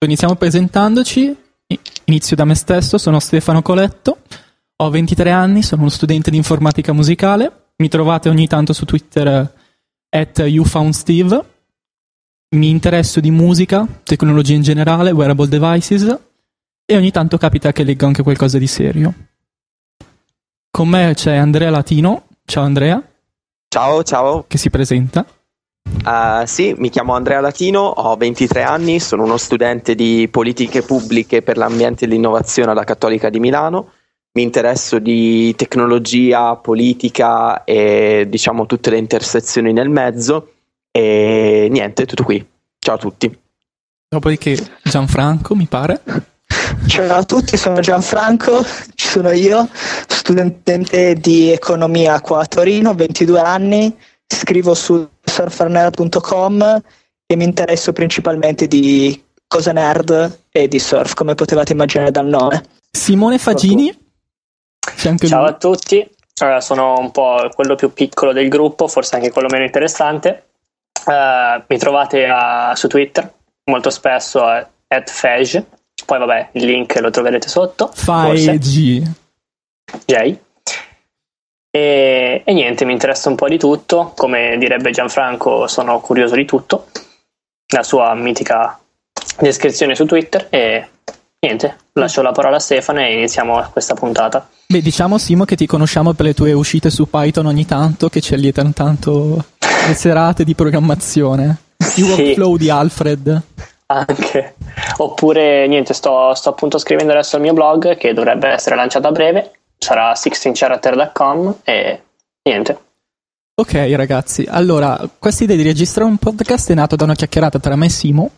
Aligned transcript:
Iniziamo 0.00 0.36
presentandoci. 0.36 1.36
Inizio 2.04 2.36
da 2.36 2.44
me 2.44 2.54
stesso, 2.54 2.98
sono 2.98 3.18
Stefano 3.18 3.62
Coletto, 3.62 4.18
ho 4.76 4.90
23 4.90 5.30
anni, 5.30 5.62
sono 5.62 5.82
uno 5.82 5.90
studente 5.90 6.30
di 6.30 6.36
informatica 6.36 6.92
musicale. 6.92 7.70
Mi 7.76 7.88
trovate 7.88 8.28
ogni 8.28 8.46
tanto 8.46 8.72
su 8.72 8.84
Twitter 8.84 9.52
at 10.08 10.38
YouFoundSteve. 10.38 11.44
Mi 12.50 12.70
interesso 12.70 13.20
di 13.20 13.30
musica, 13.30 13.86
tecnologia 14.04 14.54
in 14.54 14.62
generale, 14.62 15.10
wearable 15.10 15.48
devices 15.48 16.18
e 16.86 16.96
ogni 16.96 17.10
tanto 17.10 17.36
capita 17.36 17.72
che 17.72 17.82
leggo 17.82 18.06
anche 18.06 18.22
qualcosa 18.22 18.56
di 18.56 18.66
serio. 18.68 19.14
Con 20.70 20.88
me 20.88 21.12
c'è 21.14 21.34
Andrea 21.34 21.70
Latino. 21.70 22.28
Ciao 22.44 22.62
Andrea. 22.62 23.02
Ciao, 23.68 24.02
ciao. 24.04 24.44
Che 24.46 24.58
si 24.58 24.70
presenta. 24.70 25.26
Uh, 26.04 26.46
sì, 26.46 26.74
mi 26.76 26.88
chiamo 26.90 27.14
Andrea 27.14 27.40
Latino, 27.40 27.80
ho 27.80 28.16
23 28.16 28.62
anni, 28.62 28.98
sono 29.00 29.24
uno 29.24 29.36
studente 29.36 29.94
di 29.94 30.28
politiche 30.30 30.82
pubbliche 30.82 31.42
per 31.42 31.56
l'ambiente 31.56 32.04
e 32.04 32.08
l'innovazione 32.08 32.70
alla 32.70 32.84
Cattolica 32.84 33.28
di 33.28 33.40
Milano. 33.40 33.92
Mi 34.32 34.42
interesso 34.42 34.98
di 34.98 35.54
tecnologia, 35.54 36.56
politica 36.56 37.64
e 37.64 38.26
diciamo 38.28 38.66
tutte 38.66 38.90
le 38.90 38.98
intersezioni 38.98 39.72
nel 39.72 39.88
mezzo. 39.88 40.52
E 40.90 41.68
niente, 41.70 42.06
tutto 42.06 42.24
qui. 42.24 42.46
Ciao 42.78 42.94
a 42.94 42.98
tutti. 42.98 43.38
Dopodiché 44.08 44.56
Gianfranco, 44.82 45.54
mi 45.54 45.66
pare. 45.66 46.00
Ciao 46.86 47.14
a 47.14 47.24
tutti, 47.24 47.56
sono 47.56 47.80
Gianfranco, 47.80 48.64
ci 48.94 49.06
sono 49.06 49.30
io, 49.30 49.68
studente 50.06 51.14
di 51.14 51.50
economia 51.50 52.20
qua 52.20 52.40
a 52.40 52.46
Torino, 52.46 52.94
22 52.94 53.40
anni, 53.40 53.94
scrivo 54.26 54.74
su 54.74 55.06
surfernerd.com 55.38 56.82
e 57.26 57.36
mi 57.36 57.44
interesso 57.44 57.92
principalmente 57.92 58.66
di 58.66 59.22
cose 59.46 59.72
nerd 59.72 60.40
e 60.50 60.66
di 60.68 60.78
surf, 60.78 61.14
come 61.14 61.34
potevate 61.34 61.72
immaginare 61.72 62.10
dal 62.10 62.26
nome. 62.26 62.62
Simone 62.90 63.38
Fagini. 63.38 63.96
Ciao 64.80 65.40
lui. 65.40 65.48
a 65.48 65.52
tutti, 65.52 66.10
allora, 66.38 66.60
sono 66.60 66.98
un 66.98 67.10
po' 67.10 67.48
quello 67.54 67.74
più 67.74 67.92
piccolo 67.92 68.32
del 68.32 68.48
gruppo, 68.48 68.88
forse 68.88 69.16
anche 69.16 69.30
quello 69.30 69.48
meno 69.50 69.64
interessante. 69.64 70.44
Uh, 71.04 71.62
mi 71.66 71.78
trovate 71.78 72.26
a, 72.26 72.74
su 72.74 72.88
Twitter 72.88 73.32
molto 73.64 73.90
spesso 73.90 74.42
a 74.42 74.68
@fage. 75.04 75.66
Poi 76.04 76.18
vabbè, 76.18 76.50
il 76.52 76.64
link 76.64 76.98
lo 77.00 77.10
troverete 77.10 77.48
sotto. 77.48 77.90
Fai 77.92 78.58
G. 78.58 79.02
J. 80.04 80.36
E, 81.70 82.42
e, 82.44 82.52
niente, 82.52 82.84
mi 82.84 82.92
interessa 82.92 83.28
un 83.28 83.34
po' 83.34 83.48
di 83.48 83.58
tutto, 83.58 84.12
come 84.16 84.56
direbbe 84.58 84.90
Gianfranco, 84.90 85.66
sono 85.66 86.00
curioso 86.00 86.34
di 86.34 86.46
tutto, 86.46 86.86
la 87.72 87.82
sua 87.82 88.14
mitica 88.14 88.78
descrizione 89.38 89.94
su 89.94 90.06
Twitter 90.06 90.46
e 90.48 90.88
niente, 91.40 91.76
lascio 91.92 92.22
la 92.22 92.32
parola 92.32 92.56
a 92.56 92.60
Stefano 92.60 93.00
e 93.00 93.12
iniziamo 93.12 93.68
questa 93.70 93.94
puntata. 93.94 94.48
Beh, 94.66 94.80
diciamo 94.80 95.18
Simo 95.18 95.44
che 95.44 95.56
ti 95.56 95.66
conosciamo 95.66 96.12
per 96.12 96.26
le 96.26 96.34
tue 96.34 96.52
uscite 96.52 96.90
su 96.90 97.08
Python 97.08 97.46
ogni 97.46 97.66
tanto, 97.66 98.08
che 98.08 98.20
ci 98.20 98.34
allietano 98.34 98.72
tanto 98.72 99.44
le 99.86 99.94
serate 99.94 100.44
di 100.44 100.54
programmazione. 100.54 101.56
Il 101.96 102.04
workflow 102.04 102.56
di 102.56 102.70
Alfred. 102.70 103.42
Anche. 103.86 104.54
Oppure 104.98 105.66
niente, 105.66 105.94
sto, 105.94 106.34
sto 106.34 106.50
appunto 106.50 106.78
scrivendo 106.78 107.12
adesso 107.12 107.36
il 107.36 107.42
mio 107.42 107.52
blog 107.52 107.96
che 107.96 108.12
dovrebbe 108.12 108.48
essere 108.48 108.74
lanciato 108.74 109.08
a 109.08 109.12
breve 109.12 109.52
sarà 109.78 110.12
16character.com 110.12 111.60
e 111.64 112.02
niente. 112.42 112.78
Ok 113.54 113.72
ragazzi, 113.94 114.44
allora 114.48 115.08
questa 115.18 115.44
idea 115.44 115.56
di 115.56 115.62
registrare 115.62 116.08
un 116.08 116.16
podcast 116.16 116.70
è 116.70 116.74
nata 116.74 116.96
da 116.96 117.04
una 117.04 117.14
chiacchierata 117.14 117.58
tra 117.58 117.76
me 117.76 117.86
e 117.86 117.90
Simo 117.90 118.30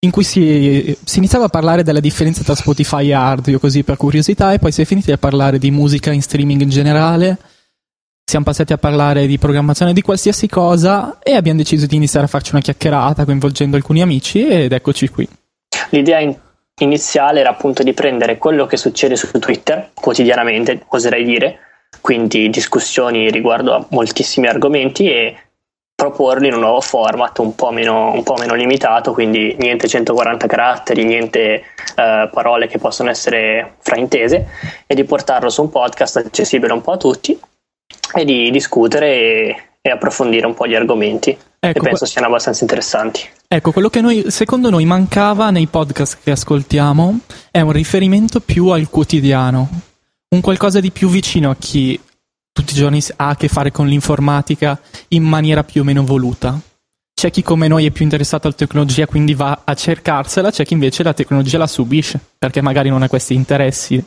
in 0.00 0.10
cui 0.10 0.24
si, 0.24 0.96
si, 1.04 1.18
iniziava 1.18 1.46
a 1.46 1.48
parlare 1.48 1.82
della 1.82 2.00
differenza 2.00 2.42
tra 2.42 2.54
Spotify 2.54 3.08
e 3.08 3.14
Arduino 3.14 3.58
così 3.58 3.82
per 3.82 3.96
curiosità 3.96 4.52
e 4.52 4.58
poi 4.58 4.72
si 4.72 4.82
è 4.82 4.84
finiti 4.84 5.10
a 5.10 5.18
parlare 5.18 5.58
di 5.58 5.70
musica 5.70 6.12
in 6.12 6.22
streaming 6.22 6.60
in 6.60 6.68
generale 6.68 7.38
siamo 8.28 8.44
passati 8.44 8.72
a 8.72 8.76
parlare 8.76 9.28
di 9.28 9.38
programmazione 9.38 9.92
di 9.92 10.02
qualsiasi 10.02 10.48
cosa 10.48 11.20
e 11.22 11.34
abbiamo 11.34 11.58
deciso 11.58 11.86
di 11.86 11.94
iniziare 11.94 12.26
a 12.26 12.28
farci 12.28 12.50
una 12.54 12.60
chiacchierata 12.60 13.24
coinvolgendo 13.24 13.76
alcuni 13.76 14.02
amici 14.02 14.44
ed 14.44 14.72
eccoci 14.72 15.08
qui. 15.08 15.28
L'idea 15.90 16.18
in- 16.18 16.36
iniziale 16.80 17.40
era 17.40 17.50
appunto 17.50 17.82
di 17.82 17.94
prendere 17.94 18.38
quello 18.38 18.66
che 18.66 18.76
succede 18.76 19.16
su 19.16 19.30
Twitter 19.38 19.90
quotidianamente, 19.94 20.82
oserei 20.88 21.24
dire, 21.24 21.58
quindi 22.00 22.50
discussioni 22.50 23.30
riguardo 23.30 23.74
a 23.74 23.86
moltissimi 23.90 24.46
argomenti 24.46 25.10
e 25.10 25.36
proporli 25.94 26.48
in 26.48 26.54
un 26.54 26.60
nuovo 26.60 26.82
format 26.82 27.38
un 27.38 27.54
po' 27.54 27.70
meno, 27.70 28.12
un 28.12 28.22
po 28.22 28.34
meno 28.34 28.54
limitato, 28.54 29.12
quindi 29.12 29.56
niente 29.58 29.88
140 29.88 30.46
caratteri, 30.46 31.04
niente 31.04 31.40
eh, 31.96 32.28
parole 32.30 32.66
che 32.66 32.78
possono 32.78 33.08
essere 33.08 33.76
fraintese, 33.78 34.46
e 34.86 34.94
di 34.94 35.04
portarlo 35.04 35.48
su 35.48 35.62
un 35.62 35.70
podcast 35.70 36.18
accessibile 36.18 36.74
un 36.74 36.82
po' 36.82 36.92
a 36.92 36.96
tutti 36.98 37.38
e 38.14 38.24
di 38.24 38.50
discutere 38.50 39.06
e, 39.06 39.62
e 39.80 39.90
approfondire 39.90 40.46
un 40.46 40.52
po' 40.52 40.66
gli 40.66 40.74
argomenti 40.74 41.36
ecco, 41.58 41.80
che 41.80 41.88
penso 41.88 42.06
siano 42.06 42.26
abbastanza 42.26 42.62
interessanti. 42.62 43.28
Ecco, 43.48 43.72
quello 43.72 43.88
che 43.88 44.00
noi, 44.00 44.24
secondo 44.28 44.70
noi 44.70 44.84
mancava 44.84 45.50
nei 45.50 45.66
podcast 45.66 46.18
che 46.22 46.30
ascoltiamo 46.32 47.20
è 47.50 47.60
un 47.60 47.72
riferimento 47.72 48.40
più 48.40 48.68
al 48.68 48.88
quotidiano, 48.88 49.68
un 50.28 50.40
qualcosa 50.40 50.80
di 50.80 50.90
più 50.90 51.08
vicino 51.08 51.50
a 51.50 51.56
chi 51.56 52.00
tutti 52.52 52.72
i 52.72 52.76
giorni 52.76 53.02
ha 53.16 53.28
a 53.28 53.36
che 53.36 53.48
fare 53.48 53.70
con 53.70 53.86
l'informatica 53.86 54.80
in 55.08 55.22
maniera 55.22 55.62
più 55.62 55.82
o 55.82 55.84
meno 55.84 56.04
voluta. 56.04 56.58
C'è 57.14 57.30
chi 57.30 57.42
come 57.42 57.68
noi 57.68 57.86
è 57.86 57.90
più 57.90 58.04
interessato 58.04 58.46
alla 58.46 58.56
tecnologia, 58.56 59.06
quindi 59.06 59.34
va 59.34 59.62
a 59.64 59.74
cercarsela, 59.74 60.50
c'è 60.50 60.64
chi 60.64 60.74
invece 60.74 61.02
la 61.02 61.14
tecnologia 61.14 61.58
la 61.58 61.66
subisce, 61.66 62.20
perché 62.38 62.60
magari 62.60 62.88
non 62.88 63.02
ha 63.02 63.08
questi 63.08 63.34
interessi 63.34 64.02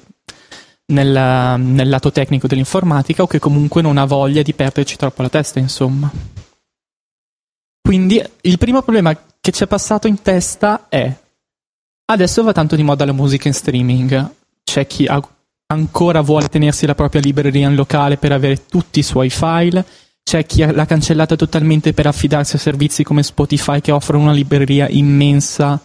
nel, 0.87 1.59
nel 1.59 1.89
lato 1.89 2.11
tecnico 2.11 2.47
dell'informatica 2.47 3.23
o 3.23 3.27
che 3.27 3.39
comunque 3.39 3.81
non 3.81 3.97
ha 3.97 4.05
voglia 4.05 4.41
di 4.41 4.53
perderci 4.53 4.95
troppo 4.95 5.21
la 5.21 5.29
testa, 5.29 5.59
insomma. 5.59 6.11
Quindi 7.89 8.23
il 8.41 8.59
primo 8.59 8.83
problema 8.83 9.17
che 9.41 9.51
ci 9.51 9.63
è 9.63 9.67
passato 9.67 10.05
in 10.05 10.21
testa 10.21 10.85
è 10.89 11.11
adesso 12.11 12.43
va 12.43 12.51
tanto 12.51 12.75
di 12.75 12.83
moda 12.83 13.03
la 13.03 13.13
musica 13.13 13.47
in 13.47 13.55
streaming. 13.55 14.31
C'è 14.63 14.85
chi 14.85 15.07
ha, 15.07 15.19
ancora 15.73 16.21
vuole 16.21 16.49
tenersi 16.49 16.85
la 16.85 16.93
propria 16.93 17.19
libreria 17.19 17.67
in 17.67 17.73
locale 17.73 18.17
per 18.17 18.31
avere 18.31 18.67
tutti 18.67 18.99
i 18.99 19.01
suoi 19.01 19.31
file. 19.31 19.83
C'è 20.21 20.45
chi 20.45 20.63
l'ha 20.71 20.85
cancellata 20.85 21.35
totalmente 21.35 21.93
per 21.93 22.05
affidarsi 22.05 22.57
a 22.57 22.59
servizi 22.59 23.03
come 23.03 23.23
Spotify 23.23 23.81
che 23.81 23.91
offrono 23.91 24.25
una 24.25 24.33
libreria 24.33 24.87
immensa 24.87 25.81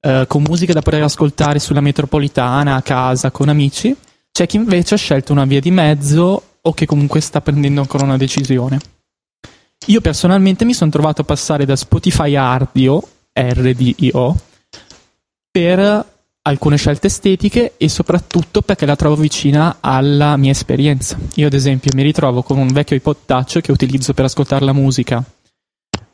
eh, 0.00 0.24
con 0.26 0.44
musica 0.44 0.72
da 0.72 0.80
poter 0.80 1.02
ascoltare 1.02 1.58
sulla 1.58 1.82
metropolitana, 1.82 2.76
a 2.76 2.80
casa, 2.80 3.30
con 3.30 3.50
amici. 3.50 3.94
C'è 4.32 4.46
chi 4.46 4.56
invece 4.56 4.94
ha 4.94 4.96
scelto 4.96 5.32
una 5.32 5.44
via 5.44 5.60
di 5.60 5.70
mezzo 5.70 6.42
o 6.62 6.72
che 6.72 6.86
comunque 6.86 7.20
sta 7.20 7.42
prendendo 7.42 7.82
ancora 7.82 8.04
una 8.04 8.16
decisione. 8.16 8.80
Io 9.86 10.00
personalmente 10.00 10.64
mi 10.64 10.72
sono 10.72 10.90
trovato 10.90 11.20
a 11.20 11.24
passare 11.24 11.66
da 11.66 11.76
Spotify 11.76 12.36
a 12.36 12.50
Ardio, 12.52 13.02
RDIO, 13.34 14.36
per 15.50 16.06
alcune 16.46 16.76
scelte 16.76 17.08
estetiche 17.08 17.74
e 17.76 17.88
soprattutto 17.90 18.62
perché 18.62 18.86
la 18.86 18.96
trovo 18.96 19.16
vicina 19.16 19.76
alla 19.80 20.38
mia 20.38 20.52
esperienza. 20.52 21.18
Io 21.34 21.46
ad 21.46 21.52
esempio 21.52 21.90
mi 21.94 22.02
ritrovo 22.02 22.42
con 22.42 22.56
un 22.56 22.68
vecchio 22.68 22.96
iPod 22.96 23.16
Touch 23.26 23.60
che 23.60 23.72
utilizzo 23.72 24.14
per 24.14 24.24
ascoltare 24.24 24.64
la 24.64 24.72
musica 24.72 25.22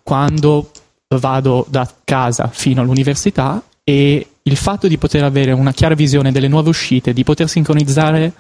quando 0.03 0.70
vado 1.16 1.64
da 1.69 1.88
casa 2.03 2.48
fino 2.48 2.80
all'università 2.80 3.62
e 3.84 4.26
il 4.42 4.56
fatto 4.56 4.88
di 4.88 4.98
poter 4.98 5.22
avere 5.22 5.53
una 5.53 5.72
chiara 5.72 5.94
visione 5.94 6.32
delle 6.32 6.48
nuove 6.48 6.70
uscite, 6.70 7.12
di 7.12 7.22
poter 7.22 7.48
sincronizzare 7.48 8.32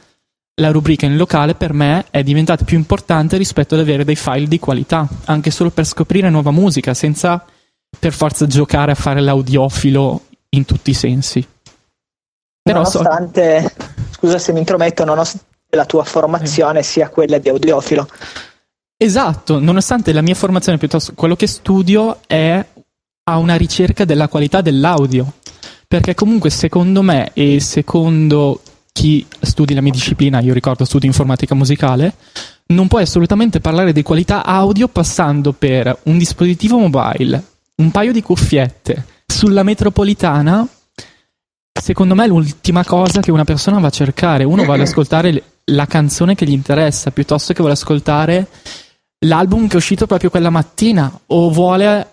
la 0.54 0.70
rubrica 0.70 1.06
in 1.06 1.16
locale 1.16 1.54
per 1.54 1.72
me 1.72 2.06
è 2.10 2.22
diventata 2.22 2.64
più 2.64 2.76
importante 2.76 3.36
rispetto 3.36 3.74
ad 3.74 3.80
avere 3.80 4.04
dei 4.04 4.16
file 4.16 4.46
di 4.46 4.58
qualità, 4.58 5.08
anche 5.24 5.50
solo 5.50 5.70
per 5.70 5.86
scoprire 5.86 6.28
nuova 6.30 6.50
musica, 6.50 6.94
senza 6.94 7.44
per 7.98 8.12
forza 8.12 8.46
giocare 8.46 8.92
a 8.92 8.96
fare 8.96 9.20
l'audiofilo 9.20 10.22
in 10.50 10.64
tutti 10.64 10.90
i 10.90 10.94
sensi. 10.94 11.46
Però 12.62 12.82
nonostante, 12.82 13.62
so... 13.62 13.86
scusa 14.10 14.38
se 14.38 14.52
mi 14.52 14.58
intrometto, 14.58 15.04
nonostante 15.04 15.46
la 15.70 15.86
tua 15.86 16.04
formazione 16.04 16.82
sia 16.82 17.08
quella 17.08 17.38
di 17.38 17.48
audiofilo. 17.48 18.08
Esatto, 18.96 19.58
nonostante 19.58 20.12
la 20.12 20.20
mia 20.20 20.34
formazione 20.34 20.76
piuttosto 20.76 21.14
quello 21.14 21.36
che 21.36 21.46
studio 21.46 22.18
è 22.26 22.64
a 23.24 23.36
una 23.38 23.56
ricerca 23.56 24.04
della 24.04 24.28
qualità 24.28 24.60
dell'audio. 24.60 25.34
Perché 25.88 26.14
comunque 26.14 26.50
secondo 26.50 27.02
me 27.02 27.30
e 27.32 27.60
secondo 27.60 28.60
chi 29.00 29.26
studi 29.40 29.72
la 29.72 29.80
mia 29.80 29.92
disciplina, 29.92 30.40
io 30.40 30.52
ricordo 30.52 30.84
studio 30.84 31.08
informatica 31.08 31.54
musicale, 31.54 32.12
non 32.66 32.86
puoi 32.86 33.00
assolutamente 33.00 33.58
parlare 33.58 33.94
di 33.94 34.02
qualità 34.02 34.44
audio 34.44 34.88
passando 34.88 35.54
per 35.54 36.00
un 36.02 36.18
dispositivo 36.18 36.76
mobile, 36.76 37.42
un 37.76 37.90
paio 37.90 38.12
di 38.12 38.20
cuffiette 38.20 39.06
sulla 39.26 39.62
metropolitana. 39.62 40.68
Secondo 41.72 42.14
me 42.14 42.26
l'ultima 42.26 42.84
cosa 42.84 43.22
che 43.22 43.30
una 43.30 43.44
persona 43.44 43.78
va 43.78 43.86
a 43.86 43.90
cercare. 43.90 44.44
Uno 44.44 44.64
vuole 44.64 44.82
ascoltare 44.82 45.42
la 45.64 45.86
canzone 45.86 46.34
che 46.34 46.44
gli 46.44 46.52
interessa 46.52 47.10
piuttosto 47.10 47.54
che 47.54 47.60
vuole 47.60 47.72
ascoltare 47.72 48.48
l'album 49.20 49.66
che 49.66 49.74
è 49.74 49.76
uscito 49.76 50.06
proprio 50.06 50.28
quella 50.28 50.50
mattina 50.50 51.10
o 51.28 51.50
vuole 51.50 52.06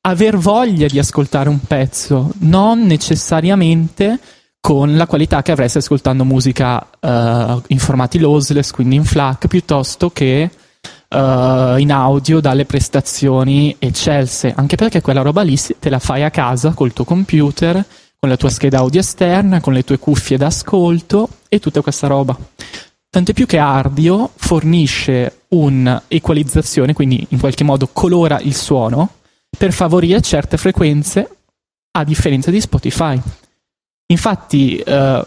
aver 0.00 0.36
voglia 0.36 0.88
di 0.88 0.98
ascoltare 0.98 1.48
un 1.48 1.60
pezzo, 1.60 2.32
non 2.38 2.86
necessariamente 2.86 4.18
con 4.60 4.96
la 4.96 5.06
qualità 5.06 5.42
che 5.42 5.52
avresti 5.52 5.78
ascoltando 5.78 6.24
musica 6.24 6.78
uh, 7.00 7.62
in 7.68 7.78
formati 7.78 8.18
lossless, 8.18 8.70
quindi 8.70 8.96
in 8.96 9.04
FLAC, 9.04 9.46
piuttosto 9.46 10.10
che 10.10 10.50
uh, 11.08 11.76
in 11.78 11.90
audio 11.92 12.40
dalle 12.40 12.64
prestazioni 12.64 13.74
eccelse, 13.78 14.52
anche 14.54 14.76
perché 14.76 15.00
quella 15.00 15.22
roba 15.22 15.42
lì 15.42 15.56
te 15.78 15.88
la 15.88 15.98
fai 15.98 16.22
a 16.22 16.30
casa 16.30 16.72
col 16.72 16.92
tuo 16.92 17.04
computer, 17.04 17.84
con 18.18 18.28
la 18.28 18.36
tua 18.36 18.50
scheda 18.50 18.78
audio 18.78 19.00
esterna, 19.00 19.60
con 19.60 19.72
le 19.72 19.84
tue 19.84 19.98
cuffie 19.98 20.36
d'ascolto 20.36 21.28
e 21.48 21.60
tutta 21.60 21.80
questa 21.80 22.08
roba. 22.08 22.36
Tant'è 23.10 23.32
più 23.32 23.46
che 23.46 23.58
Ardio 23.58 24.32
fornisce 24.34 25.44
un'equalizzazione, 25.48 26.92
quindi 26.92 27.24
in 27.30 27.38
qualche 27.38 27.64
modo 27.64 27.88
colora 27.90 28.38
il 28.40 28.54
suono, 28.54 29.14
per 29.56 29.72
favorire 29.72 30.20
certe 30.20 30.58
frequenze, 30.58 31.36
a 31.92 32.04
differenza 32.04 32.50
di 32.50 32.60
Spotify. 32.60 33.18
Infatti, 34.10 34.78
eh, 34.78 35.26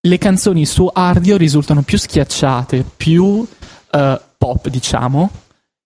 le 0.00 0.18
canzoni 0.18 0.66
su 0.66 0.88
Ardio 0.92 1.36
risultano 1.36 1.82
più 1.82 1.98
schiacciate, 1.98 2.84
più 2.96 3.46
eh, 3.90 4.20
pop, 4.36 4.68
diciamo, 4.68 5.30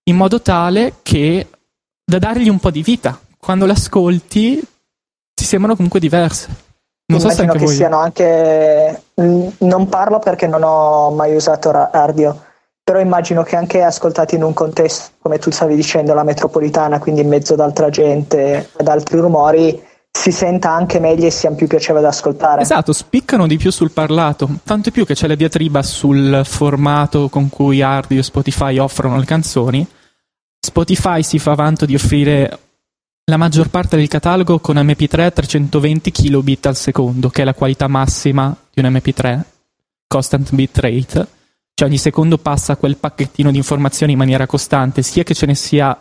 in 0.05 0.17
modo 0.17 0.41
tale 0.41 0.95
che 1.03 1.47
da 2.05 2.19
dargli 2.19 2.49
un 2.49 2.59
po' 2.59 2.71
di 2.71 2.83
vita. 2.83 3.19
Quando 3.39 3.67
l'ascolti 3.67 4.63
ti 5.35 5.45
sembrano 5.45 5.75
comunque 5.75 6.01
diverse. 6.01 6.49
Non 7.07 7.21
so 7.21 7.31
se 7.31 7.43
anche 7.43 7.59
che 7.59 7.65
voi... 7.65 7.75
siano 7.75 7.99
anche. 7.99 9.03
Non 9.15 9.89
parlo 9.89 10.19
perché 10.19 10.47
non 10.47 10.63
ho 10.63 11.11
mai 11.11 11.35
usato 11.35 11.71
Ardio, 11.71 12.41
però 12.83 13.01
immagino 13.01 13.43
che 13.43 13.57
anche 13.57 13.83
ascoltati 13.83 14.37
in 14.37 14.45
un 14.45 14.55
contesto, 14.55 15.13
come 15.21 15.39
tu 15.39 15.51
stavi 15.51 15.75
dicendo, 15.75 16.15
la 16.15 16.23
metropolitana, 16.23 16.99
quindi 16.99 17.21
in 17.21 17.29
mezzo 17.29 17.55
ad 17.55 17.61
altra 17.61 17.91
gente, 17.91 18.71
ad 18.77 18.89
altri 18.89 19.19
rumori, 19.19 19.83
si 20.13 20.31
senta 20.31 20.71
anche 20.71 21.01
meglio 21.01 21.27
e 21.27 21.31
sia 21.31 21.51
più 21.53 21.67
piacevole 21.67 22.03
da 22.03 22.09
ascoltare. 22.09 22.63
Esatto, 22.63 22.93
spiccano 22.93 23.47
di 23.47 23.57
più 23.57 23.71
sul 23.71 23.91
parlato, 23.91 24.49
tanto 24.63 24.91
più 24.91 25.07
che 25.07 25.15
c'è 25.15 25.27
la 25.27 25.35
diatriba 25.35 25.83
sul 25.83 26.43
formato 26.45 27.29
con 27.29 27.49
cui 27.49 27.81
Ardio 27.81 28.21
e 28.21 28.23
Spotify 28.23 28.79
offrono 28.79 29.19
le 29.19 29.25
canzoni. 29.25 29.87
Spotify 30.61 31.23
si 31.23 31.39
fa 31.39 31.55
vanto 31.55 31.87
di 31.87 31.95
offrire 31.95 32.59
la 33.25 33.37
maggior 33.37 33.69
parte 33.69 33.97
del 33.97 34.09
catalogo 34.09 34.59
con 34.59 34.77
MP3 34.77 35.21
a 35.23 35.31
320 35.31 36.11
kilobit 36.11 36.67
al 36.67 36.77
secondo, 36.77 37.31
che 37.31 37.43
è 37.43 37.45
la 37.45 37.55
qualità 37.55 37.89
massima 37.89 38.55
di 38.73 38.85
un 38.85 38.93
MP3, 38.93 39.41
constant 40.07 40.55
bitrate, 40.55 41.27
cioè 41.75 41.89
ogni 41.89 41.99
secondo 41.99 42.39
passa 42.39 42.77
quel 42.77 42.97
pacchettino 42.97 43.51
di 43.51 43.57
informazioni 43.57 44.13
in 44.13 44.19
maniera 44.19 44.47
costante, 44.47 45.03
sia 45.03 45.23
che 45.23 45.35
ce 45.35 45.47
ne 45.47 45.55
sia 45.55 45.97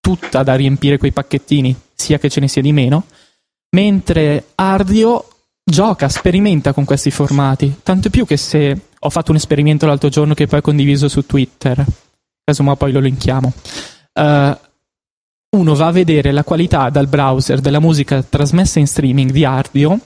tutta 0.00 0.42
da 0.42 0.54
riempire 0.56 0.98
quei 0.98 1.12
pacchettini, 1.12 1.74
sia 1.94 2.18
che 2.18 2.28
ce 2.28 2.40
ne 2.40 2.48
sia 2.48 2.62
di 2.62 2.72
meno, 2.72 3.04
mentre 3.70 4.46
Ardio 4.56 5.26
gioca, 5.64 6.08
sperimenta 6.08 6.72
con 6.72 6.84
questi 6.84 7.10
formati, 7.10 7.80
tanto 7.82 8.10
più 8.10 8.26
che 8.26 8.36
se 8.36 8.78
ho 8.98 9.10
fatto 9.10 9.30
un 9.30 9.36
esperimento 9.36 9.86
l'altro 9.86 10.08
giorno 10.08 10.34
che 10.34 10.46
poi 10.46 10.58
ho 10.58 10.62
condiviso 10.62 11.08
su 11.08 11.24
Twitter, 11.24 11.84
casomai 12.44 12.76
poi 12.76 12.92
lo 12.92 13.00
linkiamo, 13.00 13.52
uh, 14.14 14.58
uno 15.56 15.74
va 15.74 15.86
a 15.86 15.92
vedere 15.92 16.32
la 16.32 16.44
qualità 16.44 16.90
dal 16.90 17.06
browser 17.06 17.60
della 17.60 17.80
musica 17.80 18.22
trasmessa 18.22 18.78
in 18.78 18.86
streaming 18.86 19.30
di 19.30 19.44
Ardio, 19.44 19.98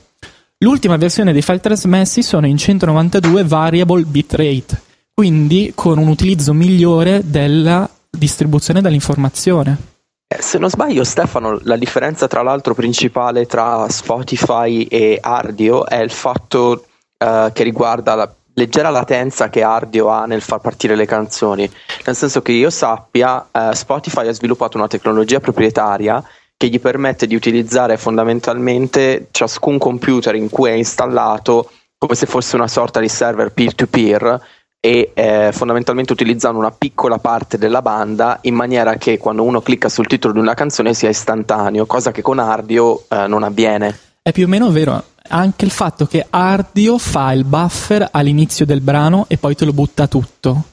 l'ultima 0.59 0.97
versione 0.97 1.33
dei 1.33 1.43
file 1.43 1.61
trasmessi 1.61 2.23
sono 2.23 2.47
in 2.47 2.57
192 2.57 3.45
variable 3.45 4.03
bitrate, 4.03 4.81
quindi 5.13 5.73
con 5.75 5.99
un 5.99 6.09
utilizzo 6.09 6.53
migliore 6.53 7.23
della 7.25 7.89
distribuzione 8.11 8.81
dell'informazione. 8.81 9.93
Eh, 10.27 10.41
se 10.41 10.59
non 10.59 10.71
sbaglio, 10.71 11.05
Stefano, 11.05 11.59
la 11.63 11.77
differenza 11.77 12.27
tra 12.27 12.43
l'altro 12.43 12.75
principale 12.75 13.47
tra 13.47 13.89
Spotify 13.89 14.85
e 14.85 15.19
Ardio 15.21 15.87
è 15.87 16.01
il 16.01 16.11
fatto 16.11 16.87
uh, 17.19 17.53
che 17.53 17.63
riguarda 17.63 18.15
la 18.15 18.35
leggera 18.55 18.91
latenza 18.91 19.49
che 19.49 19.63
Ardio 19.63 20.09
ha 20.09 20.27
nel 20.27 20.41
far 20.41 20.61
partire 20.61 20.97
le 20.97 21.07
canzoni. 21.07 21.71
Nel 22.07 22.17
senso 22.17 22.41
che 22.41 22.53
io 22.53 22.71
sappia, 22.71 23.47
uh, 23.51 23.73
Spotify 23.73 24.27
ha 24.27 24.33
sviluppato 24.33 24.77
una 24.77 24.89
tecnologia 24.89 25.41
proprietaria 25.41 26.23
che 26.57 26.69
gli 26.69 26.81
permette 26.81 27.27
di 27.27 27.35
utilizzare 27.35 27.97
fondamentalmente 27.97 29.29
ciascun 29.31 29.77
computer 29.77 30.35
in 30.35 30.49
cui 30.49 30.71
è 30.71 30.75
installato 30.75 31.71
come 31.99 32.15
se 32.15 32.27
fosse 32.27 32.57
una 32.57 32.69
sorta 32.69 33.01
di 33.01 33.09
server 33.09 33.53
peer-to-peer 33.53 34.41
e 34.85 35.13
eh, 35.15 35.49
fondamentalmente 35.51 36.13
utilizzano 36.13 36.59
una 36.59 36.71
piccola 36.71 37.17
parte 37.17 37.57
della 37.57 37.81
banda 37.81 38.41
in 38.43 38.55
maniera 38.55 38.97
che 38.97 39.17
quando 39.17 39.43
uno 39.43 39.63
clicca 39.63 39.89
sul 39.89 40.07
titolo 40.07 40.35
di 40.35 40.41
una 40.41 40.53
canzone 40.53 40.93
sia 40.93 41.09
istantaneo, 41.09 41.87
cosa 41.87 42.13
che 42.13 42.21
con 42.21 42.39
Ardio 42.39 43.05
eh, 43.09 43.27
non 43.27 43.45
avviene. 43.45 43.99
È 44.21 44.31
più 44.31 44.45
o 44.45 44.49
meno 44.49 44.71
vero 44.71 45.03
anche 45.29 45.65
il 45.65 45.71
fatto 45.71 46.05
che 46.05 46.27
Ardio 46.29 46.99
fa 46.99 47.33
il 47.33 47.45
buffer 47.45 48.09
all'inizio 48.11 48.67
del 48.67 48.83
brano 48.83 49.25
e 49.29 49.39
poi 49.39 49.55
te 49.55 49.65
lo 49.65 49.73
butta 49.73 50.07
tutto, 50.07 50.65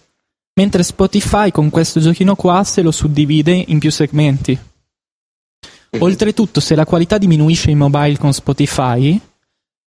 mentre 0.55 0.83
Spotify 0.83 1.49
con 1.49 1.69
questo 1.69 2.01
giochino 2.01 2.35
qua 2.35 2.65
se 2.65 2.81
lo 2.81 2.91
suddivide 2.91 3.63
in 3.67 3.79
più 3.79 3.91
segmenti. 3.91 4.59
Mhm. 5.91 6.01
Oltretutto, 6.01 6.59
se 6.59 6.75
la 6.75 6.83
qualità 6.83 7.17
diminuisce 7.17 7.71
in 7.71 7.77
mobile 7.77 8.17
con 8.17 8.33
Spotify, 8.33 9.17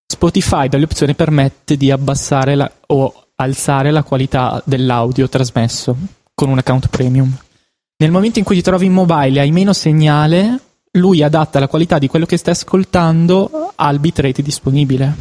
Spotify 0.07 0.67
dalle 0.69 0.85
opzioni 0.85 1.15
permette 1.15 1.77
di 1.77 1.91
abbassare 1.91 2.55
la, 2.55 2.73
o 2.87 3.24
alzare 3.37 3.91
la 3.91 4.03
qualità 4.03 4.63
dell'audio 4.65 5.29
trasmesso 5.29 5.97
con 6.35 6.49
un 6.49 6.59
account 6.59 6.89
premium. 6.89 7.37
Nel 7.97 8.11
momento 8.11 8.39
in 8.39 8.45
cui 8.45 8.57
ti 8.57 8.63
trovi 8.63 8.87
in 8.87 8.93
mobile 8.93 9.39
e 9.39 9.41
hai 9.41 9.53
meno 9.53 9.73
segnale, 9.73 10.61
lui 10.93 11.23
adatta 11.23 11.59
la 11.59 11.69
qualità 11.69 11.99
di 11.99 12.09
quello 12.09 12.27
che 12.27 12.37
stai 12.37 12.53
ascoltando 12.53 13.73
al 13.77 13.99
bitrate 13.99 14.43
disponibile. 14.43 15.15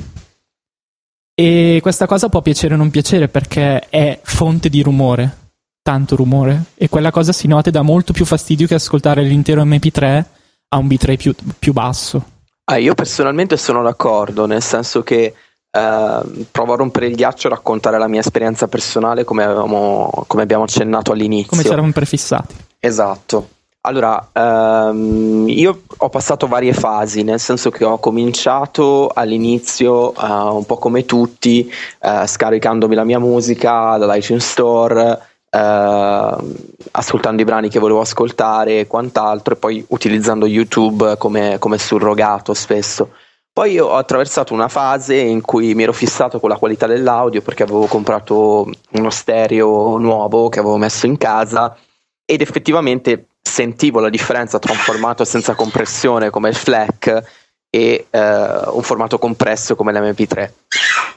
E 1.35 1.79
questa 1.81 2.05
cosa 2.05 2.29
può 2.29 2.41
piacere 2.41 2.75
o 2.75 2.77
non 2.77 2.91
piacere 2.91 3.27
perché 3.27 3.87
è 3.89 4.19
fonte 4.21 4.69
di 4.69 4.83
rumore, 4.83 5.37
tanto 5.81 6.15
rumore, 6.15 6.65
e 6.75 6.89
quella 6.89 7.11
cosa 7.11 7.31
si 7.31 7.47
nota 7.47 7.71
dà 7.71 7.81
molto 7.81 8.13
più 8.13 8.25
fastidio 8.25 8.67
che 8.67 8.75
ascoltare 8.75 9.23
l'intero 9.23 9.63
MP3 9.63 10.25
a 10.69 10.77
un 10.77 10.87
bitrate 10.87 11.17
più, 11.17 11.35
più 11.57 11.73
basso. 11.73 12.31
Ah, 12.65 12.77
io 12.77 12.93
personalmente 12.93 13.57
sono 13.57 13.81
d'accordo, 13.83 14.45
nel 14.45 14.61
senso 14.61 15.03
che 15.03 15.33
Uh, 15.75 16.45
provo 16.51 16.73
a 16.73 16.75
rompere 16.75 17.07
il 17.07 17.15
ghiaccio 17.15 17.47
e 17.47 17.49
raccontare 17.49 17.97
la 17.97 18.07
mia 18.07 18.19
esperienza 18.19 18.67
personale 18.67 19.23
come, 19.23 19.43
avevamo, 19.43 20.23
come 20.27 20.43
abbiamo 20.43 20.65
accennato 20.65 21.11
all'inizio. 21.11 21.49
Come 21.49 21.63
ci 21.63 21.69
eravamo 21.69 21.91
prefissati. 21.91 22.55
Esatto. 22.77 23.47
Allora, 23.81 24.29
um, 24.33 25.45
io 25.47 25.81
ho 25.97 26.09
passato 26.09 26.45
varie 26.45 26.73
fasi, 26.73 27.23
nel 27.23 27.39
senso 27.39 27.71
che 27.71 27.83
ho 27.83 27.97
cominciato 27.97 29.09
all'inizio 29.11 30.13
uh, 30.15 30.55
un 30.55 30.65
po' 30.65 30.77
come 30.77 31.05
tutti, 31.05 31.67
uh, 32.01 32.25
scaricandomi 32.27 32.93
la 32.93 33.03
mia 33.03 33.19
musica 33.19 33.97
dall'iTunes 33.97 34.47
Store, 34.47 35.21
ascoltando 36.91 37.41
i 37.41 37.45
brani 37.45 37.69
che 37.69 37.79
volevo 37.79 37.99
ascoltare 37.99 38.79
e 38.79 38.87
quant'altro, 38.87 39.55
e 39.55 39.57
poi 39.57 39.83
utilizzando 39.89 40.45
YouTube 40.45 41.17
come, 41.17 41.57
come 41.57 41.77
surrogato 41.79 42.53
spesso. 42.53 43.09
Poi 43.53 43.77
ho 43.77 43.95
attraversato 43.95 44.51
una 44.55 44.67
fase 44.67 45.15
in 45.15 45.41
cui 45.41 45.75
mi 45.75 45.83
ero 45.83 45.93
fissato 45.93 46.39
con 46.39 46.49
la 46.49 46.57
qualità 46.57 46.87
dell'audio 46.87 47.43
perché 47.43 47.61
avevo 47.61 47.85
comprato 47.85 48.67
uno 48.93 49.09
stereo 49.11 49.97
nuovo 49.99 50.49
che 50.49 50.57
avevo 50.57 50.77
messo 50.77 51.05
in 51.05 51.17
casa 51.17 51.77
ed 52.25 52.41
effettivamente 52.41 53.27
sentivo 53.39 53.99
la 53.99 54.09
differenza 54.09 54.57
tra 54.57 54.71
un 54.71 54.79
formato 54.79 55.23
senza 55.23 55.53
compressione 55.53 56.31
come 56.31 56.49
il 56.49 56.55
FLAC 56.55 57.23
e 57.69 58.07
eh, 58.09 58.19
un 58.71 58.81
formato 58.81 59.19
compresso 59.19 59.75
come 59.75 59.91
l'MP3. 59.91 60.49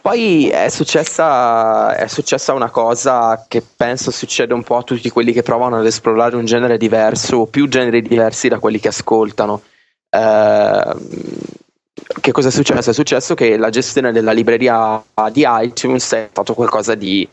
Poi 0.02 0.50
è 0.50 0.68
successa, 0.68 1.96
è 1.96 2.06
successa 2.06 2.52
una 2.52 2.68
cosa 2.68 3.46
che 3.48 3.62
penso 3.62 4.10
succede 4.10 4.52
un 4.52 4.62
po' 4.62 4.76
a 4.76 4.82
tutti 4.82 5.08
quelli 5.08 5.32
che 5.32 5.42
provano 5.42 5.78
ad 5.78 5.86
esplorare 5.86 6.36
un 6.36 6.44
genere 6.44 6.76
diverso 6.76 7.38
o 7.38 7.46
più 7.46 7.66
generi 7.66 8.02
diversi 8.02 8.48
da 8.48 8.58
quelli 8.58 8.78
che 8.78 8.88
ascoltano. 8.88 9.62
Eh, 10.10 10.94
che 12.20 12.32
cosa 12.32 12.48
è 12.48 12.50
successo? 12.50 12.90
È 12.90 12.94
successo 12.94 13.34
che 13.34 13.56
la 13.56 13.70
gestione 13.70 14.12
della 14.12 14.32
libreria 14.32 15.02
di 15.32 15.44
iTunes 15.46 16.12
è 16.12 16.28
stato 16.30 16.54
qualcosa 16.54 16.94
di, 16.94 17.26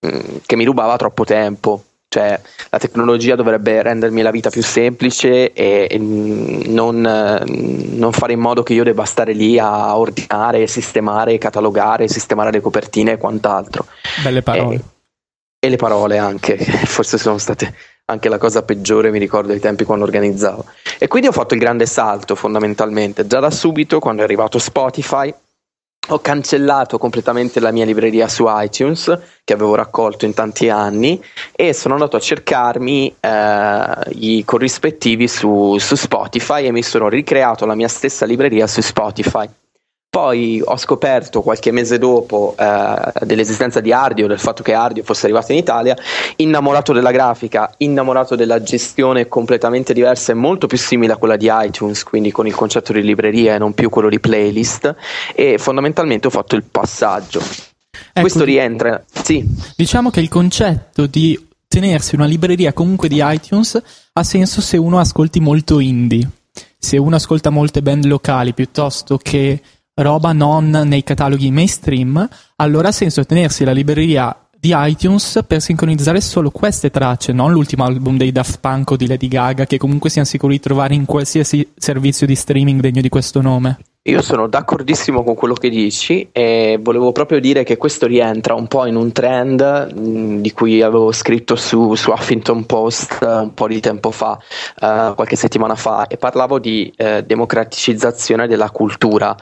mh, 0.00 0.08
mm, 0.08 0.36
che 0.44 0.56
mi 0.56 0.64
rubava 0.64 0.96
troppo 0.96 1.24
tempo. 1.24 1.84
Cioè, 2.12 2.40
la 2.70 2.78
tecnologia 2.78 3.36
dovrebbe 3.36 3.82
rendermi 3.82 4.20
la 4.20 4.32
vita 4.32 4.50
più 4.50 4.64
semplice 4.64 5.52
e, 5.52 5.86
e 5.88 5.96
non, 5.96 7.00
non, 7.00 8.12
fare 8.12 8.32
in 8.32 8.40
modo 8.40 8.64
che 8.64 8.72
io 8.72 8.82
debba 8.82 9.04
stare 9.04 9.32
lì 9.32 9.60
a 9.60 9.96
ordinare, 9.96 10.66
sistemare, 10.66 11.38
catalogare, 11.38 12.08
sistemare 12.08 12.50
le 12.50 12.60
copertine 12.60 13.12
e 13.12 13.16
quant'altro. 13.16 13.86
Belle 14.24 14.42
parole. 14.42 14.74
E, 14.74 14.80
e 15.60 15.68
le 15.68 15.76
parole 15.76 16.18
anche, 16.18 16.56
forse 16.84 17.16
sono 17.16 17.38
state 17.38 17.72
anche 18.10 18.28
la 18.28 18.38
cosa 18.38 18.62
peggiore 18.62 19.10
mi 19.10 19.18
ricordo 19.18 19.52
i 19.52 19.60
tempi 19.60 19.84
quando 19.84 20.04
organizzavo. 20.04 20.64
E 20.98 21.08
quindi 21.08 21.28
ho 21.28 21.32
fatto 21.32 21.54
il 21.54 21.60
grande 21.60 21.86
salto 21.86 22.34
fondamentalmente, 22.34 23.26
già 23.26 23.40
da 23.40 23.50
subito 23.50 23.98
quando 23.98 24.22
è 24.22 24.24
arrivato 24.24 24.58
Spotify 24.58 25.32
ho 26.08 26.18
cancellato 26.18 26.98
completamente 26.98 27.60
la 27.60 27.70
mia 27.70 27.84
libreria 27.84 28.26
su 28.26 28.46
iTunes 28.48 29.18
che 29.44 29.52
avevo 29.52 29.74
raccolto 29.74 30.24
in 30.24 30.34
tanti 30.34 30.68
anni 30.68 31.22
e 31.52 31.72
sono 31.72 31.94
andato 31.94 32.16
a 32.16 32.20
cercarmi 32.20 33.14
eh, 33.20 33.94
i 34.10 34.42
corrispettivi 34.44 35.28
su, 35.28 35.76
su 35.78 35.94
Spotify 35.94 36.64
e 36.64 36.72
mi 36.72 36.82
sono 36.82 37.08
ricreato 37.08 37.64
la 37.64 37.74
mia 37.74 37.88
stessa 37.88 38.26
libreria 38.26 38.66
su 38.66 38.80
Spotify. 38.80 39.48
Poi 40.10 40.60
ho 40.60 40.76
scoperto 40.76 41.40
qualche 41.40 41.70
mese 41.70 41.96
dopo 41.96 42.56
eh, 42.58 43.12
dell'esistenza 43.24 43.78
di 43.78 43.92
Ardio, 43.92 44.26
del 44.26 44.40
fatto 44.40 44.60
che 44.64 44.74
Ardio 44.74 45.04
fosse 45.04 45.26
arrivato 45.26 45.52
in 45.52 45.58
Italia, 45.58 45.96
innamorato 46.36 46.92
della 46.92 47.12
grafica, 47.12 47.72
innamorato 47.76 48.34
della 48.34 48.60
gestione 48.60 49.28
completamente 49.28 49.92
diversa 49.92 50.32
e 50.32 50.34
molto 50.34 50.66
più 50.66 50.78
simile 50.78 51.12
a 51.12 51.16
quella 51.16 51.36
di 51.36 51.48
iTunes, 51.48 52.02
quindi 52.02 52.32
con 52.32 52.48
il 52.48 52.56
concetto 52.56 52.92
di 52.92 53.02
libreria 53.02 53.54
e 53.54 53.58
non 53.58 53.72
più 53.72 53.88
quello 53.88 54.08
di 54.08 54.18
playlist, 54.18 54.96
e 55.32 55.58
fondamentalmente 55.58 56.26
ho 56.26 56.30
fatto 56.30 56.56
il 56.56 56.64
passaggio. 56.64 57.38
Ecco, 57.38 58.20
Questo 58.20 58.42
rientra, 58.42 59.00
sì. 59.12 59.46
Diciamo 59.76 60.10
che 60.10 60.18
il 60.18 60.28
concetto 60.28 61.06
di 61.06 61.38
tenersi 61.68 62.16
una 62.16 62.26
libreria 62.26 62.72
comunque 62.72 63.06
di 63.06 63.22
iTunes 63.22 63.80
ha 64.12 64.24
senso 64.24 64.60
se 64.60 64.76
uno 64.76 64.98
ascolti 64.98 65.38
molto 65.38 65.78
indie, 65.78 66.28
se 66.76 66.96
uno 66.96 67.14
ascolta 67.14 67.50
molte 67.50 67.80
band 67.80 68.06
locali 68.06 68.52
piuttosto 68.54 69.16
che 69.16 69.62
roba 70.02 70.32
non 70.32 70.70
nei 70.70 71.02
cataloghi 71.02 71.50
mainstream, 71.50 72.28
allora 72.56 72.88
ha 72.88 72.92
senso 72.92 73.24
tenersi 73.24 73.64
la 73.64 73.72
libreria 73.72 74.36
di 74.58 74.74
iTunes 74.74 75.42
per 75.46 75.62
sincronizzare 75.62 76.20
solo 76.20 76.50
queste 76.50 76.90
tracce, 76.90 77.32
non 77.32 77.50
l'ultimo 77.50 77.84
album 77.84 78.18
dei 78.18 78.30
Daft 78.30 78.58
Punk 78.60 78.90
o 78.90 78.96
di 78.96 79.06
Lady 79.06 79.28
Gaga, 79.28 79.64
che 79.64 79.78
comunque 79.78 80.10
siamo 80.10 80.26
sicuri 80.26 80.56
di 80.56 80.60
trovare 80.60 80.94
in 80.94 81.06
qualsiasi 81.06 81.66
servizio 81.74 82.26
di 82.26 82.34
streaming 82.34 82.80
degno 82.80 83.00
di 83.00 83.08
questo 83.08 83.40
nome. 83.40 83.78
Io 84.04 84.22
sono 84.22 84.46
d'accordissimo 84.46 85.22
con 85.22 85.34
quello 85.34 85.52
che 85.52 85.68
dici 85.68 86.26
e 86.32 86.78
volevo 86.80 87.12
proprio 87.12 87.38
dire 87.38 87.64
che 87.64 87.76
questo 87.76 88.06
rientra 88.06 88.54
un 88.54 88.66
po' 88.66 88.86
in 88.86 88.96
un 88.96 89.12
trend 89.12 89.92
mh, 89.92 90.40
di 90.40 90.52
cui 90.52 90.80
avevo 90.80 91.12
scritto 91.12 91.54
su, 91.54 91.94
su 91.96 92.10
Huffington 92.10 92.64
Post 92.64 93.18
uh, 93.20 93.42
un 93.42 93.52
po' 93.52 93.66
di 93.68 93.78
tempo 93.78 94.10
fa, 94.10 94.38
uh, 94.80 95.14
qualche 95.14 95.36
settimana 95.36 95.74
fa, 95.74 96.06
e 96.06 96.16
parlavo 96.16 96.58
di 96.58 96.90
uh, 96.96 97.20
democraticizzazione 97.20 98.48
della 98.48 98.70
cultura, 98.70 99.36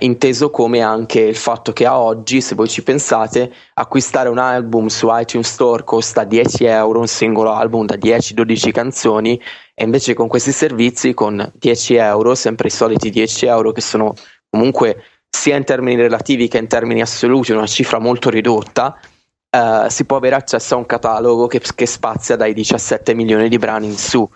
inteso 0.00 0.50
come 0.50 0.82
anche 0.82 1.20
il 1.20 1.36
fatto 1.36 1.72
che 1.72 1.86
a 1.86 1.98
oggi, 1.98 2.42
se 2.42 2.54
voi 2.54 2.68
ci 2.68 2.82
pensate, 2.82 3.50
acquistare 3.72 4.28
un 4.28 4.36
album 4.36 4.88
su 4.88 5.08
iTunes 5.10 5.50
Store 5.50 5.84
costa 5.84 6.24
10 6.24 6.64
euro, 6.66 7.00
un 7.00 7.08
singolo 7.08 7.52
album 7.52 7.86
da 7.86 7.94
10-12 7.94 8.72
canzoni 8.72 9.40
e 9.82 9.84
invece 9.84 10.14
con 10.14 10.28
questi 10.28 10.52
servizi 10.52 11.12
con 11.12 11.50
10 11.54 11.94
euro, 11.96 12.36
sempre 12.36 12.68
i 12.68 12.70
soliti 12.70 13.10
10 13.10 13.46
euro 13.46 13.72
che 13.72 13.80
sono 13.80 14.14
comunque 14.48 15.02
sia 15.28 15.56
in 15.56 15.64
termini 15.64 16.00
relativi 16.00 16.46
che 16.46 16.58
in 16.58 16.68
termini 16.68 17.00
assoluti 17.00 17.50
una 17.50 17.66
cifra 17.66 17.98
molto 17.98 18.30
ridotta, 18.30 18.96
eh, 19.50 19.86
si 19.88 20.04
può 20.04 20.18
avere 20.18 20.36
accesso 20.36 20.74
a 20.74 20.76
un 20.76 20.86
catalogo 20.86 21.48
che, 21.48 21.60
che, 21.74 21.86
spazia 21.86 22.36
dai 22.36 22.54
17 22.54 23.12
milioni 23.14 23.48
di 23.48 23.58
brani 23.58 23.86
in 23.86 23.96
su. 23.96 24.28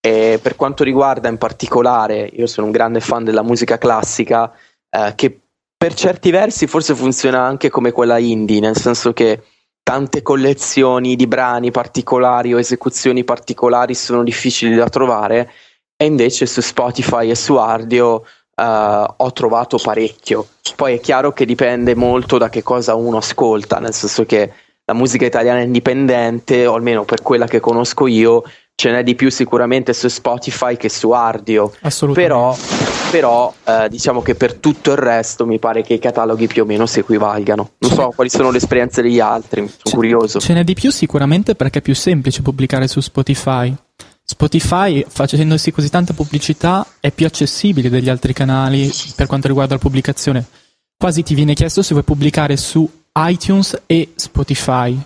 E 0.00 0.38
per 0.40 0.54
quanto 0.54 0.84
riguarda 0.84 1.28
in 1.28 1.38
particolare, 1.38 2.30
io 2.32 2.46
sono 2.46 2.66
un 2.66 2.72
grande 2.72 3.00
fan 3.00 3.24
della 3.24 3.42
musica 3.42 3.78
classica, 3.78 4.52
eh, 4.88 5.12
che 5.16 5.40
per 5.76 5.94
certi 5.94 6.30
versi 6.30 6.68
forse 6.68 6.94
funziona 6.94 7.42
anche 7.42 7.68
come 7.68 7.90
quella 7.90 8.18
indie, 8.18 8.60
nel 8.60 8.76
senso 8.76 9.12
che 9.12 9.42
tante 9.84 10.22
collezioni 10.22 11.14
di 11.14 11.28
brani 11.28 11.70
particolari 11.70 12.52
o 12.54 12.58
esecuzioni 12.58 13.22
particolari 13.22 13.94
sono 13.94 14.24
difficili 14.24 14.74
da 14.74 14.88
trovare 14.88 15.52
e 15.96 16.06
invece 16.06 16.46
su 16.46 16.60
Spotify 16.60 17.30
e 17.30 17.36
su 17.36 17.54
Ardio 17.54 18.24
Uh, 18.56 19.04
ho 19.16 19.32
trovato 19.32 19.78
parecchio. 19.82 20.46
Poi 20.76 20.94
è 20.94 21.00
chiaro 21.00 21.32
che 21.32 21.44
dipende 21.44 21.96
molto 21.96 22.38
da 22.38 22.48
che 22.48 22.62
cosa 22.62 22.94
uno 22.94 23.16
ascolta, 23.16 23.80
nel 23.80 23.92
senso 23.92 24.24
che 24.26 24.52
la 24.84 24.94
musica 24.94 25.26
italiana 25.26 25.60
indipendente, 25.60 26.64
o 26.64 26.74
almeno 26.74 27.04
per 27.04 27.20
quella 27.20 27.46
che 27.48 27.58
conosco 27.58 28.06
io, 28.06 28.44
ce 28.74 28.90
n'è 28.90 29.02
di 29.02 29.14
più 29.14 29.30
sicuramente 29.30 29.92
su 29.92 30.08
Spotify 30.08 30.76
che 30.76 30.88
su 30.88 31.10
Ardio. 31.10 31.72
Però, 32.14 32.56
però 33.10 33.54
eh, 33.64 33.88
diciamo 33.88 34.22
che 34.22 34.34
per 34.34 34.54
tutto 34.54 34.90
il 34.92 34.98
resto 34.98 35.46
mi 35.46 35.58
pare 35.58 35.82
che 35.82 35.94
i 35.94 35.98
cataloghi 35.98 36.46
più 36.46 36.62
o 36.62 36.66
meno 36.66 36.86
si 36.86 36.98
equivalgano. 36.98 37.72
Non 37.78 37.90
so 37.90 38.12
quali 38.14 38.30
sono 38.30 38.50
le 38.50 38.58
esperienze 38.58 39.02
degli 39.02 39.20
altri, 39.20 39.60
sono 39.60 39.78
ce, 39.82 39.94
curioso. 39.94 40.40
Ce 40.40 40.52
n'è 40.52 40.64
di 40.64 40.74
più 40.74 40.90
sicuramente 40.90 41.54
perché 41.54 41.78
è 41.78 41.82
più 41.82 41.94
semplice 41.94 42.42
pubblicare 42.42 42.88
su 42.88 43.00
Spotify. 43.00 43.74
Spotify, 44.26 45.04
facendosi 45.06 45.70
così 45.70 45.90
tanta 45.90 46.14
pubblicità, 46.14 46.86
è 46.98 47.10
più 47.10 47.26
accessibile 47.26 47.90
degli 47.90 48.08
altri 48.08 48.32
canali 48.32 48.90
per 49.14 49.26
quanto 49.26 49.48
riguarda 49.48 49.74
la 49.74 49.80
pubblicazione. 49.80 50.44
Quasi 50.96 51.22
ti 51.22 51.34
viene 51.34 51.54
chiesto 51.54 51.82
se 51.82 51.92
vuoi 51.92 52.04
pubblicare 52.04 52.56
su 52.56 52.88
iTunes 53.12 53.82
e 53.86 54.12
Spotify 54.16 54.98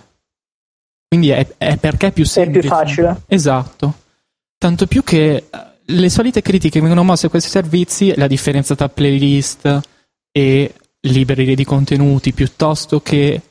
quindi 1.09 1.31
è, 1.31 1.45
è 1.57 1.77
perché 1.77 2.07
è 2.07 2.11
più 2.11 2.23
semplice. 2.23 2.59
È 2.59 2.61
più 2.61 2.69
facile. 2.69 3.21
Esatto. 3.25 3.93
Tanto 4.59 4.85
più 4.85 5.03
che 5.03 5.35
eh, 5.35 5.47
le 5.83 6.09
solite 6.09 6.43
critiche 6.43 6.75
che 6.75 6.79
vengono 6.81 7.03
mosse 7.03 7.25
a 7.25 7.29
questi 7.29 7.49
servizi, 7.49 8.13
la 8.15 8.27
differenza 8.27 8.75
tra 8.75 8.89
playlist 8.89 9.79
e 10.31 10.73
librerie 11.01 11.55
di 11.55 11.65
contenuti, 11.65 12.31
piuttosto 12.31 13.01
che 13.01 13.41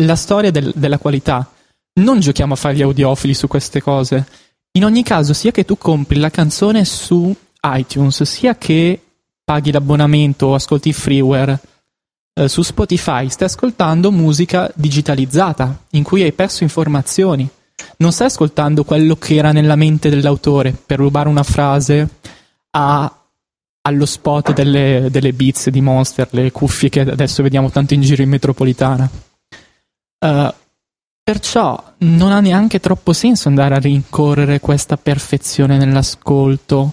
la 0.00 0.16
storia 0.16 0.50
del, 0.50 0.72
della 0.74 0.98
qualità. 0.98 1.48
Non 2.00 2.18
giochiamo 2.18 2.54
a 2.54 2.56
fare 2.56 2.74
gli 2.74 2.82
audiofili 2.82 3.34
su 3.34 3.46
queste 3.46 3.80
cose. 3.80 4.26
In 4.72 4.84
ogni 4.84 5.04
caso, 5.04 5.32
sia 5.32 5.52
che 5.52 5.64
tu 5.64 5.78
compri 5.78 6.18
la 6.18 6.28
canzone 6.28 6.84
su 6.84 7.34
iTunes, 7.62 8.22
sia 8.24 8.56
che 8.56 9.00
paghi 9.44 9.70
l'abbonamento 9.70 10.46
o 10.46 10.54
ascolti 10.54 10.92
freeware, 10.92 11.58
su 12.44 12.60
Spotify 12.60 13.30
stai 13.30 13.48
ascoltando 13.48 14.12
musica 14.12 14.70
digitalizzata, 14.74 15.84
in 15.92 16.02
cui 16.02 16.22
hai 16.22 16.32
perso 16.32 16.64
informazioni. 16.64 17.48
Non 17.98 18.12
stai 18.12 18.26
ascoltando 18.26 18.84
quello 18.84 19.16
che 19.16 19.36
era 19.36 19.52
nella 19.52 19.76
mente 19.76 20.10
dell'autore, 20.10 20.72
per 20.72 20.98
rubare 20.98 21.30
una 21.30 21.42
frase 21.42 22.08
a, 22.72 23.10
allo 23.80 24.04
spot 24.04 24.52
delle, 24.52 25.08
delle 25.10 25.32
Beats 25.32 25.70
di 25.70 25.80
Monster, 25.80 26.28
le 26.32 26.52
cuffie 26.52 26.90
che 26.90 27.00
adesso 27.00 27.42
vediamo 27.42 27.70
tanto 27.70 27.94
in 27.94 28.02
giro 28.02 28.22
in 28.22 28.28
metropolitana. 28.28 29.08
Uh, 30.18 30.52
perciò 31.22 31.94
non 31.98 32.32
ha 32.32 32.40
neanche 32.40 32.80
troppo 32.80 33.14
senso 33.14 33.48
andare 33.48 33.76
a 33.76 33.78
rincorrere 33.78 34.60
questa 34.60 34.98
perfezione 34.98 35.78
nell'ascolto. 35.78 36.92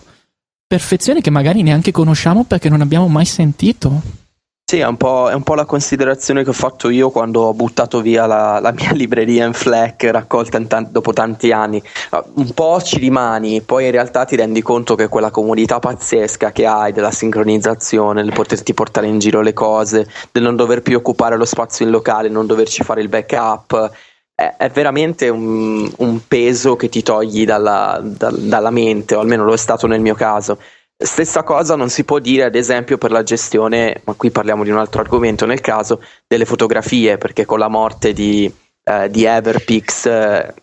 Perfezione 0.66 1.20
che 1.20 1.30
magari 1.30 1.64
neanche 1.64 1.92
conosciamo 1.92 2.46
perché 2.46 2.70
non 2.70 2.80
abbiamo 2.80 3.10
mai 3.10 3.26
sentito. 3.26 4.23
Sì, 4.66 4.80
è 4.80 4.88
un, 4.88 4.98
è 4.98 5.34
un, 5.34 5.44
po', 5.44 5.54
la 5.56 5.66
considerazione 5.66 6.44
che 6.44 6.50
ho 6.50 6.54
fatto 6.54 6.90
io 6.90 7.12
quando 7.12 7.42
ho 7.42 7.54
buttato 7.54 8.02
via 8.02 8.26
la, 8.26 8.60
la 8.60 8.72
mia 8.72 8.92
libreria 8.96 9.46
in 9.46 9.54
FLAC 9.54 10.06
raccolta 10.06 10.58
in 10.58 10.68
t- 10.68 10.90
dopo 10.90 11.14
tanti 11.14 11.52
anni. 11.52 11.84
Ah, 12.10 12.24
un 12.36 12.52
po' 12.54 12.82
ci 12.82 12.98
rimani, 12.98 13.62
poi 13.62 13.86
in 13.86 13.92
realtà 13.92 14.26
ti 14.26 14.36
rendi 14.36 14.62
conto 14.62 14.96
che 14.96 15.10
quella 15.10 15.32
comodità 15.32 15.80
pazzesca 15.80 16.52
che 16.52 16.66
hai 16.66 16.92
della 16.94 17.12
sincronizzazione, 17.12 18.24
del 18.24 18.32
poterti 18.34 18.74
portare 18.74 19.08
in 19.08 19.20
giro 19.20 19.42
le 19.42 19.54
cose, 19.54 20.08
del 20.32 20.44
non 20.44 20.56
dover 20.56 20.82
più 20.82 20.98
occupare 20.98 21.36
lo 21.38 21.46
spazio 21.46 21.86
in 21.86 21.92
locale, 21.92 22.30
non 22.30 22.48
doverci 22.48 22.84
fare 22.84 23.02
il 23.02 23.10
backup, 23.10 23.92
è, 24.34 24.56
è 24.58 24.70
veramente 24.70 25.30
un, 25.30 25.92
un, 25.98 26.28
peso 26.28 26.76
che 26.76 26.90
ti 26.90 27.04
togli 27.04 27.46
dalla, 27.46 28.00
da, 28.02 28.32
dalla 28.32 28.72
mente, 28.72 29.16
o 29.16 29.20
almeno 29.20 29.44
lo 29.44 29.54
è 29.54 29.58
stato 29.58 29.88
nel 29.88 30.02
mio 30.02 30.16
caso. 30.16 30.58
Stessa 30.96 31.44
cosa 31.44 31.76
non 31.76 31.90
si 31.90 32.04
può 32.04 32.20
dire 32.20 32.44
ad 32.44 32.56
esempio 32.56 32.98
per 32.98 33.12
la 33.12 33.24
gestione, 33.24 34.02
ma 34.06 34.14
qui 34.14 34.32
parliamo 34.32 34.64
di 34.64 34.70
un 34.70 34.78
altro 34.78 35.02
argomento 35.02 35.46
nel 35.46 35.60
caso, 35.60 36.02
delle 36.28 36.46
fotografie, 36.46 37.18
perché 37.18 37.46
con 37.46 37.60
la 37.60 37.68
morte 37.68 38.14
di, 38.14 38.52
eh, 38.84 39.10
di 39.10 39.26
Everpix 39.26 40.06
eh, 40.06 40.54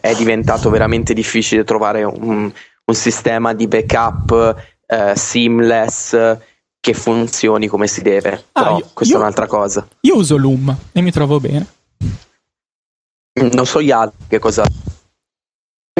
è, 0.00 0.14
diventato 0.16 0.70
veramente 0.70 1.12
difficile 1.14 1.64
trovare 1.64 2.04
un, 2.04 2.52
un 2.84 2.94
sistema 2.94 3.52
di 3.52 3.66
backup 3.66 4.56
eh, 4.86 5.16
seamless 5.16 6.38
che 6.78 6.92
funzioni 6.92 7.66
come 7.66 7.86
si 7.86 8.02
deve. 8.02 8.44
Ah, 8.52 8.62
Però 8.62 8.78
io, 8.78 8.90
questa 8.92 9.14
io, 9.14 9.20
è 9.20 9.22
un'altra 9.22 9.46
cosa. 9.46 9.88
Io 10.00 10.16
uso 10.16 10.36
Loom 10.36 10.76
e 10.92 11.00
mi 11.00 11.10
trovo 11.10 11.40
bene. 11.40 11.66
Non 13.32 13.66
so 13.66 13.80
gli 13.82 13.90
altri 13.90 14.26
che 14.28 14.38
cosa 14.38 14.64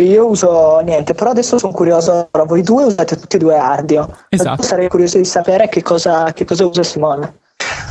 io 0.00 0.26
uso 0.26 0.80
niente, 0.80 1.14
però 1.14 1.30
adesso 1.30 1.56
sono 1.56 1.72
curioso. 1.72 2.28
Voi 2.32 2.62
due 2.62 2.84
usate 2.84 3.16
tutti 3.16 3.36
e 3.36 3.38
due 3.38 3.56
Ardio. 3.56 4.08
Esatto. 4.28 4.62
Sarei 4.62 4.88
curioso 4.88 5.18
di 5.18 5.24
sapere 5.24 5.68
che 5.68 5.82
cosa, 5.82 6.32
che 6.32 6.44
cosa 6.44 6.66
usa 6.66 6.82
Simone. 6.82 7.38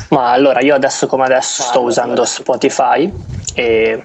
Ma 0.10 0.32
allora, 0.32 0.60
io 0.60 0.76
adesso 0.76 1.08
come 1.08 1.24
adesso 1.24 1.64
sto 1.64 1.82
usando 1.82 2.26
Spotify 2.26 3.12
e 3.54 4.04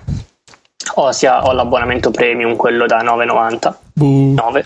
ho, 0.94 1.10
sia, 1.10 1.44
ho 1.44 1.52
l'abbonamento 1.52 2.12
premium, 2.12 2.54
quello 2.54 2.86
da 2.86 3.02
9,90. 3.02 3.74
Uh. 4.00 4.34
9. 4.34 4.64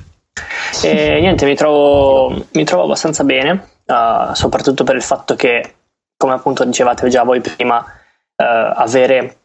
E 0.82 1.20
niente, 1.20 1.46
mi 1.46 1.56
trovo, 1.56 2.46
mi 2.52 2.64
trovo 2.64 2.84
abbastanza 2.84 3.24
bene, 3.24 3.68
uh, 3.86 4.34
soprattutto 4.34 4.84
per 4.84 4.96
il 4.96 5.02
fatto 5.02 5.34
che, 5.36 5.74
come 6.18 6.34
appunto 6.34 6.64
dicevate 6.64 7.08
già 7.08 7.22
voi 7.22 7.40
prima, 7.40 7.78
uh, 7.78 8.44
avere 8.74 9.38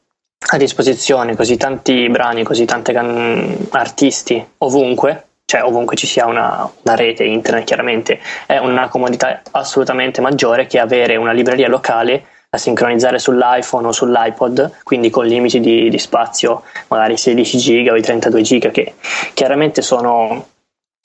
a 0.50 0.58
disposizione 0.58 1.36
così 1.36 1.58
tanti 1.58 2.08
brani, 2.10 2.44
così 2.44 2.65
tanti 2.65 2.94
can- 2.94 3.67
artisti 3.72 4.46
ovunque, 4.60 5.25
cioè 5.46 5.63
ovunque 5.63 5.96
ci 5.96 6.08
sia 6.08 6.25
una, 6.25 6.70
una, 6.84 6.96
rete 6.96 7.24
internet 7.24 7.65
chiaramente 7.65 8.20
è 8.46 8.58
una 8.58 8.88
comodità 8.88 9.41
assolutamente 9.51 10.22
maggiore 10.22 10.67
che 10.67 10.79
avere 10.79 11.15
una 11.15 11.32
libreria 11.32 11.67
locale 11.67 12.25
da 12.50 12.58
sincronizzare 12.58 13.20
sull'iPhone 13.20 13.88
o 13.88 13.91
sull'iPod, 13.91 14.79
quindi 14.84 15.10
con 15.10 15.25
limiti 15.25 15.60
di, 15.60 15.89
di 15.89 16.00
spazio, 16.00 16.63
magari 16.88 17.17
16 17.17 17.58
giga 17.58 17.91
o 17.91 17.98
i 17.98 18.01
32 18.01 18.41
giga, 18.41 18.70
che 18.70 18.94
chiaramente 19.34 19.82
sono 19.82 20.48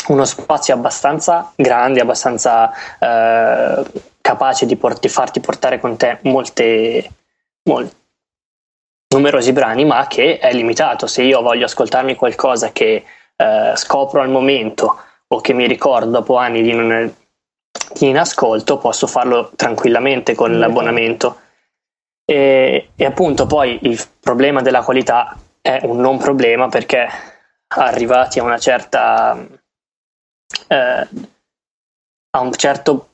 uno 0.08 0.24
spazio 0.24 0.74
abbastanza 0.74 1.52
grande, 1.56 2.00
abbastanza 2.00 2.70
eh, 2.98 3.84
capace 4.20 4.66
di, 4.66 4.76
port- 4.76 5.06
farti 5.08 5.40
portare 5.40 5.80
con 5.80 5.96
te 5.96 6.18
molte, 6.22 7.10
molte 7.64 7.94
numerosi 9.12 9.52
brani, 9.52 9.85
ma 9.85 10.07
che 10.07 10.38
è 10.38 10.52
limitato. 10.52 11.07
Se 11.07 11.23
io 11.23 11.40
voglio 11.42 11.66
ascoltarmi 11.66 12.14
qualcosa 12.14 12.73
che 12.73 13.04
eh, 13.37 13.73
scopro 13.76 14.21
al 14.21 14.31
momento 14.31 14.97
o 15.28 15.40
che 15.40 15.52
mi 15.52 15.66
ricordo 15.66 16.11
dopo 16.11 16.37
anni 16.37 16.62
di 16.62 16.73
non, 16.73 17.14
in 18.00 18.19
ascolto 18.19 18.78
posso 18.78 19.07
farlo 19.07 19.50
tranquillamente 19.57 20.35
con 20.35 20.59
l'abbonamento. 20.59 21.40
E, 22.25 22.88
e, 22.95 23.04
appunto 23.04 23.47
poi 23.47 23.78
il 23.83 24.00
problema 24.21 24.62
della 24.62 24.83
qualità 24.83 25.37
è 25.61 25.81
un 25.83 25.99
non 25.99 26.19
problema 26.19 26.69
perché 26.69 27.09
arrivati 27.69 28.38
a 28.38 28.45
una 28.45 28.59
certa 28.59 29.37
eh, 30.69 31.09
a 32.35 32.40
un 32.40 32.52
certo 32.52 33.12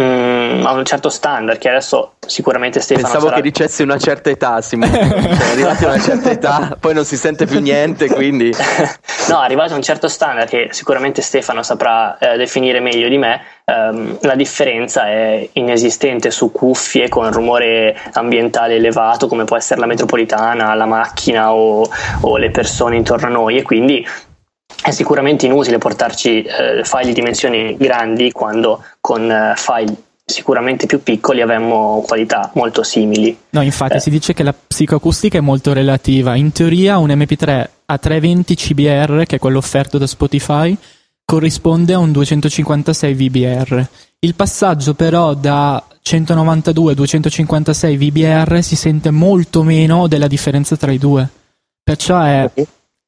Mm, 0.00 0.64
a 0.64 0.72
un 0.72 0.86
certo 0.86 1.10
standard 1.10 1.58
che 1.58 1.68
adesso 1.68 2.14
sicuramente 2.26 2.80
Stefano 2.80 3.08
pensavo 3.08 3.26
sarà... 3.26 3.36
che 3.36 3.42
dicessi 3.42 3.82
una 3.82 3.98
certa 3.98 4.30
età 4.30 4.62
Simone. 4.62 4.90
Cioè, 5.42 5.50
arrivati 5.50 5.84
a 5.84 5.88
una 5.88 6.00
certa 6.00 6.30
età 6.30 6.76
poi 6.80 6.94
non 6.94 7.04
si 7.04 7.18
sente 7.18 7.44
più 7.44 7.60
niente 7.60 8.08
quindi 8.08 8.50
no 9.28 9.38
arrivato 9.38 9.74
a 9.74 9.76
un 9.76 9.82
certo 9.82 10.08
standard 10.08 10.48
che 10.48 10.68
sicuramente 10.70 11.20
Stefano 11.20 11.62
saprà 11.62 12.16
eh, 12.16 12.38
definire 12.38 12.80
meglio 12.80 13.06
di 13.10 13.18
me. 13.18 13.42
Ehm, 13.66 14.16
la 14.22 14.34
differenza 14.34 15.08
è 15.08 15.46
inesistente 15.52 16.30
su 16.30 16.50
cuffie 16.50 17.10
con 17.10 17.30
rumore 17.30 17.94
ambientale 18.14 18.76
elevato 18.76 19.28
come 19.28 19.44
può 19.44 19.58
essere 19.58 19.78
la 19.78 19.86
metropolitana 19.86 20.72
la 20.72 20.86
macchina 20.86 21.52
o, 21.52 21.86
o 22.22 22.36
le 22.38 22.50
persone 22.50 22.96
intorno 22.96 23.26
a 23.26 23.30
noi 23.30 23.58
e 23.58 23.62
quindi 23.62 24.06
è 24.82 24.90
sicuramente 24.90 25.46
inutile 25.46 25.78
portarci 25.78 26.42
eh, 26.42 26.84
file 26.84 27.06
di 27.06 27.12
dimensioni 27.12 27.76
grandi 27.76 28.32
quando 28.32 28.82
con 29.00 29.30
eh, 29.30 29.54
file 29.56 29.94
sicuramente 30.24 30.86
più 30.86 31.02
piccoli 31.02 31.40
avremmo 31.40 32.02
qualità 32.06 32.50
molto 32.54 32.82
simili. 32.82 33.36
No, 33.50 33.62
infatti 33.62 33.96
eh. 33.96 34.00
si 34.00 34.10
dice 34.10 34.32
che 34.32 34.42
la 34.42 34.54
psicoacustica 34.54 35.38
è 35.38 35.40
molto 35.40 35.72
relativa. 35.72 36.34
In 36.34 36.52
teoria 36.52 36.98
un 36.98 37.08
MP3 37.08 37.68
a 37.86 37.98
320 37.98 38.54
CBR, 38.54 39.24
che 39.26 39.36
è 39.36 39.38
quello 39.38 39.58
offerto 39.58 39.98
da 39.98 40.06
Spotify, 40.06 40.76
corrisponde 41.24 41.92
a 41.92 41.98
un 41.98 42.12
256 42.12 43.14
VBR. 43.14 43.86
Il 44.20 44.34
passaggio 44.34 44.94
però 44.94 45.34
da 45.34 45.82
192 46.00 46.92
a 46.92 46.94
256 46.94 47.96
VBR 47.96 48.62
si 48.62 48.76
sente 48.76 49.10
molto 49.10 49.62
meno 49.62 50.06
della 50.06 50.28
differenza 50.28 50.76
tra 50.76 50.92
i 50.92 50.98
due. 50.98 51.28
Perciò 51.82 52.20
è 52.22 52.50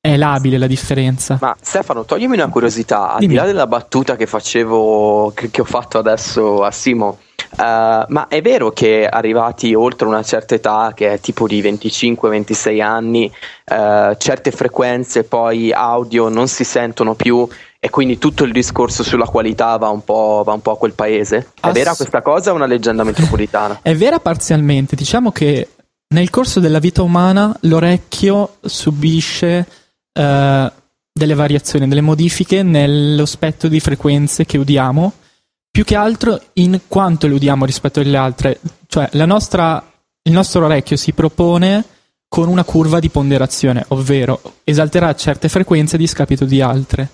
è 0.05 0.19
labile 0.19 0.59
la 0.59 0.67
differenza. 0.67 1.39
Ma 1.41 1.57
Stefano, 1.59 2.05
toglimi 2.05 2.35
una 2.35 2.51
curiosità, 2.51 3.13
al 3.13 3.21
Dimmi. 3.21 3.33
di 3.33 3.39
là 3.39 3.47
della 3.47 3.67
battuta 3.67 4.17
che 4.17 4.27
facevo, 4.27 5.33
che, 5.35 5.51
che 5.51 5.63
ho 5.63 5.65
fatto 5.65 5.97
adesso 5.97 6.63
a 6.63 6.71
Simo, 6.71 7.21
uh, 7.57 7.63
ma 8.09 8.27
è 8.29 8.43
vero 8.43 8.71
che 8.71 9.07
arrivati 9.07 9.73
oltre 9.73 10.07
una 10.07 10.23
certa 10.23 10.57
età, 10.57 10.93
che 10.95 11.15
è 11.15 11.21
tipo 11.21 11.47
di 11.47 11.63
25-26 11.63 12.83
anni, 12.83 13.33
uh, 13.71 14.15
certe 14.19 14.51
frequenze 14.51 15.25
poi 15.25 15.73
audio 15.73 16.29
non 16.29 16.49
si 16.49 16.65
sentono 16.65 17.15
più 17.15 17.49
e 17.81 17.89
quindi 17.89 18.19
tutto 18.19 18.45
il 18.45 18.53
discorso 18.53 19.03
sulla 19.03 19.25
qualità 19.25 19.75
va 19.79 19.89
un 19.89 20.05
po', 20.05 20.43
va 20.45 20.53
un 20.53 20.61
po 20.61 20.73
a 20.73 20.77
quel 20.77 20.93
paese? 20.93 21.53
È 21.59 21.69
Ass- 21.69 21.73
vera 21.73 21.95
questa 21.95 22.21
cosa 22.21 22.51
o 22.51 22.53
è 22.53 22.57
una 22.57 22.67
leggenda 22.67 23.05
metropolitana? 23.05 23.79
è 23.81 23.95
vera 23.95 24.21
parzialmente, 24.21 24.97
diciamo 24.97 25.33
che 25.33 25.67
nel 26.09 26.29
corso 26.29 26.61
della 26.61 26.79
vita 26.79 27.01
umana 27.01 27.57
l'orecchio 27.61 28.57
subisce 28.61 29.67
eh, 30.15 30.73
delle 31.13 31.35
variazioni, 31.35 31.87
delle 31.87 32.01
modifiche 32.01 32.63
nello 32.63 33.27
spettro 33.27 33.69
di 33.69 33.81
frequenze 33.81 34.47
che 34.47 34.57
udiamo, 34.57 35.13
più 35.71 35.85
che 35.85 35.97
altro 35.97 36.41
in 36.55 36.83
quanto 36.89 37.27
le 37.27 37.35
udiamo 37.35 37.65
rispetto 37.65 38.01
alle 38.01 38.17
altre. 38.17 38.61
Cioè, 38.87 39.11
nostra, 39.27 39.93
il 40.23 40.33
nostro 40.33 40.65
orecchio 40.65 40.97
si 40.97 41.13
propone 41.13 41.85
con 42.29 42.49
una 42.49 42.65
curva 42.65 42.99
di 43.01 43.11
ponderazione, 43.11 43.85
ovvero 43.89 44.41
esalterà 44.65 45.15
certe 45.15 45.49
frequenze 45.49 45.97
a 45.97 45.99
discapito 45.99 46.45
di 46.45 46.61
altre. 46.61 47.09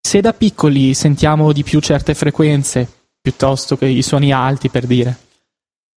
Se 0.00 0.20
da 0.20 0.32
piccoli 0.32 0.94
sentiamo 0.94 1.52
di 1.52 1.62
più 1.62 1.80
certe 1.80 2.14
frequenze 2.14 2.88
piuttosto 3.20 3.76
che 3.76 3.86
i 3.86 4.02
suoni 4.02 4.32
alti, 4.32 4.70
per 4.70 4.86
dire, 4.86 5.16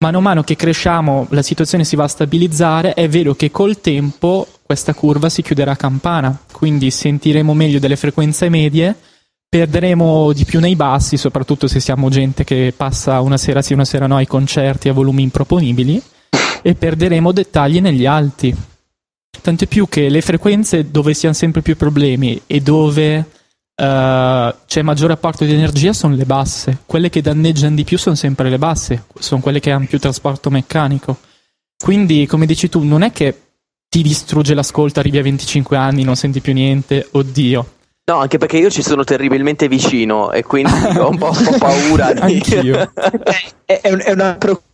mano 0.02 0.18
a 0.18 0.22
mano 0.22 0.44
che 0.44 0.56
cresciamo 0.56 1.28
la 1.30 1.44
situazione 1.44 1.84
si 1.84 1.96
va 1.96 2.06
a 2.06 2.08
stabilizzare, 2.08 2.94
è 2.94 3.08
vero 3.08 3.36
che 3.36 3.52
col 3.52 3.82
tempo 3.82 4.48
questa 4.64 4.94
curva 4.94 5.30
si 5.30 5.42
chiuderà 5.42 5.72
a 5.72 5.76
campana, 5.76 6.38
quindi 6.52 6.90
sentiremo 6.90 7.54
meglio 7.54 7.80
delle 7.80 7.96
frequenze 7.96 8.50
medie, 8.50 8.96
perderemo 9.48 10.34
di 10.34 10.44
più 10.44 10.60
nei 10.60 10.76
bassi, 10.76 11.18
soprattutto 11.18 11.68
se 11.68 11.80
siamo 11.80 12.10
gente 12.10 12.44
che 12.44 12.74
passa 12.76 13.22
una 13.22 13.38
sera 13.38 13.62
sì 13.62 13.74
una 13.74 13.86
sera 13.86 14.08
no 14.08 14.16
ai 14.16 14.28
concerti 14.28 14.90
a 14.90 14.94
volumi 14.94 15.22
improponibili, 15.22 16.02
e 16.64 16.74
perderemo 16.74 17.32
dettagli 17.32 17.80
negli 17.80 18.06
alti. 18.06 18.56
Tanto 19.42 19.66
più 19.68 19.88
che 19.88 20.10
le 20.10 20.22
frequenze 20.22 20.90
dove 20.90 21.14
si 21.14 21.26
hanno 21.26 21.36
sempre 21.36 21.62
più 21.62 21.76
problemi 21.76 22.42
e 22.48 22.60
dove 22.62 23.26
uh, 23.82 24.56
c'è 24.68 24.82
maggiore 24.84 25.14
apporto 25.14 25.44
di 25.44 25.54
energia 25.54 25.94
sono 25.94 26.16
le 26.16 26.26
basse. 26.26 26.80
Quelle 26.86 27.10
che 27.10 27.22
danneggiano 27.22 27.76
di 27.76 27.84
più 27.84 27.98
sono 27.98 28.16
sempre 28.16 28.50
le 28.50 28.58
basse, 28.58 29.06
sono 29.20 29.42
quelle 29.42 29.60
che 29.60 29.72
hanno 29.72 29.88
più 29.88 30.00
trasporto 30.00 30.50
meccanico. 30.50 31.18
Quindi, 31.84 32.28
come 32.28 32.46
dici 32.46 32.70
tu, 32.70 32.84
non 32.84 33.02
è 33.02 33.12
che 33.12 33.42
ti 33.90 34.02
distrugge 34.02 34.54
l'ascolto, 34.54 35.00
arrivi 35.00 35.18
a 35.18 35.24
25 35.24 35.76
anni, 35.76 36.04
non 36.04 36.16
senti 36.16 36.40
più 36.40 36.54
niente, 36.54 37.08
oddio. 37.12 37.74
No, 38.06 38.18
anche 38.18 38.38
perché 38.38 38.58
io 38.58 38.70
ci 38.70 38.82
sono 38.82 39.04
terribilmente 39.04 39.68
vicino 39.68 40.32
e 40.32 40.44
quindi 40.44 40.72
ho 40.98 41.10
un 41.10 41.18
po', 41.18 41.34
paura 41.58 42.14
di... 42.14 42.20
Anch'io. 42.22 42.92
è, 43.66 43.80
è, 43.82 44.12
una 44.12 44.36
preoccupazione 44.36 44.70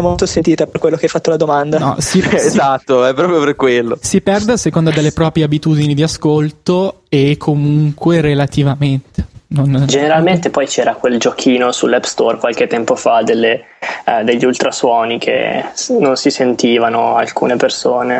molto 0.00 0.26
sentita 0.26 0.66
per 0.66 0.80
quello 0.80 0.96
che 0.96 1.04
hai 1.04 1.10
fatto 1.10 1.30
la 1.30 1.36
domanda. 1.36 1.78
No, 1.78 1.96
si, 1.98 2.20
esatto, 2.32 3.04
è 3.04 3.14
proprio 3.14 3.40
per 3.40 3.54
quello. 3.54 3.96
Si 4.00 4.20
perde 4.20 4.52
a 4.52 4.56
seconda 4.56 4.90
delle 4.90 5.12
proprie 5.12 5.44
abitudini 5.44 5.94
di 5.94 6.02
ascolto 6.02 7.02
e 7.08 7.36
comunque 7.36 8.20
relativamente. 8.20 9.26
Non... 9.48 9.84
Generalmente 9.86 10.50
poi 10.50 10.66
c'era 10.66 10.94
quel 10.94 11.18
giochino 11.18 11.72
sull'App 11.72 12.04
Store 12.04 12.38
qualche 12.38 12.66
tempo 12.66 12.96
fa 12.96 13.22
delle, 13.22 13.64
eh, 14.06 14.24
degli 14.24 14.44
ultrasuoni 14.46 15.18
che 15.18 15.62
non 15.98 16.16
si 16.16 16.30
sentivano 16.30 17.16
alcune 17.16 17.56
persone. 17.56 18.14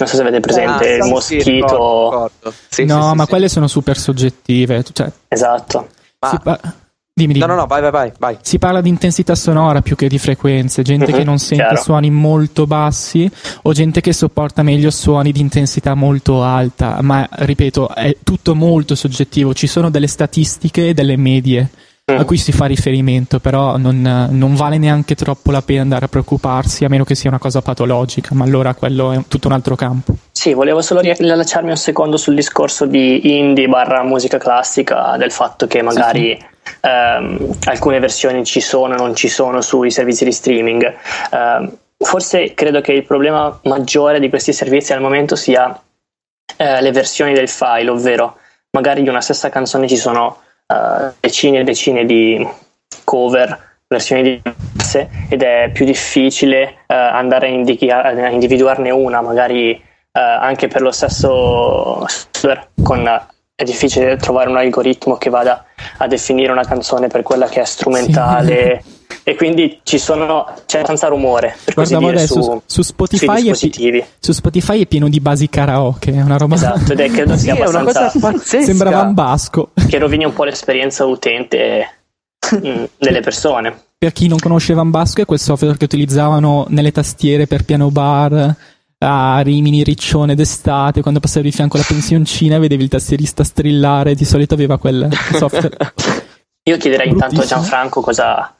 Non 0.00 0.08
so 0.08 0.14
se 0.14 0.20
avete 0.22 0.40
presente 0.40 0.92
ah, 0.92 0.96
il 0.96 1.10
moschito. 1.10 1.42
Sì, 1.42 1.50
ricordo, 1.50 2.04
ricordo. 2.04 2.54
Sì, 2.68 2.84
no, 2.84 3.08
sì, 3.08 3.16
ma 3.16 3.26
quelle 3.26 3.48
sono 3.48 3.66
super 3.66 3.96
soggettive. 3.96 4.84
Cioè, 4.92 5.10
esatto. 5.26 5.88
Ma... 6.20 6.60
Dimmi, 7.18 7.32
dimmi. 7.32 7.46
No, 7.46 7.52
no, 7.52 7.60
no, 7.60 7.66
vai, 7.66 7.90
vai, 7.90 8.12
vai, 8.16 8.36
Si 8.42 8.58
parla 8.58 8.80
di 8.80 8.88
intensità 8.88 9.34
sonora 9.34 9.82
più 9.82 9.96
che 9.96 10.06
di 10.06 10.18
frequenze. 10.18 10.82
Gente 10.82 11.06
mm-hmm, 11.06 11.16
che 11.16 11.24
non 11.24 11.38
sente 11.38 11.64
chiaro. 11.64 11.82
suoni 11.82 12.10
molto 12.10 12.66
bassi 12.66 13.28
o 13.62 13.72
gente 13.72 14.00
che 14.00 14.12
sopporta 14.12 14.62
meglio 14.62 14.90
suoni 14.90 15.32
di 15.32 15.40
intensità 15.40 15.94
molto 15.94 16.44
alta. 16.44 16.98
Ma 17.02 17.28
ripeto, 17.28 17.92
è 17.92 18.16
tutto 18.22 18.54
molto 18.54 18.94
soggettivo. 18.94 19.52
Ci 19.52 19.66
sono 19.66 19.90
delle 19.90 20.06
statistiche 20.06 20.90
e 20.90 20.94
delle 20.94 21.16
medie 21.16 21.68
a 22.04 22.24
cui 22.24 22.38
si 22.38 22.52
fa 22.52 22.64
riferimento, 22.64 23.38
però 23.38 23.76
non, 23.76 24.00
non, 24.30 24.54
vale 24.54 24.78
neanche 24.78 25.14
troppo 25.14 25.50
la 25.50 25.60
pena 25.60 25.82
andare 25.82 26.06
a 26.06 26.08
preoccuparsi, 26.08 26.86
a 26.86 26.88
meno 26.88 27.04
che 27.04 27.14
sia 27.14 27.28
una 27.28 27.38
cosa 27.38 27.60
patologica, 27.60 28.34
ma 28.34 28.44
allora 28.44 28.72
quello 28.72 29.12
è 29.12 29.22
tutto 29.28 29.48
un 29.48 29.52
altro 29.52 29.76
campo. 29.76 30.16
Sì, 30.38 30.54
volevo 30.54 30.82
solo 30.82 31.00
riallacciarmi 31.00 31.70
un 31.70 31.76
secondo 31.76 32.16
sul 32.16 32.36
discorso 32.36 32.86
di 32.86 33.36
indie 33.36 33.66
barra 33.66 34.04
musica 34.04 34.38
classica, 34.38 35.16
del 35.16 35.32
fatto 35.32 35.66
che 35.66 35.82
magari 35.82 36.38
sì. 36.38 36.78
Ehm, 36.82 37.56
alcune 37.64 37.98
versioni 37.98 38.44
ci 38.44 38.60
sono, 38.60 38.94
non 38.94 39.16
ci 39.16 39.26
sono 39.26 39.60
sui 39.60 39.90
servizi 39.90 40.24
di 40.24 40.30
streaming. 40.30 40.84
Eh, 40.84 41.68
forse 41.98 42.54
credo 42.54 42.80
che 42.80 42.92
il 42.92 43.02
problema 43.02 43.58
maggiore 43.64 44.20
di 44.20 44.28
questi 44.28 44.52
servizi 44.52 44.92
al 44.92 45.00
momento 45.00 45.34
sia 45.34 45.76
eh, 46.56 46.82
le 46.82 46.92
versioni 46.92 47.34
del 47.34 47.48
file, 47.48 47.90
ovvero 47.90 48.36
magari 48.70 49.02
di 49.02 49.08
una 49.08 49.20
stessa 49.20 49.48
canzone 49.48 49.88
ci 49.88 49.96
sono 49.96 50.38
uh, 50.68 51.14
decine 51.18 51.58
e 51.58 51.64
decine 51.64 52.06
di 52.06 52.46
cover, 53.02 53.80
versioni 53.88 54.40
diverse 54.40 55.10
ed 55.30 55.42
è 55.42 55.70
più 55.72 55.84
difficile 55.84 56.84
uh, 56.86 56.94
andare 56.94 57.48
a, 57.48 57.50
indichi- 57.50 57.90
a, 57.90 58.28
individuarne 58.28 58.90
una, 58.90 59.20
magari 59.20 59.86
uh, 60.18 60.42
anche 60.42 60.68
per 60.68 60.82
lo 60.82 60.90
stesso 60.90 62.04
software 62.06 62.70
con 62.82 63.08
è 63.54 63.64
difficile 63.64 64.16
trovare 64.16 64.48
un 64.48 64.56
algoritmo 64.56 65.16
che 65.16 65.30
vada 65.30 65.64
a 65.96 66.06
definire 66.06 66.52
una 66.52 66.64
canzone 66.64 67.08
per 67.08 67.22
quella 67.22 67.48
che 67.48 67.60
è 67.60 67.64
strumentale 67.64 68.84
sì. 68.84 69.16
e 69.24 69.34
quindi 69.34 69.80
ci 69.82 69.98
sono, 69.98 70.46
c'è 70.64 70.76
abbastanza 70.76 71.08
rumore 71.08 71.56
per 71.64 71.74
Guardavo 71.74 72.02
così 72.02 72.12
dire, 72.12 72.24
adesso 72.24 72.42
su, 72.42 72.62
su 72.64 72.82
Spotify, 72.82 73.50
pi- 73.50 74.04
su 74.20 74.30
Spotify 74.30 74.82
è 74.82 74.86
pieno 74.86 75.08
di 75.08 75.18
basi 75.18 75.48
karaoke, 75.48 76.12
è 76.12 76.22
una 76.22 76.36
roba 76.36 76.54
Esatto, 76.54 76.92
ed 76.92 77.00
è 77.00 77.10
credo 77.10 77.34
Sì, 77.36 77.44
sia 77.44 77.56
è 77.56 77.66
una 77.66 77.82
cosa 77.82 78.12
pazzesca. 78.16 78.64
sembrava 78.64 79.02
un 79.02 79.14
basco. 79.14 79.70
che 79.88 79.98
rovini 79.98 80.24
un 80.24 80.32
po' 80.32 80.44
l'esperienza 80.44 81.04
utente 81.04 82.02
mm, 82.54 82.84
delle 82.96 83.20
persone. 83.20 83.76
Per 83.98 84.12
chi 84.12 84.28
non 84.28 84.38
conosce 84.38 84.72
Van 84.74 84.90
Basco 84.90 85.22
è 85.22 85.24
quel 85.24 85.40
software 85.40 85.76
che 85.76 85.82
utilizzavano 85.82 86.66
nelle 86.68 86.92
tastiere 86.92 87.48
per 87.48 87.64
piano 87.64 87.90
bar 87.90 88.54
a 88.98 89.40
Rimini, 89.40 89.84
Riccione 89.84 90.34
d'estate, 90.34 91.02
quando 91.02 91.20
passavi 91.20 91.50
di 91.50 91.54
fianco 91.54 91.76
alla 91.76 91.86
pensioncina 91.86 92.56
e 92.56 92.58
vedevi 92.58 92.82
il 92.82 92.88
tastierista 92.88 93.44
strillare, 93.44 94.14
di 94.14 94.24
solito 94.24 94.54
aveva 94.54 94.78
quel 94.78 95.08
software. 95.32 95.76
Io 96.68 96.76
chiederei 96.76 97.08
intanto 97.08 97.40
a. 97.40 97.44
Gianfranco 97.44 98.00
cosa, 98.00 98.54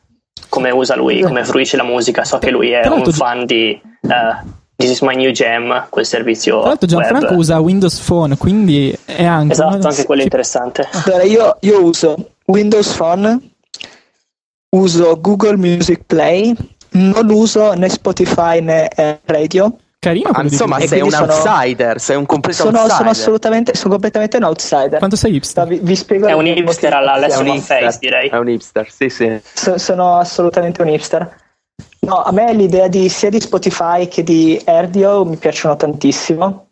come 0.48 0.70
usa 0.70 0.96
lui, 0.96 1.20
come 1.20 1.44
fruisce 1.44 1.76
la 1.76 1.84
musica. 1.84 2.24
So 2.24 2.38
che 2.38 2.50
lui 2.50 2.70
è 2.70 2.86
un 2.86 3.04
fan 3.12 3.44
di 3.44 3.70
eh, 3.70 4.56
This 4.76 4.90
is 4.90 5.00
my 5.00 5.16
new 5.16 5.32
jam, 5.32 5.86
quel 5.90 6.06
servizio. 6.06 6.60
Tra 6.60 6.68
l'altro 6.68 6.86
Gianfranco 6.86 7.30
web. 7.30 7.38
usa 7.38 7.58
Windows 7.58 7.98
Phone, 7.98 8.36
quindi 8.36 8.96
è 9.04 9.24
anche... 9.24 9.54
Esatto, 9.54 9.88
anche 9.88 10.04
quello 10.04 10.20
è 10.20 10.24
interessante. 10.24 10.88
Allora, 11.04 11.24
io, 11.24 11.56
io 11.62 11.82
uso 11.82 12.34
Windows 12.46 12.94
Phone, 12.94 13.40
uso 14.76 15.20
Google 15.20 15.56
Music 15.56 16.04
Play, 16.06 16.54
non 16.90 17.28
uso 17.28 17.72
né 17.72 17.88
Spotify 17.88 18.60
né 18.60 18.88
eh, 18.88 19.18
radio. 19.24 19.76
Carino 20.00 20.30
Ma 20.32 20.42
di 20.42 20.48
insomma, 20.48 20.78
sei 20.78 21.00
un 21.00 21.08
quindi 21.08 21.26
sono- 21.28 21.32
outsider, 21.50 22.00
sei 22.00 22.16
un 22.16 22.24
completo 22.26 22.56
Sono, 22.58 22.76
outsider. 22.78 22.96
sono 22.96 23.10
assolutamente, 23.10 23.74
sono 23.74 23.90
completamente 23.90 24.36
un 24.36 24.44
outsider. 24.44 24.98
Quanto 24.98 25.16
sei 25.16 25.34
hipster? 25.34 25.66
Vi, 25.66 25.80
vi 25.82 25.96
spiego 25.96 26.26
È 26.28 26.32
un 26.32 26.46
hipster 26.46 26.94
alla 26.94 27.18
hipster, 27.26 27.82
Face, 27.82 27.98
direi. 28.00 28.28
È 28.28 28.36
un 28.36 28.48
hipster, 28.48 28.88
sì, 28.90 29.08
sì. 29.08 29.40
So- 29.54 29.76
sono 29.76 30.16
assolutamente 30.16 30.82
un 30.82 30.88
hipster. 30.88 31.46
No, 32.00 32.22
a 32.22 32.30
me 32.30 32.52
l'idea 32.54 32.86
di, 32.86 33.08
sia 33.08 33.28
di 33.28 33.40
Spotify 33.40 34.06
che 34.06 34.22
di 34.22 34.60
Erdio 34.64 35.24
mi 35.24 35.36
piacciono 35.36 35.74
tantissimo. 35.76 36.66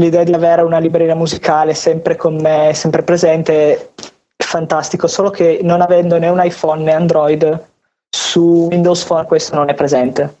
L'idea 0.00 0.22
di 0.22 0.32
avere 0.32 0.62
una 0.62 0.78
libreria 0.78 1.16
musicale 1.16 1.74
sempre 1.74 2.14
con 2.14 2.36
me, 2.36 2.70
sempre 2.74 3.02
presente, 3.02 3.92
è 4.36 4.44
fantastico, 4.44 5.08
solo 5.08 5.30
che 5.30 5.58
non 5.62 5.80
avendo 5.80 6.16
né 6.18 6.28
un 6.28 6.40
iPhone 6.42 6.84
né 6.84 6.92
Android, 6.92 7.66
su 8.08 8.68
Windows 8.70 9.02
Phone 9.04 9.24
questo 9.24 9.56
non 9.56 9.68
è 9.68 9.74
presente. 9.74 10.36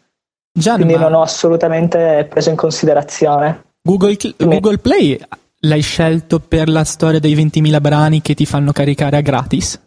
Gian, 0.58 0.76
Quindi 0.76 0.96
non 0.96 1.12
ho 1.12 1.20
assolutamente 1.20 2.26
preso 2.30 2.48
in 2.48 2.56
considerazione. 2.56 3.64
Google, 3.82 4.16
Google 4.38 4.78
Play 4.78 5.20
l'hai 5.60 5.82
scelto 5.82 6.40
per 6.40 6.68
la 6.68 6.82
storia 6.84 7.18
dei 7.20 7.34
20.000 7.34 7.80
brani 7.80 8.22
che 8.22 8.34
ti 8.34 8.46
fanno 8.46 8.72
caricare 8.72 9.18
a 9.18 9.20
gratis? 9.20 9.78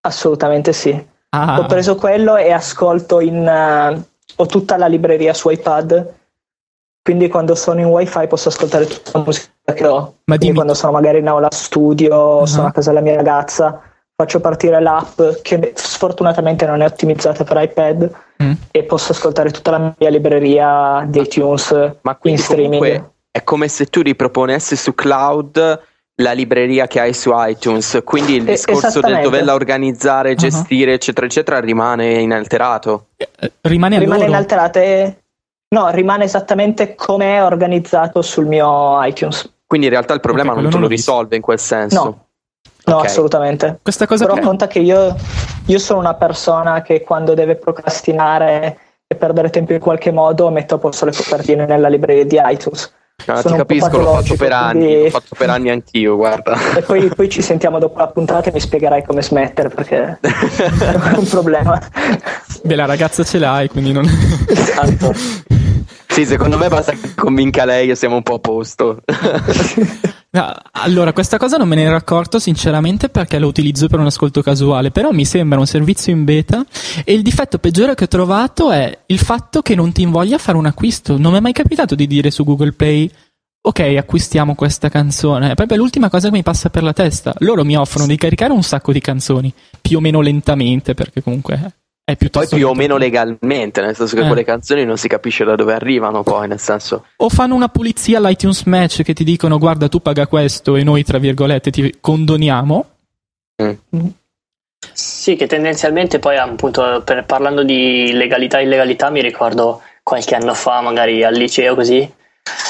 Assolutamente 0.00 0.72
sì. 0.72 1.06
Ah, 1.30 1.60
Ho 1.60 1.66
preso 1.66 1.94
quello 1.96 2.36
e 2.36 2.50
ascolto 2.52 3.20
in... 3.20 3.46
eh, 3.46 4.02
ho 4.36 4.46
tutta 4.46 4.76
la 4.78 4.86
libreria 4.86 5.34
su 5.34 5.50
iPad, 5.50 6.14
quindi 7.02 7.28
quando 7.28 7.54
sono 7.54 7.80
in 7.80 7.86
wifi 7.86 8.26
posso 8.28 8.48
ascoltare 8.48 8.86
tutta 8.86 9.10
la 9.18 9.24
musica 9.24 9.72
che 9.74 9.86
ho. 9.86 9.96
ma 9.98 10.10
Quindi 10.24 10.44
dimmi, 10.44 10.54
quando 10.54 10.74
sono 10.74 10.92
magari 10.92 11.18
in 11.18 11.28
aula 11.28 11.48
studio, 11.50 12.40
Ah. 12.40 12.46
sono 12.46 12.66
a 12.68 12.70
casa 12.72 12.90
della 12.90 13.02
mia 13.02 13.14
ragazza, 13.16 13.80
faccio 14.22 14.40
partire 14.40 14.80
l'app 14.80 15.20
che 15.42 15.72
sfortunatamente 15.74 16.64
non 16.66 16.80
è 16.82 16.86
ottimizzata 16.86 17.44
per 17.44 17.62
iPad 17.62 18.10
Mm. 18.42 18.52
e 18.72 18.82
posso 18.82 19.12
ascoltare 19.12 19.50
tutta 19.52 19.70
la 19.70 19.94
mia 19.96 20.08
libreria 20.10 21.04
di 21.06 21.20
iTunes 21.20 21.70
Ma 22.00 22.18
in 22.22 22.38
streaming. 22.38 22.72
comunque 22.82 23.10
è 23.30 23.44
come 23.44 23.68
se 23.68 23.86
tu 23.86 24.00
riproponessi 24.02 24.74
su 24.74 24.94
cloud 24.94 25.80
la 26.16 26.32
libreria 26.32 26.86
che 26.88 26.98
hai 26.98 27.14
su 27.14 27.30
iTunes, 27.34 28.00
quindi 28.04 28.34
il 28.34 28.42
Eh, 28.48 28.52
discorso 28.52 28.98
del 29.00 29.20
doverla 29.22 29.54
organizzare, 29.54 30.32
Ah. 30.32 30.34
gestire, 30.34 30.92
eccetera, 30.94 31.26
eccetera, 31.26 31.60
rimane 31.60 32.14
inalterato. 32.20 33.06
eh, 33.16 33.52
rimane 33.62 33.96
a 33.96 33.98
rimane 34.00 34.18
loro. 34.20 34.30
inalterata 34.30 34.80
e... 34.80 35.16
No, 35.68 35.88
rimane 35.90 36.24
esattamente 36.24 36.94
come 36.96 37.36
è 37.36 37.44
organizzato 37.44 38.22
sul 38.22 38.46
mio 38.46 39.02
iTunes. 39.04 39.50
Quindi 39.66 39.86
in 39.86 39.92
realtà 39.92 40.14
il 40.14 40.20
problema 40.20 40.52
Ok, 40.52 40.60
non 40.60 40.70
te 40.70 40.78
lo 40.78 40.86
risolve 40.88 41.36
in 41.36 41.42
quel 41.42 41.58
senso. 41.60 42.04
No. 42.04 42.26
No, 42.84 42.96
Ok. 42.96 43.04
assolutamente. 43.04 43.78
Questa 43.82 44.06
cosa 44.06 44.24
Però 44.24 44.36
qui- 44.36 44.44
conta 44.46 44.66
che 44.66 44.80
io, 44.80 45.14
io 45.66 45.78
sono 45.78 46.00
una 46.00 46.14
persona 46.14 46.82
che 46.82 47.02
quando 47.02 47.34
deve 47.34 47.54
procrastinare 47.56 48.78
e 49.06 49.14
perdere 49.14 49.50
tempo 49.50 49.72
in 49.72 49.78
qualche 49.78 50.10
modo 50.10 50.50
mette 50.50 50.74
a 50.74 50.78
posto 50.78 51.04
le 51.04 51.12
copertine 51.12 51.64
nella 51.66 51.88
libreria 51.88 52.24
di 52.24 52.40
iTunes. 52.52 52.92
Ah, 53.26 53.36
Sono 53.36 53.54
ti 53.54 53.60
capisco, 53.60 53.98
l'ho 54.00 54.14
fatto 54.14 54.34
per 54.34 54.52
anni, 54.52 54.84
quindi- 54.84 55.02
l'ho 55.04 55.10
fatto 55.10 55.34
per 55.38 55.50
anni 55.50 55.70
anch'io, 55.70 56.16
guarda. 56.16 56.56
E 56.76 56.82
poi, 56.82 57.06
poi 57.14 57.28
ci 57.28 57.40
sentiamo 57.40 57.78
dopo 57.78 57.98
la 57.98 58.08
puntata 58.08 58.48
e 58.50 58.52
mi 58.52 58.58
spiegherai 58.58 59.04
come 59.04 59.22
smettere 59.22 59.68
perché 59.68 60.18
è 60.20 61.16
un 61.16 61.28
problema. 61.28 61.80
Beh, 62.64 62.74
la 62.74 62.86
ragazza 62.86 63.22
ce 63.22 63.38
l'hai, 63.38 63.68
quindi 63.68 63.92
non... 63.92 64.08
Esatto. 64.48 65.12
sì, 66.12 66.26
secondo 66.26 66.58
me 66.58 66.68
basta 66.68 66.92
che 66.92 67.14
convinca 67.14 67.64
lei 67.64 67.88
e 67.88 67.94
siamo 67.94 68.16
un 68.16 68.22
po' 68.22 68.34
a 68.34 68.38
posto. 68.38 68.98
Allora, 70.72 71.12
questa 71.12 71.36
cosa 71.36 71.58
non 71.58 71.68
me 71.68 71.76
ne 71.76 71.82
ero 71.82 71.94
accorto 71.94 72.38
sinceramente 72.38 73.10
perché 73.10 73.38
lo 73.38 73.48
utilizzo 73.48 73.86
per 73.86 73.98
un 73.98 74.06
ascolto 74.06 74.40
casuale, 74.40 74.90
però 74.90 75.10
mi 75.10 75.26
sembra 75.26 75.58
un 75.58 75.66
servizio 75.66 76.10
in 76.10 76.24
beta 76.24 76.64
e 77.04 77.12
il 77.12 77.20
difetto 77.20 77.58
peggiore 77.58 77.94
che 77.94 78.04
ho 78.04 78.08
trovato 78.08 78.70
è 78.70 79.00
il 79.06 79.18
fatto 79.18 79.60
che 79.60 79.74
non 79.74 79.92
ti 79.92 80.00
invoglia 80.00 80.36
a 80.36 80.38
fare 80.38 80.56
un 80.56 80.64
acquisto. 80.64 81.18
Non 81.18 81.32
mi 81.32 81.38
è 81.38 81.40
mai 81.42 81.52
capitato 81.52 81.94
di 81.94 82.06
dire 82.06 82.30
su 82.30 82.44
Google 82.44 82.72
Play 82.72 83.10
ok, 83.60 83.80
acquistiamo 83.98 84.54
questa 84.54 84.88
canzone. 84.88 85.50
È 85.50 85.54
proprio 85.54 85.76
l'ultima 85.76 86.08
cosa 86.08 86.28
che 86.28 86.34
mi 86.34 86.42
passa 86.42 86.70
per 86.70 86.82
la 86.82 86.94
testa. 86.94 87.34
Loro 87.40 87.62
mi 87.62 87.76
offrono 87.76 88.06
di 88.06 88.16
caricare 88.16 88.52
un 88.52 88.62
sacco 88.62 88.92
di 88.92 89.00
canzoni, 89.00 89.52
più 89.82 89.98
o 89.98 90.00
meno 90.00 90.22
lentamente 90.22 90.94
perché 90.94 91.22
comunque 91.22 91.81
Poi 92.16 92.28
piuttosto... 92.28 92.56
più 92.56 92.68
o 92.68 92.74
meno 92.74 92.96
legalmente, 92.96 93.80
nel 93.80 93.94
senso 93.94 94.16
che 94.16 94.22
Eh. 94.22 94.26
quelle 94.26 94.44
canzoni 94.44 94.84
non 94.84 94.96
si 94.96 95.08
capisce 95.08 95.44
da 95.44 95.54
dove 95.54 95.74
arrivano 95.74 96.22
poi, 96.22 96.48
nel 96.48 96.58
senso... 96.60 97.06
O 97.16 97.28
fanno 97.28 97.54
una 97.54 97.68
pulizia 97.68 98.18
all'iTunes 98.18 98.64
Match 98.64 99.02
che 99.02 99.12
ti 99.12 99.24
dicono 99.24 99.58
guarda 99.58 99.88
tu 99.88 100.00
paga 100.00 100.26
questo 100.26 100.76
e 100.76 100.82
noi 100.82 101.02
tra 101.04 101.18
virgolette 101.18 101.70
ti 101.70 101.96
condoniamo. 102.00 102.86
Sì, 104.92 105.36
che 105.36 105.46
tendenzialmente 105.46 106.18
poi 106.18 106.36
appunto 106.36 107.02
per- 107.04 107.24
parlando 107.24 107.62
di 107.62 108.12
legalità 108.12 108.58
e 108.58 108.64
illegalità 108.64 109.10
mi 109.10 109.22
ricordo 109.22 109.80
qualche 110.02 110.34
anno 110.34 110.54
fa, 110.54 110.80
magari 110.80 111.22
al 111.22 111.34
liceo 111.34 111.74
così, 111.76 112.10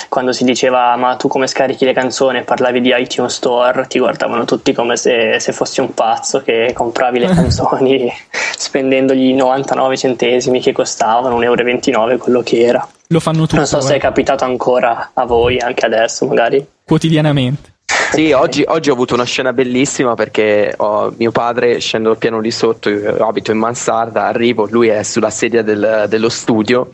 quando 0.09 0.33
si 0.33 0.45
diceva 0.45 0.95
ma 0.97 1.17
tu 1.17 1.27
come 1.29 1.47
scarichi 1.47 1.85
le 1.87 1.93
canzoni 1.95 2.39
e 2.39 2.43
parlavi 2.43 2.81
di 2.81 2.93
iTunes 2.95 3.33
Store, 3.35 3.87
ti 3.87 3.99
guardavano 3.99 4.45
tutti 4.45 4.73
come 4.73 4.97
se, 4.97 5.39
se 5.41 5.53
fossi 5.53 5.81
un 5.81 5.95
pazzo 5.95 6.43
che 6.43 6.73
compravi 6.75 7.19
le 7.19 7.27
canzoni 7.33 8.13
spendendogli 8.57 9.33
99 9.35 9.97
centesimi 9.97 10.61
che 10.61 10.73
costavano, 10.73 11.39
1,29 11.41 11.91
euro 11.93 12.17
quello 12.19 12.43
che 12.43 12.61
era. 12.61 12.87
Lo 13.09 13.21
fanno 13.21 13.41
tutti 13.43 13.57
Non 13.57 13.67
so 13.67 13.81
se 13.81 13.97
è 13.97 13.99
capitato 13.99 14.45
ancora 14.45 15.11
a 15.15 15.25
voi, 15.25 15.59
anche 15.59 15.85
adesso 15.87 16.27
magari. 16.27 16.65
quotidianamente. 16.85 17.71
Sì, 18.13 18.33
oggi, 18.33 18.63
oggi 18.67 18.91
ho 18.91 18.93
avuto 18.93 19.15
una 19.15 19.25
scena 19.25 19.53
bellissima 19.55 20.15
perché 20.15 20.75
ho- 20.77 21.13
mio 21.17 21.31
padre, 21.31 21.79
scendo 21.81 22.11
al 22.11 22.19
piano 22.19 22.41
di 22.43 22.51
sotto, 22.51 22.91
io 22.91 23.17
abito 23.27 23.51
in 23.53 23.59
mansarda, 23.59 24.25
arrivo, 24.27 24.67
lui 24.71 24.89
è 24.89 25.03
sulla 25.03 25.31
sedia 25.31 25.63
del- 25.63 26.05
dello 26.09 26.29
studio 26.29 26.93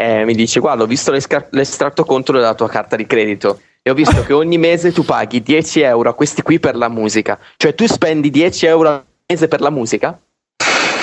e 0.00 0.24
mi 0.24 0.34
dice 0.34 0.60
guarda 0.60 0.84
ho 0.84 0.86
visto 0.86 1.10
l'esca- 1.10 1.46
l'estratto 1.50 2.04
conto 2.04 2.32
della 2.32 2.54
tua 2.54 2.68
carta 2.68 2.96
di 2.96 3.06
credito 3.06 3.60
e 3.82 3.90
ho 3.90 3.94
visto 3.94 4.22
che 4.22 4.32
ogni 4.32 4.56
mese 4.56 4.92
tu 4.92 5.04
paghi 5.04 5.42
10 5.42 5.80
euro 5.80 6.08
a 6.08 6.14
questi 6.14 6.42
qui 6.42 6.58
per 6.58 6.74
la 6.76 6.88
musica, 6.88 7.38
cioè 7.56 7.74
tu 7.74 7.86
spendi 7.86 8.30
10 8.30 8.66
euro 8.66 8.88
al 8.88 9.04
mese 9.26 9.48
per 9.48 9.60
la 9.60 9.70
musica? 9.70 10.18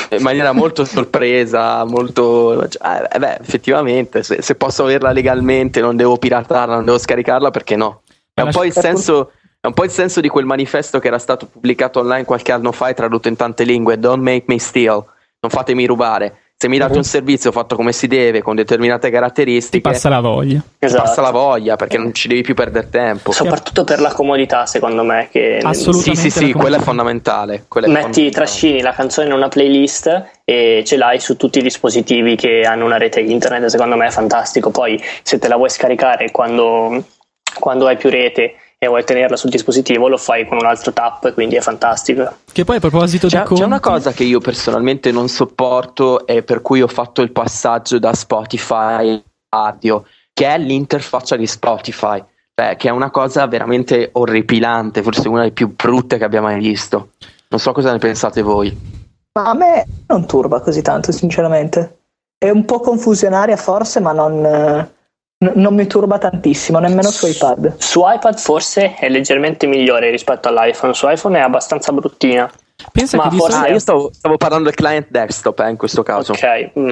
In 0.09 0.21
maniera 0.21 0.51
molto 0.51 0.85
sorpresa, 0.85 1.83
molto... 1.83 2.67
cioè, 2.69 3.07
eh, 3.11 3.19
beh, 3.19 3.39
effettivamente, 3.41 4.23
se, 4.23 4.41
se 4.41 4.55
posso 4.55 4.83
averla 4.83 5.11
legalmente, 5.11 5.81
non 5.81 5.97
devo 5.97 6.17
piratarla, 6.17 6.75
non 6.75 6.85
devo 6.85 6.97
scaricarla, 6.97 7.51
perché 7.51 7.75
no? 7.75 8.03
È 8.33 8.41
un 8.41 8.51
senso... 8.71 9.31
È 9.59 9.65
un 9.65 9.73
po' 9.73 9.83
il 9.83 9.89
senso 9.89 10.21
di 10.21 10.29
quel 10.29 10.45
manifesto 10.45 10.99
che 10.99 11.07
era 11.07 11.17
stato 11.17 11.47
pubblicato 11.47 11.99
online 11.99 12.25
qualche 12.25 12.51
anno 12.51 12.71
fa 12.71 12.89
e 12.89 12.93
tradotto 12.93 13.27
in 13.27 13.35
tante 13.35 13.63
lingue: 13.63 13.97
Don't 13.97 14.21
make 14.21 14.45
me 14.47 14.59
steal, 14.59 15.03
non 15.39 15.51
fatemi 15.51 15.85
rubare. 15.85 16.46
Se 16.59 16.67
mi 16.67 16.79
date 16.79 16.97
un 16.97 17.03
servizio 17.03 17.51
fatto 17.51 17.75
come 17.75 17.91
si 17.93 18.07
deve, 18.07 18.41
con 18.41 18.55
determinate 18.55 19.09
Ti 19.09 19.13
caratteristiche, 19.13 19.79
passa 19.91 20.09
la 20.09 20.19
voglia. 20.21 20.59
ti 20.59 20.85
Esatto. 20.87 21.03
passa 21.03 21.21
la 21.21 21.29
voglia 21.29 21.75
perché 21.75 21.99
non 21.99 22.15
ci 22.15 22.27
devi 22.27 22.41
più 22.41 22.55
perdere 22.55 22.89
tempo. 22.89 23.31
Sì, 23.31 23.43
Soprattutto 23.43 23.83
per 23.83 23.99
la 24.01 24.11
comodità, 24.11 24.65
secondo 24.65 25.03
me, 25.03 25.27
che 25.31 25.59
Assolutamente. 25.61 26.19
sì, 26.19 26.29
sì, 26.31 26.51
la 26.53 26.57
quella 26.59 26.77
è 26.77 26.79
fondamentale. 26.79 27.65
quella 27.67 27.85
è 27.85 27.89
metti, 27.91 28.01
fondamentale. 28.05 28.31
trascini 28.45 28.81
la 28.81 28.91
canzone 28.91 29.27
in 29.27 29.33
una 29.33 29.49
playlist 29.49 30.29
e 30.43 30.81
ce 30.83 30.97
l'hai 30.97 31.19
su 31.19 31.37
tutti 31.37 31.59
i 31.59 31.61
dispositivi 31.61 32.35
che 32.35 32.61
hanno 32.61 32.85
una 32.85 32.97
rete 32.97 33.19
internet, 33.19 33.67
secondo 33.67 33.95
me 33.95 34.07
è 34.07 34.11
fantastico. 34.11 34.71
Poi 34.71 34.99
se 35.21 35.37
te 35.37 35.47
la 35.47 35.57
vuoi 35.57 35.69
scaricare 35.69 36.31
quando, 36.31 37.03
quando 37.59 37.85
hai 37.85 37.97
più 37.97 38.09
rete 38.09 38.55
e 38.79 38.87
vuoi 38.87 39.03
tenerla 39.03 39.35
sul 39.35 39.49
dispositivo, 39.49 40.07
lo 40.07 40.17
fai 40.17 40.47
con 40.47 40.57
un 40.57 40.65
altro 40.65 40.93
tap, 40.93 41.33
quindi 41.33 41.55
è 41.55 41.61
fantastico. 41.61 42.37
Che 42.51 42.63
poi 42.63 42.75
a 42.75 42.79
proposito 42.79 43.27
C'è, 43.27 43.39
di 43.39 43.45
conti, 43.45 43.61
c'è 43.61 43.67
una 43.67 43.79
cosa 43.79 44.11
che 44.11 44.23
io 44.23 44.39
personalmente 44.39 45.11
non 45.11 45.29
sopporto 45.29 46.27
e 46.27 46.43
per 46.43 46.61
cui 46.61 46.81
ho 46.81 46.87
fatto 46.87 47.21
il 47.21 47.31
passaggio 47.31 47.97
da 47.97 48.13
Spotify 48.13 49.21
a 49.49 49.65
audio, 49.65 50.05
che 50.31 50.47
è 50.47 50.57
l'interfaccia 50.59 51.35
di 51.35 51.47
Spotify, 51.47 52.23
cioè, 52.53 52.75
che 52.75 52.89
è 52.89 52.91
una 52.91 53.09
cosa 53.09 53.47
veramente 53.47 54.09
orripilante, 54.13 55.01
forse 55.01 55.27
una 55.27 55.39
delle 55.39 55.51
più 55.51 55.73
brutte 55.75 56.17
che 56.17 56.23
abbia 56.23 56.41
mai 56.41 56.59
visto. 56.59 57.13
Non 57.49 57.59
so 57.59 57.71
cosa 57.71 57.91
ne 57.91 57.97
pensate 57.97 58.43
voi. 58.43 58.75
Ma 59.33 59.49
a 59.49 59.53
me 59.55 59.85
non 60.07 60.27
turba 60.27 60.59
così 60.59 60.83
tanto, 60.83 61.11
sinceramente. 61.11 61.97
È 62.37 62.49
un 62.49 62.65
po' 62.65 62.79
confusionaria 62.79 63.57
forse, 63.57 63.99
ma 63.99 64.11
non, 64.11 64.45
eh, 64.45 64.91
n- 65.39 65.53
non 65.55 65.73
mi 65.75 65.87
turba 65.87 66.17
tantissimo, 66.17 66.79
nemmeno 66.79 67.09
su 67.09 67.27
iPad. 67.27 67.75
Su 67.77 68.01
iPad 68.05 68.37
forse 68.37 68.95
è 68.95 69.09
leggermente 69.09 69.67
migliore 69.67 70.09
rispetto 70.09 70.47
all'iPhone, 70.49 70.93
su 70.93 71.07
iPhone 71.09 71.37
è 71.37 71.41
abbastanza 71.41 71.91
bruttina. 71.91 72.49
Pensa 72.91 73.17
Ma 73.17 73.29
che 73.29 73.35
forse- 73.37 73.57
Ah, 73.57 73.67
io 73.69 73.79
stavo, 73.79 74.11
stavo 74.13 74.37
parlando 74.37 74.65
del 74.65 74.75
client 74.75 75.07
desktop 75.09 75.59
eh, 75.59 75.69
in 75.69 75.77
questo 75.77 76.03
caso. 76.03 76.33
Ok, 76.33 76.71
mm. 76.77 76.89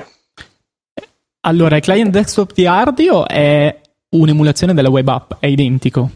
Allora, 1.41 1.75
il 1.75 1.81
client 1.83 2.09
desktop 2.09 2.53
di 2.53 2.65
Ardio 2.65 3.27
è 3.27 3.79
un'emulazione 4.15 4.73
della 4.73 4.89
web 4.89 5.07
app, 5.07 5.33
è 5.39 5.45
identico. 5.45 6.09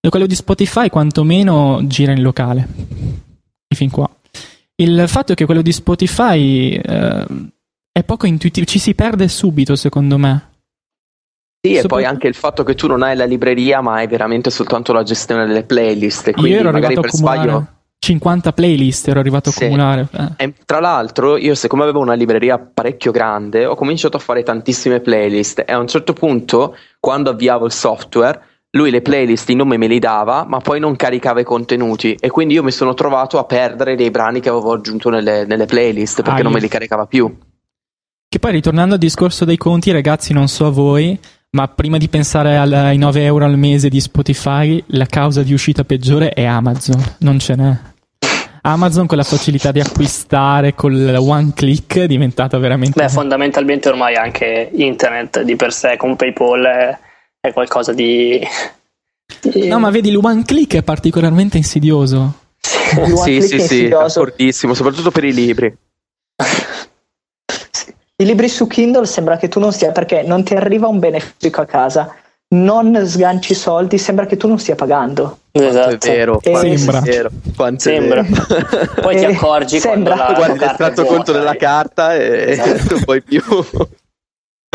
E 0.00 0.08
quello 0.08 0.26
di 0.26 0.34
Spotify 0.34 0.90
quantomeno 0.90 1.80
gira 1.84 2.12
in 2.12 2.22
locale. 2.22 2.66
E 3.68 3.76
fin 3.76 3.90
qua. 3.90 4.08
Il 4.76 5.04
fatto 5.06 5.32
è 5.32 5.34
che 5.36 5.44
quello 5.44 5.62
di 5.62 5.70
Spotify 5.72 6.70
eh, 6.74 7.26
è 7.92 8.02
poco 8.02 8.26
intuitivo, 8.26 8.66
ci 8.66 8.80
si 8.80 8.94
perde 8.94 9.28
subito 9.28 9.76
secondo 9.76 10.18
me. 10.18 10.53
Sì, 11.66 11.76
e 11.76 11.82
poi 11.86 12.04
anche 12.04 12.28
il 12.28 12.34
fatto 12.34 12.62
che 12.62 12.74
tu 12.74 12.86
non 12.86 13.02
hai 13.02 13.16
la 13.16 13.24
libreria, 13.24 13.80
ma 13.80 13.94
hai 13.94 14.06
veramente 14.06 14.50
soltanto 14.50 14.92
la 14.92 15.02
gestione 15.02 15.46
delle 15.46 15.62
playlist. 15.64 16.32
Quindi 16.32 16.50
Io 16.50 16.58
ero 16.58 16.70
magari 16.70 16.94
arrivato 16.94 17.06
a 17.06 17.10
per 17.10 17.18
sbaglio. 17.18 17.66
50 18.00 18.52
playlist, 18.52 19.08
ero 19.08 19.18
arrivato 19.18 19.48
a 19.48 19.52
Sì. 19.52 19.62
accumulare. 19.64 20.06
eh. 20.36 20.52
Tra 20.66 20.78
l'altro, 20.80 21.38
io 21.38 21.54
siccome 21.54 21.84
avevo 21.84 22.00
una 22.00 22.12
libreria 22.12 22.58
parecchio 22.58 23.10
grande, 23.12 23.64
ho 23.64 23.74
cominciato 23.76 24.18
a 24.18 24.20
fare 24.20 24.42
tantissime 24.42 25.00
playlist 25.00 25.64
e 25.66 25.72
a 25.72 25.78
un 25.78 25.86
certo 25.88 26.12
punto, 26.12 26.76
quando 27.00 27.30
avviavo 27.30 27.64
il 27.64 27.72
software, 27.72 28.38
lui 28.72 28.90
le 28.90 29.00
playlist 29.00 29.48
i 29.48 29.54
nomi 29.54 29.78
me 29.78 29.86
li 29.86 29.98
dava, 29.98 30.44
ma 30.46 30.58
poi 30.58 30.80
non 30.80 30.96
caricava 30.96 31.40
i 31.40 31.44
contenuti 31.44 32.14
e 32.20 32.28
quindi 32.28 32.52
io 32.52 32.62
mi 32.62 32.72
sono 32.72 32.92
trovato 32.92 33.38
a 33.38 33.44
perdere 33.44 33.94
dei 33.94 34.10
brani 34.10 34.40
che 34.40 34.50
avevo 34.50 34.72
aggiunto 34.74 35.08
nelle, 35.08 35.46
nelle 35.46 35.64
playlist 35.64 36.16
perché 36.16 36.32
Aia. 36.32 36.42
non 36.42 36.52
me 36.52 36.60
li 36.60 36.68
caricava 36.68 37.06
più. 37.06 37.34
Che 38.28 38.38
poi 38.40 38.52
ritornando 38.52 38.94
al 38.94 39.00
discorso 39.00 39.44
dei 39.46 39.56
conti, 39.56 39.92
ragazzi, 39.92 40.32
non 40.32 40.48
so 40.48 40.66
a 40.66 40.70
voi, 40.70 41.18
ma 41.54 41.68
prima 41.68 41.98
di 41.98 42.08
pensare 42.08 42.56
al- 42.56 42.72
ai 42.72 42.98
9 42.98 43.24
euro 43.24 43.44
al 43.44 43.56
mese 43.56 43.88
di 43.88 44.00
Spotify, 44.00 44.82
la 44.88 45.06
causa 45.06 45.42
di 45.42 45.52
uscita 45.52 45.84
peggiore 45.84 46.30
è 46.30 46.44
Amazon, 46.44 47.02
non 47.18 47.38
ce 47.38 47.54
n'è. 47.54 47.76
Amazon 48.62 49.06
con 49.06 49.18
la 49.18 49.24
facilità 49.24 49.70
di 49.70 49.78
acquistare 49.78 50.74
col 50.74 51.14
one 51.16 51.52
click 51.54 51.98
è 51.98 52.06
diventata 52.06 52.58
veramente... 52.58 53.00
Beh, 53.00 53.08
fondamentalmente 53.08 53.88
ormai 53.88 54.16
anche 54.16 54.70
internet 54.72 55.42
di 55.42 55.54
per 55.54 55.72
sé 55.72 55.96
con 55.96 56.16
PayPal 56.16 56.64
è, 56.64 56.98
è 57.40 57.52
qualcosa 57.52 57.92
di... 57.92 58.40
di- 59.42 59.68
No, 59.68 59.78
ma 59.78 59.90
vedi, 59.90 60.08
il 60.08 60.16
one 60.16 60.42
click 60.44 60.76
è 60.76 60.82
particolarmente 60.82 61.56
insidioso. 61.56 62.40
Sì, 62.58 62.96
click 62.96 63.22
sì, 63.22 63.36
è 63.36 63.40
sì, 63.42 63.54
insidioso. 63.56 64.20
d'accordissimo, 64.20 64.74
soprattutto 64.74 65.10
per 65.10 65.24
i 65.24 65.32
libri. 65.32 65.72
I 68.16 68.24
libri 68.24 68.48
su 68.48 68.66
Kindle 68.66 69.06
sembra 69.06 69.36
che 69.36 69.48
tu 69.48 69.58
non 69.58 69.72
stia 69.72 69.90
perché 69.92 70.22
non 70.22 70.44
ti 70.44 70.54
arriva 70.54 70.86
un 70.86 70.98
beneficio 71.00 71.60
a 71.60 71.64
casa, 71.64 72.14
non 72.54 73.04
sganci 73.06 73.54
soldi, 73.54 73.98
sembra 73.98 74.26
che 74.26 74.36
tu 74.36 74.46
non 74.46 74.58
stia 74.58 74.76
pagando. 74.76 75.38
Esatto. 75.50 76.06
è 76.06 76.10
vero, 76.10 76.40
Eh, 76.42 76.50
quanto 76.50 76.76
Sembra. 76.76 76.98
è 76.98 77.02
vero, 77.02 77.30
quanto 77.56 77.76
è 77.88 77.92
Sembra. 77.92 78.22
vero. 78.22 78.94
Poi 79.02 79.16
ti 79.16 79.22
Eh, 79.24 79.34
accorgi 79.34 79.78
sembra. 79.80 80.14
quando 80.14 80.32
la 80.32 80.36
Guardi 80.46 80.58
l'estratto 80.58 81.04
conto 81.04 81.14
vuota 81.14 81.32
della 81.32 81.52
e- 81.52 81.56
carta 81.56 82.14
e 82.14 82.50
Esatto. 82.52 82.84
non 82.94 83.04
puoi 83.04 83.22
più. 83.22 83.42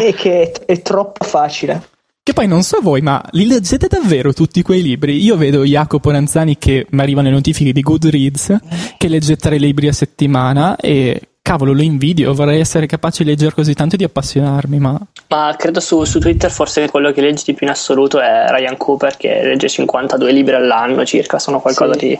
E 0.01 0.13
che 0.13 0.41
è, 0.51 0.65
è 0.65 0.81
troppo 0.81 1.23
facile. 1.25 1.87
Che 2.21 2.33
poi 2.33 2.47
non 2.47 2.63
so 2.63 2.79
voi, 2.81 3.01
ma 3.01 3.23
li 3.31 3.47
leggete 3.47 3.87
davvero 3.87 4.33
tutti 4.33 4.61
quei 4.61 4.81
libri? 4.81 5.21
Io 5.23 5.35
vedo 5.35 5.63
Jacopo 5.63 6.11
Ranzani 6.11 6.57
che 6.57 6.85
mi 6.89 7.01
arrivano 7.01 7.27
le 7.29 7.33
notifiche 7.33 7.71
di 7.71 7.81
Goodreads, 7.81 8.55
che 8.97 9.07
legge 9.07 9.35
tre 9.37 9.57
libri 9.57 9.87
a 9.87 9.93
settimana 9.93 10.75
e 10.75 11.21
cavolo 11.49 11.73
lo 11.73 11.81
invidio, 11.81 12.31
vorrei 12.35 12.59
essere 12.59 12.85
capace 12.85 13.23
di 13.23 13.29
leggere 13.31 13.55
così 13.55 13.73
tanto 13.73 13.95
e 13.95 13.97
di 13.97 14.03
appassionarmi, 14.03 14.77
ma 14.77 14.99
Ma 15.29 15.55
credo 15.57 15.79
su, 15.79 16.03
su 16.03 16.19
Twitter 16.19 16.51
forse 16.51 16.87
quello 16.91 17.11
che 17.11 17.21
leggi 17.21 17.41
di 17.43 17.53
più 17.55 17.65
in 17.65 17.71
assoluto 17.71 18.19
è 18.19 18.45
Ryan 18.49 18.77
Cooper 18.77 19.17
che 19.17 19.41
legge 19.43 19.67
52 19.67 20.31
libri 20.31 20.53
all'anno 20.53 21.03
circa, 21.05 21.39
sono 21.39 21.59
qualcosa 21.59 21.93
Sì, 21.93 21.99
di... 21.99 22.19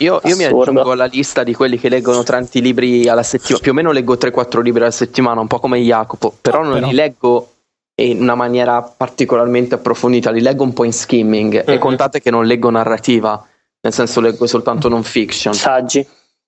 Io, 0.00 0.20
io 0.22 0.36
mi 0.36 0.44
aggiungo 0.44 0.92
alla 0.92 1.06
lista 1.06 1.42
di 1.42 1.54
quelli 1.54 1.76
che 1.76 1.88
leggono 1.88 2.22
tanti 2.22 2.60
libri 2.62 3.08
alla 3.08 3.24
settimana, 3.24 3.58
più 3.60 3.72
o 3.72 3.74
meno 3.74 3.90
leggo 3.90 4.14
3-4 4.14 4.60
libri 4.62 4.82
alla 4.82 4.92
settimana, 4.92 5.40
un 5.40 5.48
po' 5.48 5.58
come 5.58 5.78
Jacopo, 5.80 6.32
però 6.40 6.62
non 6.62 6.74
Però. 6.74 6.86
li 6.86 6.94
leggo 6.94 7.52
in 8.00 8.22
una 8.22 8.36
maniera 8.36 8.80
particolarmente 8.80 9.74
approfondita, 9.74 10.30
li 10.30 10.40
leggo 10.40 10.62
un 10.62 10.72
po' 10.72 10.84
in 10.84 10.92
skimming 10.92 11.64
e 11.68 11.72
Mhm. 11.74 11.78
contate 11.80 12.20
che 12.20 12.30
non 12.30 12.46
leggo 12.46 12.70
narrativa, 12.70 13.44
nel 13.80 13.92
senso 13.92 14.20
leggo 14.20 14.46
soltanto 14.46 14.88
non 14.88 15.02
fiction, 15.02 15.52
saggi. 15.52 16.06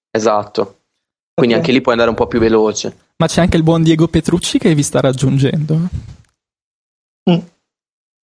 esatto. 0.08 0.76
Quindi 1.40 1.54
Ok. 1.56 1.60
anche 1.62 1.72
lì 1.72 1.80
puoi 1.80 1.94
andare 1.94 2.10
un 2.10 2.16
po' 2.16 2.26
più 2.26 2.38
veloce. 2.38 2.96
Ma 3.16 3.26
c'è 3.26 3.40
anche 3.40 3.56
il 3.56 3.62
buon 3.62 3.82
Diego 3.82 4.08
Petrucci 4.08 4.58
che 4.58 4.74
vi 4.74 4.82
sta 4.82 5.00
raggiungendo. 5.00 5.78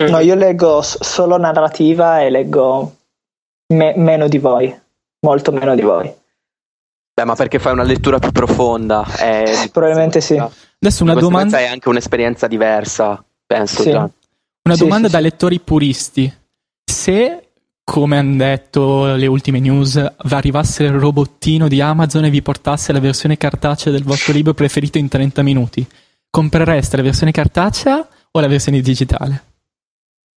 No, 0.05 0.19
io 0.19 0.35
leggo 0.35 0.81
solo 0.81 1.37
narrativa 1.37 2.21
e 2.21 2.29
leggo 2.29 2.95
me- 3.73 3.93
meno 3.95 4.27
di 4.27 4.37
voi, 4.37 4.75
molto 5.25 5.51
meno 5.51 5.75
di 5.75 5.81
voi. 5.81 6.11
Beh, 7.13 7.23
ma 7.25 7.35
perché 7.35 7.59
fai 7.59 7.73
una 7.73 7.83
lettura 7.83 8.19
più 8.19 8.31
profonda? 8.31 9.05
eh, 9.19 9.69
Probabilmente 9.71 10.19
sì. 10.19 10.35
Adesso 10.35 11.03
una 11.03 11.13
domanda, 11.13 11.59
è 11.59 11.67
anche 11.67 11.87
un'esperienza 11.89 12.47
diversa, 12.47 13.23
penso 13.45 13.83
Sì. 13.83 13.91
già. 13.91 13.99
una 14.65 14.75
Sì, 14.75 14.81
domanda 14.83 15.07
sì, 15.07 15.13
da 15.13 15.19
sì. 15.19 15.23
lettori 15.23 15.59
puristi. 15.59 16.33
Se, 16.91 17.42
come 17.83 18.17
hanno 18.17 18.37
detto 18.37 19.15
le 19.15 19.27
ultime 19.27 19.59
news, 19.59 19.95
vi 19.95 20.33
arrivasse 20.33 20.83
il 20.83 20.93
robottino 20.93 21.67
di 21.67 21.81
Amazon 21.81 22.25
e 22.25 22.29
vi 22.29 22.41
portasse 22.41 22.93
la 22.93 22.99
versione 22.99 23.37
cartacea 23.37 23.91
del 23.91 24.03
vostro 24.03 24.33
libro 24.33 24.53
preferito 24.53 24.97
in 24.97 25.09
30 25.09 25.41
minuti, 25.41 25.85
comprereste 26.29 26.97
la 26.97 27.03
versione 27.03 27.31
cartacea 27.31 28.07
o 28.31 28.39
la 28.39 28.47
versione 28.47 28.79
digitale? 28.79 29.43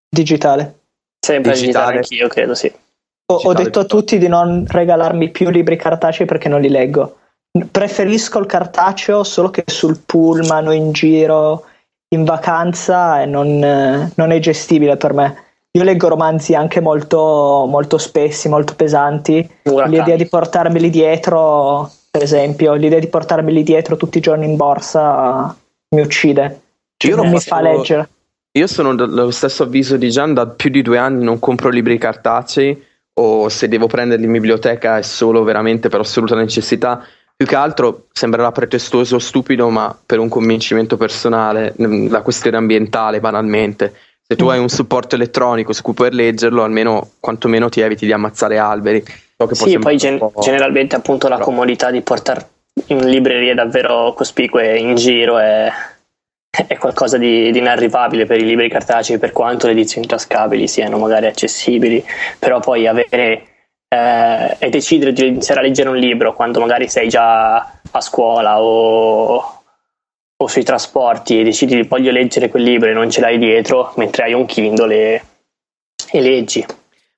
Digitale. 0.10 0.80
Sempre 1.20 1.54
Digitale. 1.54 1.98
digitale 1.98 1.98
anch'io 1.98 2.28
credo 2.28 2.56
sì. 2.56 2.72
Ho, 3.32 3.36
ho 3.36 3.54
detto 3.54 3.80
a 3.80 3.86
tutti 3.86 4.18
di 4.18 4.28
non 4.28 4.66
regalarmi 4.68 5.30
più 5.30 5.50
libri 5.50 5.78
cartacei 5.78 6.26
perché 6.26 6.50
non 6.50 6.62
li 6.62 6.70
leggo. 6.70 7.18
Preferisco 7.72 8.40
il 8.40 8.46
cartaceo 8.46 9.24
solo 9.24 9.50
che 9.50 9.64
sul 9.68 10.00
pullman 10.00 10.68
o 10.68 10.72
in 10.72 10.92
giro, 10.92 11.66
in 12.10 12.24
vacanza, 12.24 13.22
e 13.22 13.26
non, 13.26 13.64
eh, 13.64 14.12
non 14.16 14.32
è 14.32 14.40
gestibile 14.40 14.98
per 14.98 15.14
me. 15.14 15.44
Io 15.76 15.84
leggo 15.84 16.08
romanzi 16.08 16.54
anche 16.54 16.82
molto, 16.82 17.66
molto 17.68 17.98
spessi, 17.98 18.48
molto 18.48 18.76
pesanti. 18.76 19.50
Murakami. 19.64 19.98
L'idea 19.98 20.16
di 20.16 20.28
portarmeli 20.28 20.92
dietro, 20.92 21.92
per 22.12 22.22
esempio, 22.22 22.74
l'idea 22.74 23.00
di 23.00 23.08
portarmeli 23.08 23.64
dietro 23.64 23.98
tutti 23.98 24.20
i 24.20 24.22
giorni 24.22 24.46
in 24.46 24.56
borsa 24.56 25.56
mi 25.96 26.02
uccide. 26.02 26.62
Cioè, 26.96 27.10
Io 27.10 27.18
non 27.18 27.30
mi 27.32 27.40
fa 27.40 27.60
leggere. 27.62 28.10
Io 28.56 28.68
sono 28.68 28.94
dello 28.94 29.32
stesso 29.32 29.64
avviso 29.64 29.98
di 29.98 30.12
Gian, 30.12 30.36
da 30.36 30.46
più 30.46 30.70
di 30.70 30.84
due 30.84 31.00
anni 31.00 31.24
non 31.24 31.40
compro 31.40 31.70
libri 31.70 31.98
cartacei 31.98 32.80
o 33.16 33.50
se 33.50 33.68
devo 33.68 33.88
prenderli 33.88 34.26
in 34.26 34.32
biblioteca 34.32 35.00
è 35.00 35.02
solo 35.02 35.44
veramente 35.44 35.90
per 35.90 36.02
assoluta 36.02 36.36
necessità. 36.36 37.04
Più 37.36 37.48
che 37.48 37.56
altro 37.56 38.06
sembrerà 38.12 38.52
pretestuoso 38.52 39.16
o 39.16 39.20
stupido, 39.20 39.70
ma 39.70 39.98
per 40.06 40.20
un 40.20 40.30
convincimento 40.30 40.98
personale, 40.98 41.74
mm, 41.82 42.12
la 42.12 42.22
questione 42.22 42.58
ambientale 42.58 43.20
banalmente. 43.20 43.92
Se 44.34 44.36
tu 44.36 44.48
hai 44.48 44.60
un 44.60 44.70
supporto 44.70 45.16
elettronico 45.16 45.74
su 45.74 45.82
cui 45.84 45.94
puoi 45.94 46.12
leggerlo, 46.12 46.64
almeno 46.64 47.12
quantomeno 47.20 47.70
ti 47.70 47.82
eviti 47.82 48.06
di 48.06 48.12
ammazzare 48.12 48.58
alberi. 48.58 49.04
So 49.38 49.54
Sì, 49.54 49.78
poi 49.78 49.98
gen- 49.98 50.18
po'- 50.18 50.34
generalmente 50.42 50.96
appunto 50.96 51.28
la 51.28 51.38
comodità 51.38 51.92
di 51.92 52.02
portare 52.02 52.48
in 52.88 53.08
librerie 53.08 53.54
davvero 53.54 54.14
cospicue 54.14 54.78
in 54.78 54.96
giro 54.96 55.38
è, 55.38 55.72
è 56.68 56.78
qualcosa 56.78 57.18
di, 57.18 57.52
di 57.52 57.60
inarrivabile 57.60 58.26
per 58.26 58.40
i 58.40 58.46
libri 58.46 58.70
cartacei, 58.70 59.20
per 59.20 59.32
quanto 59.32 59.68
le 59.68 59.74
edizioni 59.74 60.08
tascabili 60.08 60.68
siano 60.68 60.98
magari 60.98 61.28
accessibili, 61.28 62.04
però 62.40 62.60
poi 62.60 62.88
avere 62.88 63.48
eh, 63.88 64.56
e 64.58 64.70
decidere 64.70 65.14
di 65.14 65.28
iniziare 65.28 65.60
a 65.60 65.64
leggere 65.64 65.90
un 65.90 65.98
libro 65.98 66.34
quando 66.34 66.60
magari 66.60 66.88
sei 66.88 67.08
già 67.08 67.58
a 67.92 68.02
scuola 68.02 68.62
o, 68.62 69.63
o 70.44 70.48
sui 70.48 70.64
trasporti 70.64 71.40
e 71.40 71.44
decidi 71.44 71.76
di 71.76 71.88
voglio 71.88 72.12
leggere 72.12 72.50
quel 72.50 72.64
libro 72.64 72.90
e 72.90 72.94
non 72.94 73.10
ce 73.10 73.22
l'hai 73.22 73.38
dietro 73.38 73.94
mentre 73.96 74.24
hai 74.24 74.34
un 74.34 74.46
Kindle 74.46 74.96
e, 74.96 75.24
e 76.12 76.22
leggi. 76.22 76.66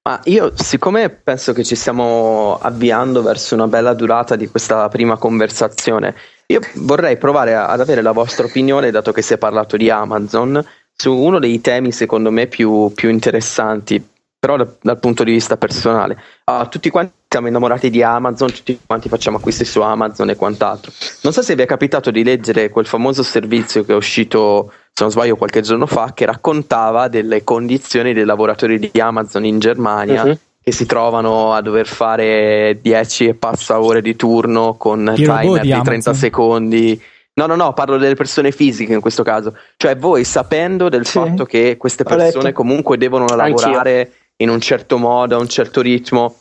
Ma 0.03 0.19
io, 0.25 0.51
siccome 0.55 1.09
penso 1.09 1.51
che 1.51 1.63
ci 1.63 1.75
stiamo 1.75 2.59
avviando 2.61 3.23
verso 3.23 3.55
una 3.55 3.67
bella 3.67 3.93
durata 3.93 4.35
di 4.35 4.47
questa 4.47 4.87
prima 4.87 5.17
conversazione, 5.17 6.15
io 6.45 6.59
vorrei 6.75 7.17
provare 7.17 7.55
a- 7.55 7.67
ad 7.67 7.81
avere 7.81 8.03
la 8.03 8.11
vostra 8.11 8.45
opinione, 8.45 8.91
dato 8.91 9.11
che 9.11 9.23
si 9.23 9.33
è 9.33 9.37
parlato 9.39 9.77
di 9.77 9.89
Amazon, 9.89 10.63
su 10.95 11.11
uno 11.11 11.39
dei 11.39 11.59
temi 11.59 11.91
secondo 11.91 12.29
me 12.29 12.45
più, 12.45 12.91
più 12.93 13.09
interessanti, 13.09 13.99
però 14.37 14.57
da- 14.57 14.67
dal 14.79 14.99
punto 14.99 15.23
di 15.23 15.31
vista 15.31 15.57
personale. 15.57 16.21
Ah, 16.43 16.67
tutti 16.67 16.91
quanti 16.91 17.13
siamo 17.35 17.49
innamorati 17.49 17.89
di 17.89 18.01
Amazon, 18.01 18.49
tutti 18.49 18.79
quanti 18.85 19.09
facciamo 19.09 19.35
acquisti 19.37 19.65
su 19.65 19.81
Amazon 19.81 20.29
e 20.29 20.37
quant'altro. 20.37 20.93
Non 21.23 21.33
so 21.33 21.41
se 21.41 21.53
vi 21.53 21.63
è 21.63 21.65
capitato 21.65 22.09
di 22.09 22.23
leggere 22.23 22.69
quel 22.69 22.85
famoso 22.85 23.23
servizio 23.23 23.83
che 23.83 23.91
è 23.91 23.95
uscito, 23.95 24.71
se 24.93 25.03
non 25.03 25.11
sbaglio, 25.11 25.35
qualche 25.35 25.59
giorno 25.59 25.85
fa, 25.85 26.13
che 26.13 26.25
raccontava 26.25 27.09
delle 27.09 27.43
condizioni 27.43 28.13
dei 28.13 28.23
lavoratori 28.23 28.79
di 28.79 29.01
Amazon 29.01 29.43
in 29.43 29.59
Germania 29.59 30.23
Mhm. 30.23 30.37
che 30.61 30.71
si 30.71 30.85
trovano 30.85 31.51
a 31.53 31.59
dover 31.61 31.87
fare 31.87 32.79
10 32.81 33.27
e 33.27 33.33
passa 33.33 33.81
ore 33.81 34.01
di 34.01 34.15
turno 34.15 34.75
con 34.75 35.11
timer 35.13 35.59
di 35.59 35.67
di 35.73 35.81
30 35.81 35.89
Amazon. 36.11 36.13
secondi. 36.15 37.01
No, 37.33 37.47
no, 37.47 37.55
no, 37.57 37.73
parlo 37.73 37.97
delle 37.97 38.15
persone 38.15 38.53
fisiche 38.53 38.93
in 38.93 39.01
questo 39.01 39.23
caso. 39.23 39.57
Cioè 39.75 39.97
voi 39.97 40.23
sapendo 40.23 40.87
del 40.87 41.05
Sì. 41.05 41.19
fatto 41.19 41.43
che 41.43 41.75
queste 41.75 42.05
persone 42.05 42.53
comunque 42.53 42.97
devono 42.97 43.25
lavorare 43.35 44.11
in 44.37 44.49
un 44.49 44.61
certo 44.61 44.97
modo, 44.97 45.35
a 45.35 45.39
un 45.39 45.49
certo 45.49 45.81
ritmo, 45.81 46.33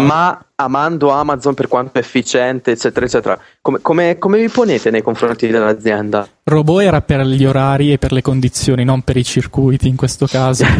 No. 0.00 0.06
ma 0.06 0.44
amando 0.56 1.10
Amazon 1.10 1.54
per 1.54 1.68
quanto 1.68 1.98
è 1.98 2.00
efficiente, 2.00 2.72
eccetera, 2.72 3.06
eccetera. 3.06 3.38
Come, 3.60 3.78
come- 3.82 4.18
come 4.18 4.38
vi 4.38 4.48
ponete 4.48 4.90
nei 4.90 5.02
confronti 5.02 5.46
dell'azienda? 5.48 6.26
Robot 6.44 6.82
era 6.82 7.00
per 7.00 7.20
gli 7.26 7.44
orari 7.44 7.92
e 7.92 7.98
per 7.98 8.12
le 8.12 8.22
condizioni, 8.22 8.84
non 8.84 9.02
per 9.02 9.16
i 9.16 9.24
circuiti 9.24 9.88
in 9.88 9.96
questo 9.96 10.26
caso. 10.26 10.64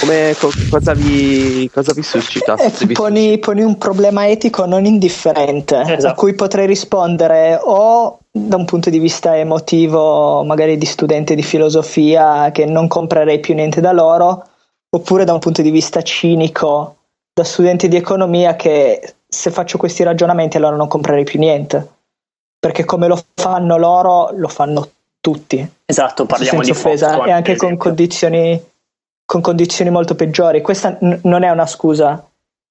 Come, 0.00 0.34
co- 0.36 0.50
cosa, 0.68 0.94
vi, 0.94 1.70
cosa 1.72 1.92
vi 1.94 2.02
suscita? 2.02 2.56
Eh, 2.56 2.72
vi- 2.86 2.94
poni, 2.94 3.38
poni 3.38 3.62
un 3.62 3.78
problema 3.78 4.28
etico 4.28 4.64
non 4.66 4.84
indifferente 4.84 5.76
a 5.76 5.92
Esatto. 5.92 6.14
cui 6.16 6.34
potrei 6.34 6.66
rispondere 6.66 7.56
o 7.62 8.18
da 8.28 8.56
un 8.56 8.64
punto 8.64 8.90
di 8.90 8.98
vista 8.98 9.36
emotivo, 9.36 10.42
magari 10.42 10.76
di 10.76 10.86
studente 10.86 11.36
di 11.36 11.42
filosofia, 11.42 12.50
che 12.50 12.64
non 12.64 12.88
comprerei 12.88 13.38
più 13.38 13.54
niente 13.54 13.80
da 13.80 13.92
loro, 13.92 14.44
oppure 14.94 15.24
da 15.24 15.32
un 15.32 15.38
punto 15.38 15.62
di 15.62 15.70
vista 15.70 16.02
cinico, 16.02 16.96
da 17.32 17.44
studente 17.44 17.88
di 17.88 17.96
economia, 17.96 18.56
che 18.56 19.14
se 19.26 19.50
faccio 19.50 19.78
questi 19.78 20.02
ragionamenti 20.02 20.58
allora 20.58 20.76
non 20.76 20.88
comprerei 20.88 21.24
più 21.24 21.38
niente. 21.38 21.88
Perché 22.58 22.84
come 22.84 23.08
lo 23.08 23.20
fanno 23.34 23.76
loro, 23.76 24.30
lo 24.32 24.48
fanno 24.48 24.88
tutti. 25.20 25.66
Esatto, 25.84 26.26
parliamo 26.26 26.62
di 26.62 26.70
offesa, 26.70 27.08
Foxconn, 27.08 27.28
e 27.28 27.32
anche 27.32 27.56
con 27.56 27.76
condizioni, 27.76 28.62
con 29.24 29.40
condizioni 29.40 29.90
molto 29.90 30.14
peggiori. 30.14 30.60
Questa 30.60 30.98
n- 31.00 31.20
non 31.22 31.42
è 31.42 31.50
una 31.50 31.66
scusa. 31.66 32.24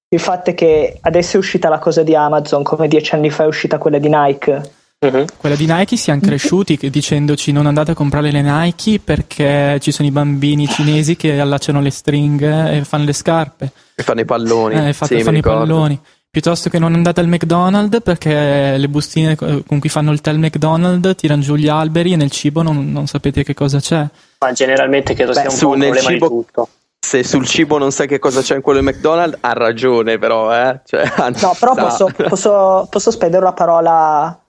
Il 0.08 0.20
fatto 0.20 0.50
è 0.50 0.54
che 0.54 0.98
adesso 1.00 1.36
è 1.36 1.38
uscita 1.38 1.68
la 1.68 1.78
cosa 1.78 2.02
di 2.02 2.14
Amazon, 2.14 2.62
come 2.62 2.88
dieci 2.88 3.14
anni 3.14 3.30
fa 3.30 3.44
è 3.44 3.46
uscita 3.46 3.78
quella 3.78 3.98
di 3.98 4.08
Nike. 4.08 4.70
Mhm. 5.02 5.24
Quella 5.36 5.56
di 5.56 5.66
Nike 5.66 5.96
siamo 5.96 6.20
cresciuti 6.20 6.76
che- 6.76 6.88
dicendoci 6.88 7.50
non 7.50 7.66
andate 7.66 7.90
a 7.90 7.94
comprare 7.94 8.30
le 8.30 8.40
Nike 8.40 9.00
perché 9.02 9.78
ci 9.80 9.90
sono 9.90 10.06
i 10.06 10.12
bambini 10.12 10.68
cinesi 10.68 11.16
che 11.16 11.40
allacciano 11.40 11.80
le 11.80 11.90
stringhe 11.90 12.76
e 12.78 12.84
fanno 12.84 13.04
le 13.04 13.12
scarpe, 13.12 13.72
E 13.96 14.02
fanno 14.04 14.20
i 14.20 14.24
palloni. 14.24 14.88
eh, 14.88 14.92
fate- 14.92 15.16
sì, 15.18 15.22
fanno 15.24 15.38
i 15.38 15.42
palloni. 15.42 15.98
Piuttosto 16.30 16.70
che 16.70 16.78
non 16.78 16.94
andate 16.94 17.20
al 17.20 17.26
McDonald's 17.28 18.00
perché 18.02 18.76
le 18.78 18.88
bustine 18.88 19.34
co- 19.36 19.62
con 19.66 19.80
cui 19.80 19.88
fanno 19.90 20.12
il 20.12 20.20
tè 20.22 20.30
al 20.30 20.38
McDonald's 20.38 21.14
tirano 21.16 21.42
giù 21.42 21.56
gli 21.56 21.68
alberi 21.68 22.12
e 22.12 22.16
nel 22.16 22.30
cibo 22.30 22.62
non, 22.62 22.90
non 22.90 23.06
sapete 23.06 23.42
che 23.42 23.52
cosa 23.54 23.80
c'è. 23.80 24.06
Ma 24.38 24.52
generalmente 24.52 25.14
credo 25.14 25.32
Beh, 25.32 25.40
sia 25.40 25.50
un 25.50 25.56
su, 25.56 25.66
po' 25.66 25.72
un 25.74 25.80
problema 25.80 26.08
cibo- 26.08 26.28
di 26.28 26.34
tutto. 26.34 26.68
Se 27.04 27.24
sul 27.24 27.44
cibo 27.46 27.76
non 27.76 27.90
sai 27.90 28.06
che 28.06 28.20
cosa 28.20 28.40
c'è 28.40 28.54
in 28.54 28.62
quello 28.62 28.78
di 28.78 28.86
McDonald's, 28.86 29.36
ha 29.40 29.52
ragione, 29.52 30.18
però, 30.18 30.54
eh. 30.54 30.80
Cioè, 30.86 31.02
No, 31.42 31.54
però 31.58 31.74
sa. 31.74 31.82
posso, 31.82 32.08
posso, 32.28 32.86
posso 32.88 33.10
spendere 33.10 33.42
una 33.42 33.52
parola 33.52 34.40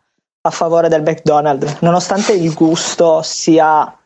a 0.46 0.50
favore 0.50 0.90
del 0.90 1.04
McDonald's. 1.04 1.78
Nonostante 1.80 2.34
il 2.34 2.54
gusto 2.54 3.22
sia 3.24 3.98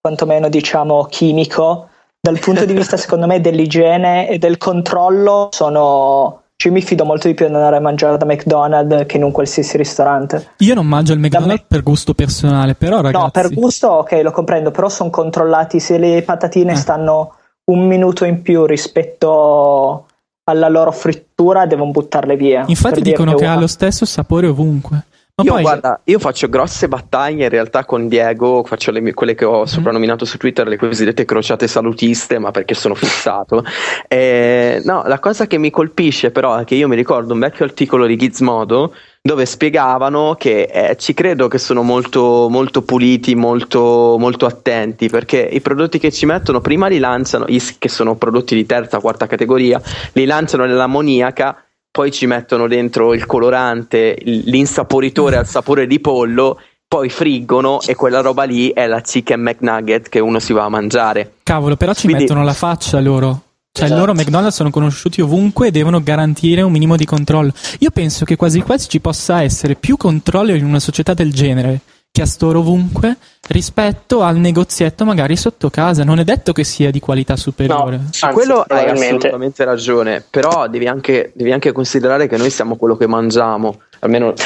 quantomeno, 0.00 0.48
diciamo, 0.48 1.04
chimico, 1.04 1.88
dal 2.20 2.38
punto 2.38 2.64
di 2.66 2.74
vista, 2.74 2.96
secondo 2.98 3.26
me, 3.26 3.40
dell'igiene 3.40 4.28
e 4.28 4.38
del 4.38 4.58
controllo, 4.58 5.48
sono. 5.50 6.42
Ci 6.60 6.70
mi 6.70 6.82
fido 6.82 7.04
molto 7.04 7.28
di 7.28 7.34
più 7.34 7.46
di 7.46 7.54
andare 7.54 7.76
a 7.76 7.80
mangiare 7.80 8.18
da 8.18 8.26
McDonald's 8.26 9.06
che 9.06 9.16
in 9.16 9.22
un 9.22 9.30
qualsiasi 9.30 9.76
ristorante. 9.76 10.54
Io 10.58 10.74
non 10.74 10.88
mangio 10.88 11.12
il 11.12 11.20
McDonald's 11.20 11.60
me- 11.60 11.64
per 11.68 11.84
gusto 11.84 12.14
personale, 12.14 12.74
però 12.74 13.00
ragazzi... 13.00 13.22
No, 13.22 13.30
per 13.30 13.54
gusto, 13.54 13.86
ok, 13.88 14.20
lo 14.24 14.32
comprendo, 14.32 14.72
però 14.72 14.88
sono 14.88 15.08
controllati. 15.08 15.78
Se 15.78 15.98
le 15.98 16.20
patatine 16.22 16.72
Eh. 16.72 16.74
stanno 16.74 17.36
un 17.70 17.86
minuto 17.86 18.24
in 18.24 18.42
più 18.42 18.66
rispetto 18.66 20.06
alla 20.50 20.68
loro 20.68 20.90
frittura, 20.90 21.64
devono 21.66 21.92
buttarle 21.92 22.34
via. 22.34 22.64
Infatti 22.66 23.02
dicono 23.02 23.34
che 23.34 23.46
ha 23.46 23.52
una. 23.52 23.60
lo 23.60 23.66
stesso 23.68 24.04
sapore 24.04 24.48
ovunque. 24.48 25.04
Ma 25.38 25.44
Io, 25.44 25.52
poi 25.52 25.62
guarda, 25.62 26.00
io 26.02 26.18
faccio 26.18 26.48
grosse 26.48 26.88
battaglie 26.88 27.44
in 27.44 27.48
realtà 27.48 27.84
con 27.84 28.08
Diego, 28.08 28.64
faccio 28.64 28.90
le 28.90 29.14
quelle 29.14 29.36
che 29.36 29.44
ho 29.44 29.66
soprannominato 29.66 30.24
su 30.24 30.36
Twitter 30.36 30.66
le 30.66 30.76
cosiddette 30.76 31.24
crociate 31.24 31.68
salutiste, 31.68 32.40
ma 32.40 32.50
perché 32.50 32.74
sono 32.74 32.96
fissato. 32.96 33.62
Eh, 34.08 34.82
no, 34.84 35.04
la 35.06 35.20
cosa 35.20 35.46
che 35.46 35.56
mi 35.56 35.70
colpisce 35.70 36.32
però 36.32 36.56
è 36.56 36.64
che 36.64 36.74
io 36.74 36.88
mi 36.88 36.96
ricordo 36.96 37.34
un 37.34 37.38
vecchio 37.38 37.64
articolo 37.64 38.06
di 38.06 38.16
Gizmodo 38.16 38.92
dove 39.20 39.46
spiegavano 39.46 40.34
che 40.36 40.62
eh, 40.62 40.96
ci 40.96 41.14
credo 41.14 41.46
che 41.46 41.58
sono 41.58 41.82
molto, 41.82 42.48
molto 42.50 42.82
puliti, 42.82 43.36
molto, 43.36 44.16
molto 44.18 44.44
attenti, 44.44 45.08
perché 45.08 45.38
i 45.38 45.60
prodotti 45.60 46.00
che 46.00 46.10
ci 46.10 46.26
mettono 46.26 46.60
prima 46.60 46.88
li 46.88 46.98
lanciano, 46.98 47.44
che 47.44 47.88
sono 47.88 48.16
prodotti 48.16 48.56
di 48.56 48.66
terza, 48.66 48.98
quarta 48.98 49.28
categoria, 49.28 49.80
li 50.14 50.24
lanciano 50.24 50.64
nell'ammoniaca 50.64 51.62
poi 51.98 52.12
ci 52.12 52.26
mettono 52.26 52.68
dentro 52.68 53.12
il 53.12 53.26
colorante, 53.26 54.16
l'insaporitore 54.22 55.34
al 55.34 55.48
sapore 55.48 55.88
di 55.88 55.98
pollo, 55.98 56.60
poi 56.86 57.08
friggono 57.08 57.80
e 57.80 57.96
quella 57.96 58.20
roba 58.20 58.44
lì 58.44 58.70
è 58.70 58.86
la 58.86 59.00
chicken 59.00 59.40
McNugget 59.40 60.08
che 60.08 60.20
uno 60.20 60.38
si 60.38 60.52
va 60.52 60.62
a 60.62 60.68
mangiare. 60.68 61.32
Cavolo, 61.42 61.74
però 61.74 61.92
ci 61.94 62.04
Quindi- 62.04 62.22
mettono 62.22 62.44
la 62.44 62.52
faccia 62.52 63.00
loro. 63.00 63.42
Cioè, 63.72 63.86
Esatto. 63.86 63.98
loro 63.98 64.14
McDonald's 64.14 64.54
sono 64.54 64.70
conosciuti 64.70 65.20
ovunque 65.20 65.66
e 65.66 65.70
devono 65.72 66.00
garantire 66.00 66.62
un 66.62 66.70
minimo 66.70 66.94
di 66.94 67.04
controllo. 67.04 67.50
Io 67.80 67.90
penso 67.90 68.24
che 68.24 68.36
quasi 68.36 68.60
quasi 68.60 68.88
ci 68.88 69.00
possa 69.00 69.42
essere 69.42 69.74
più 69.74 69.96
controllo 69.96 70.54
in 70.54 70.64
una 70.64 70.78
società 70.78 71.14
del 71.14 71.32
genere 71.32 71.80
store 72.26 72.58
ovunque 72.58 73.16
rispetto 73.48 74.22
al 74.22 74.36
negozietto 74.36 75.04
magari 75.04 75.36
sotto 75.36 75.70
casa. 75.70 76.04
Non 76.04 76.18
è 76.18 76.24
detto 76.24 76.52
che 76.52 76.64
sia 76.64 76.90
di 76.90 77.00
qualità 77.00 77.36
superiore. 77.36 77.96
No. 77.96 78.02
Anzi, 78.02 78.26
quello 78.32 78.64
hai 78.66 78.88
assolutamente 78.88 79.64
ragione, 79.64 80.24
però 80.28 80.68
devi 80.68 80.86
anche, 80.86 81.32
devi 81.34 81.52
anche 81.52 81.72
considerare 81.72 82.26
che 82.26 82.36
noi 82.36 82.50
siamo 82.50 82.76
quello 82.76 82.96
che 82.96 83.06
mangiamo. 83.06 83.80
Almeno 84.00 84.32
che- 84.34 84.44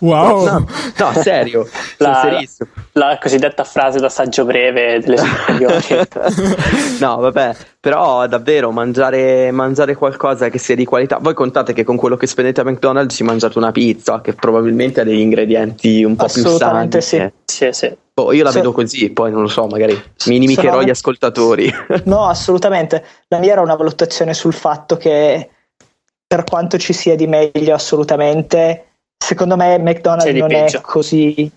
Wow. 0.00 0.44
No, 0.44 0.66
no, 0.98 1.12
serio, 1.22 1.66
La- 1.98 2.20
serissimo. 2.22 2.68
La 2.92 3.18
cosiddetta 3.20 3.64
frase 3.64 3.98
d'assaggio 3.98 4.44
breve 4.44 5.00
delle 5.00 5.16
superiori. 5.18 6.06
no, 7.00 7.16
vabbè, 7.16 7.56
però 7.80 8.26
davvero 8.26 8.70
mangiare, 8.72 9.50
mangiare 9.50 9.94
qualcosa 9.94 10.48
che 10.48 10.58
sia 10.58 10.74
di 10.74 10.84
qualità. 10.84 11.18
Voi 11.20 11.34
contate 11.34 11.72
che 11.72 11.84
con 11.84 11.96
quello 11.96 12.16
che 12.16 12.26
spendete 12.26 12.60
a 12.60 12.64
McDonald's 12.64 13.14
ci 13.14 13.22
mangiate 13.22 13.58
una 13.58 13.72
pizza 13.72 14.20
che 14.20 14.34
probabilmente 14.34 15.00
ha 15.00 15.04
degli 15.04 15.20
ingredienti 15.20 16.02
un 16.04 16.16
po' 16.16 16.26
più 16.26 16.42
Assolutamente 16.42 17.00
sani. 17.00 17.32
sì. 17.46 17.64
eh. 17.64 17.72
sì, 17.72 17.86
sì. 17.86 17.96
Boh, 18.12 18.32
io 18.32 18.42
la 18.44 18.50
Se- 18.50 18.58
vedo 18.58 18.72
così, 18.72 19.10
poi 19.10 19.30
non 19.30 19.42
lo 19.42 19.48
so, 19.48 19.66
magari 19.66 19.94
mi 20.26 20.36
inimicherò 20.36 20.72
Sono- 20.72 20.84
gli 20.84 20.90
ascoltatori. 20.90 21.72
No, 22.04 22.26
assolutamente. 22.26 23.02
La 23.28 23.38
mia 23.38 23.52
era 23.52 23.60
una 23.62 23.76
valutazione 23.76 24.34
sul 24.34 24.52
fatto 24.52 24.96
che 24.96 25.48
per 26.26 26.44
quanto 26.44 26.76
ci 26.78 26.92
sia 26.92 27.16
di 27.16 27.26
meglio 27.26 27.74
assolutamente, 27.74 28.89
secondo 29.22 29.56
me 29.56 29.78
McDonald's 29.78 30.32
non 30.32 30.48
peggio. 30.48 30.78
è 30.78 30.80
così 30.80 31.50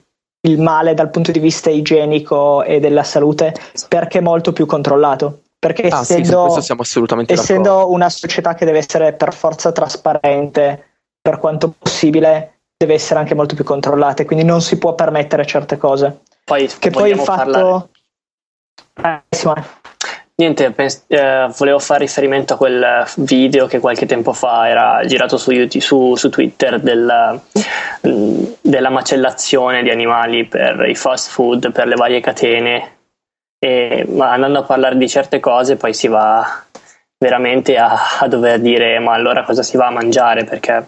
il 0.46 0.60
male 0.60 0.94
dal 0.94 1.10
punto 1.10 1.32
di 1.32 1.40
vista 1.40 1.70
igienico 1.70 2.64
e 2.64 2.80
della 2.80 3.04
salute 3.04 3.56
perché 3.88 4.18
è 4.18 4.22
molto 4.22 4.52
più 4.52 4.66
controllato. 4.66 5.40
Perché 5.58 5.88
ah, 5.88 6.04
sì, 6.04 6.16
essendo, 6.16 6.42
questo 6.42 6.62
siamo 6.62 6.82
assolutamente 6.82 7.34
d'accordo. 7.34 7.54
essendo 7.54 7.92
una 7.92 8.10
società 8.10 8.54
che 8.54 8.66
deve 8.66 8.80
essere 8.80 9.14
per 9.14 9.34
forza 9.34 9.72
trasparente 9.72 10.90
per 11.22 11.40
quanto 11.40 11.74
possibile, 11.80 12.60
deve 12.78 12.96
essere 12.96 13.20
anche 13.20 13.34
molto 13.34 13.56
più 13.56 13.64
controllata 13.64 14.24
e 14.24 14.26
quindi 14.26 14.44
non 14.44 14.62
si 14.62 14.78
può 14.78 14.94
permettere 14.94 15.46
certe 15.46 15.78
cose. 15.78 16.20
Poi 16.44 16.68
Che 16.68 16.90
poi 16.90 17.12
il 17.12 17.20
fatto... 17.20 17.90
Eh. 19.02 19.22
Niente, 20.36 20.72
pens- 20.72 21.06
eh, 21.08 21.48
volevo 21.56 21.78
fare 21.78 22.06
riferimento 22.06 22.56
a 22.56 22.58
quel 22.58 23.06
video 23.18 23.68
che 23.68 23.80
qualche 23.80 24.08
tempo 24.08 24.34
fa 24.34 24.68
era 24.68 25.06
girato 25.06 25.38
su, 25.38 25.52
YouTube, 25.52 25.84
su, 25.84 26.16
su 26.16 26.30
Twitter 26.30 26.80
del, 26.80 27.40
mm, 28.08 28.46
della 28.60 28.90
macellazione 28.90 29.84
di 29.84 29.92
animali 29.92 30.46
per 30.46 30.88
i 30.90 30.96
fast 30.96 31.30
food, 31.30 31.72
per 31.72 31.88
le 31.88 31.96
varie 31.96 32.20
catene. 32.20 32.98
E, 33.60 34.06
ma 34.10 34.32
andando 34.32 34.60
a 34.60 34.64
parlare 34.64 34.98
di 34.98 35.08
certe 35.08 35.40
cose 35.40 35.78
poi 35.78 35.94
si 35.94 36.08
va 36.08 36.66
veramente 37.18 37.78
a, 37.78 38.20
a 38.20 38.28
dover 38.28 38.60
dire 38.60 39.00
ma 39.00 39.14
allora 39.14 39.44
cosa 39.44 39.64
si 39.64 39.78
va 39.78 39.88
a 39.88 39.92
mangiare 39.92 40.44
perché 40.44 40.86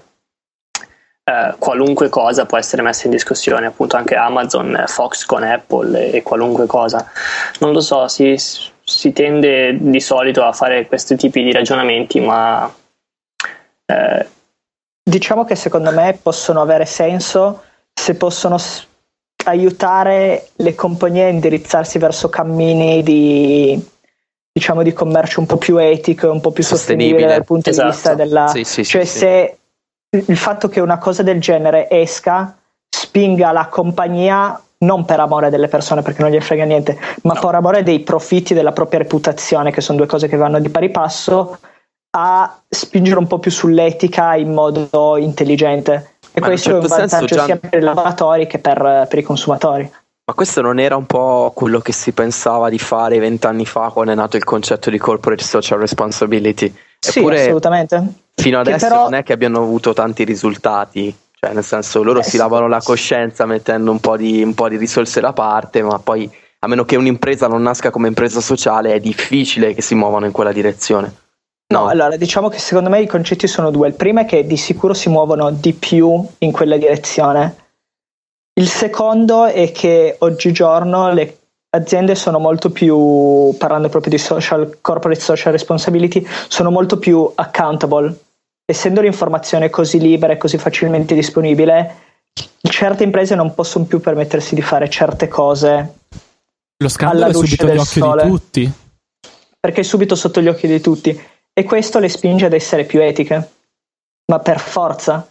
eh, 1.24 1.56
qualunque 1.58 2.10
cosa 2.10 2.46
può 2.46 2.58
essere 2.58 2.82
messa 2.82 3.06
in 3.06 3.12
discussione, 3.12 3.68
appunto 3.68 3.96
anche 3.96 4.16
Amazon, 4.16 4.84
Fox 4.88 5.26
con 5.26 5.44
Apple 5.44 6.12
e, 6.12 6.18
e 6.18 6.24
qualunque 6.24 6.66
cosa. 6.66 7.10
Non 7.60 7.74
lo 7.74 7.80
so, 7.82 8.08
si, 8.08 8.38
si 8.86 9.12
tende 9.12 9.76
di 9.80 10.00
solito 10.00 10.44
a 10.44 10.54
fare 10.54 10.88
questi 10.88 11.16
tipi 11.18 11.44
di 11.44 11.52
ragionamenti, 11.52 12.20
ma 12.22 12.72
eh, 13.88 14.28
Diciamo 15.08 15.46
che 15.46 15.54
secondo 15.54 15.92
me 15.92 16.18
possono 16.20 16.62
avere 16.62 16.86
senso 16.88 17.62
se 17.94 18.16
possono 18.16 18.58
s- 18.58 18.88
aiutare 19.46 20.48
le 20.56 20.74
compagnie 20.74 21.26
a 21.26 21.30
indirizzarsi 21.30 22.00
verso 22.00 22.28
cammini 22.30 23.04
di 23.04 23.80
diciamo 24.52 24.82
di 24.82 24.94
commercio 24.94 25.42
un 25.42 25.46
po' 25.46 25.58
più 25.58 25.78
etico 25.78 26.26
e 26.26 26.30
un 26.30 26.42
po' 26.42 26.50
più 26.50 26.64
sostenibile, 26.64 27.10
Sostenibile, 27.10 27.38
dal 27.38 27.46
punto 27.46 27.70
esatto. 27.70 27.88
di 27.88 27.94
vista 27.94 28.14
della 28.16 28.48
Sì, 28.48 28.64
sì, 28.64 28.84
sì, 28.84 28.92
cioè 28.92 29.06
sì. 29.06 29.18
se 29.20 29.58
il 30.10 30.38
fatto 30.38 30.70
che 30.70 30.80
una 30.80 30.98
cosa 30.98 31.22
del 31.22 31.40
genere 31.40 31.88
esca 31.88 32.58
spinga 32.90 33.52
la 33.52 33.68
compagnia 33.68 34.60
non 34.80 35.06
per 35.06 35.20
amore 35.20 35.50
delle 35.50 35.68
persone 35.68 36.02
perché 36.02 36.22
non 36.22 36.32
gli 36.32 36.40
frega 36.40 36.66
niente, 36.66 36.98
ma 37.24 37.34
No. 37.34 37.40
per 37.40 37.56
amore 37.56 37.84
dei 37.84 38.02
profitti 38.02 38.54
della 38.54 38.72
propria 38.72 39.00
reputazione, 39.00 39.72
che 39.72 39.82
sono 39.82 39.98
due 39.98 40.08
cose 40.08 40.28
che 40.28 40.38
vanno 40.38 40.60
di 40.60 40.70
pari 40.70 40.90
passo, 40.90 41.60
a 42.18 42.62
spingere 42.68 43.20
un 43.20 43.28
po' 43.28 43.40
più 43.40 43.52
sull'etica 43.52 44.36
in 44.36 44.54
modo 44.54 45.18
intelligente. 45.18 46.12
E 46.32 46.40
Ma 46.42 46.48
in 46.48 46.54
questo 46.54 46.70
è 46.70 46.74
un 46.74 46.82
certo 46.82 46.96
vantaggio 46.98 47.36
già- 47.36 47.44
sia 47.46 47.58
per 47.58 47.80
i 47.80 47.82
lavoratori 47.84 48.48
che 48.48 48.60
per, 48.60 49.06
per 49.10 49.18
i 49.20 49.24
consumatori. 49.24 49.92
Ma 50.28 50.34
questo 50.34 50.62
non 50.62 50.80
era 50.80 50.96
un 50.96 51.06
po' 51.06 51.52
quello 51.54 51.80
che 51.80 51.92
si 51.92 52.12
pensava 52.12 52.70
di 52.70 52.80
fare 52.80 53.20
vent'anni 53.20 53.66
fa 53.66 53.90
quando 53.92 54.12
è 54.12 54.16
nato 54.16 54.38
il 54.38 54.44
concetto 54.44 54.90
di 54.90 54.98
corporate 54.98 55.44
social 55.44 55.78
responsibility? 55.80 56.74
Sì, 57.00 57.20
Eppure 57.20 57.42
assolutamente. 57.42 58.04
fino 58.34 58.60
adesso 58.60 58.88
però- 58.88 59.04
non 59.04 59.14
è 59.14 59.24
che 59.24 59.34
abbiano 59.34 59.60
avuto 59.62 59.94
tanti 59.94 60.24
risultati, 60.24 61.16
cioè 61.46 61.54
nel 61.54 61.64
senso 61.64 62.02
loro 62.02 62.20
Eh, 62.20 62.24
si 62.24 62.32
sì. 62.32 62.38
lavano 62.38 62.68
la 62.68 62.82
coscienza 62.82 63.46
mettendo 63.46 63.92
un 63.92 64.00
po, 64.00 64.18
di, 64.18 64.42
un 64.42 64.56
po' 64.56 64.68
di 64.68 64.78
risorse 64.78 65.20
da 65.22 65.34
parte, 65.34 65.84
ma 65.84 66.00
poi 66.00 66.30
a 66.60 66.68
meno 66.68 66.86
che 66.86 66.96
un'impresa 66.96 67.48
non 67.48 67.62
nasca 67.62 67.92
come 67.92 68.08
impresa 68.08 68.42
sociale 68.42 68.94
è 68.94 69.00
difficile 69.00 69.74
che 69.74 69.82
si 69.82 69.94
muovano 69.94 70.26
in 70.26 70.32
quella 70.32 70.52
direzione. 70.52 71.14
No, 71.68 71.88
allora 71.88 72.16
diciamo 72.16 72.48
che 72.48 72.60
secondo 72.60 72.90
me 72.90 73.02
i 73.02 73.08
concetti 73.08 73.48
sono 73.48 73.70
due. 73.70 73.88
Il 73.88 73.96
primo 73.96 74.22
è 74.22 74.26
che 74.26 74.46
di 74.46 74.58
sicuro 74.58 74.94
si 74.94 75.10
muovono 75.10 75.52
di 75.52 75.74
più 75.74 76.26
in 76.40 76.52
quella 76.52 76.78
direzione. 76.78 77.56
Il 78.54 78.68
secondo 78.68 79.46
è 79.46 79.72
che 79.72 80.16
oggigiorno 80.20 81.12
le 81.12 81.38
aziende 81.72 82.16
sono 82.16 82.40
molto 82.40 82.70
più, 82.70 83.54
parlando 83.58 83.90
proprio 83.90 84.12
di 84.12 84.18
social, 84.18 84.78
corporate 84.80 85.20
social 85.20 85.52
responsibility, 85.52 86.26
sono 86.48 86.72
molto 86.72 86.98
più 86.98 87.30
accountable. 87.36 88.16
Essendo 88.66 89.02
l'informazione 89.02 89.70
così 89.70 90.00
libera 90.00 90.34
e 90.34 90.38
così 90.38 90.58
facilmente 90.58 91.14
disponibile, 91.14 91.96
certe 92.62 93.04
imprese 93.04 93.36
non 93.36 93.54
possono 93.54 93.86
più 93.86 94.00
permettersi 94.00 94.56
di 94.56 94.62
fare 94.62 94.90
certe 94.90 95.28
cose 95.28 96.00
Lo 96.78 96.90
scandalo 96.90 97.26
Alla 97.26 97.32
è 97.32 97.34
luce 97.34 97.56
subito 97.56 97.66
agli 97.72 97.78
occhi 97.78 98.00
sole. 98.00 98.24
di 98.24 98.30
tutti. 98.30 98.74
perché 99.60 99.82
è 99.82 99.84
subito 99.84 100.16
sotto 100.16 100.42
gli 100.42 100.48
occhi 100.48 100.68
di 100.68 100.82
tutti 100.82 101.22
e 101.54 101.64
questo 101.64 102.00
le 102.00 102.10
spinge 102.10 102.48
ad 102.48 102.54
essere 102.54 102.84
più 102.84 103.02
etiche, 103.02 103.50
ma 104.26 104.40
per 104.40 104.60
forza, 104.60 105.26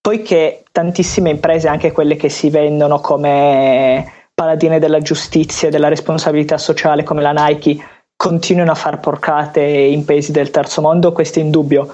poiché 0.00 0.62
tantissime 0.70 1.30
imprese, 1.30 1.68
anche 1.68 1.90
quelle 1.90 2.16
che 2.16 2.28
si 2.28 2.48
vendono 2.48 3.00
come 3.00 4.28
paladine 4.32 4.78
della 4.78 5.00
giustizia 5.00 5.68
e 5.68 5.70
della 5.70 5.88
responsabilità 5.88 6.58
sociale 6.58 7.02
come 7.02 7.22
la 7.22 7.32
Nike, 7.32 7.76
continuano 8.14 8.70
a 8.70 8.76
far 8.76 9.00
porcate 9.00 9.62
in 9.62 10.04
paesi 10.04 10.30
del 10.30 10.50
terzo 10.50 10.80
mondo, 10.80 11.12
questo 11.12 11.40
è 11.40 11.42
indubbio. 11.42 11.92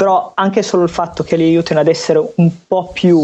Però 0.00 0.32
anche 0.34 0.62
solo 0.62 0.84
il 0.84 0.88
fatto 0.88 1.22
che 1.22 1.36
li 1.36 1.44
aiutino 1.44 1.78
ad 1.78 1.86
essere 1.86 2.26
un 2.36 2.50
po' 2.66 2.88
più 2.90 3.20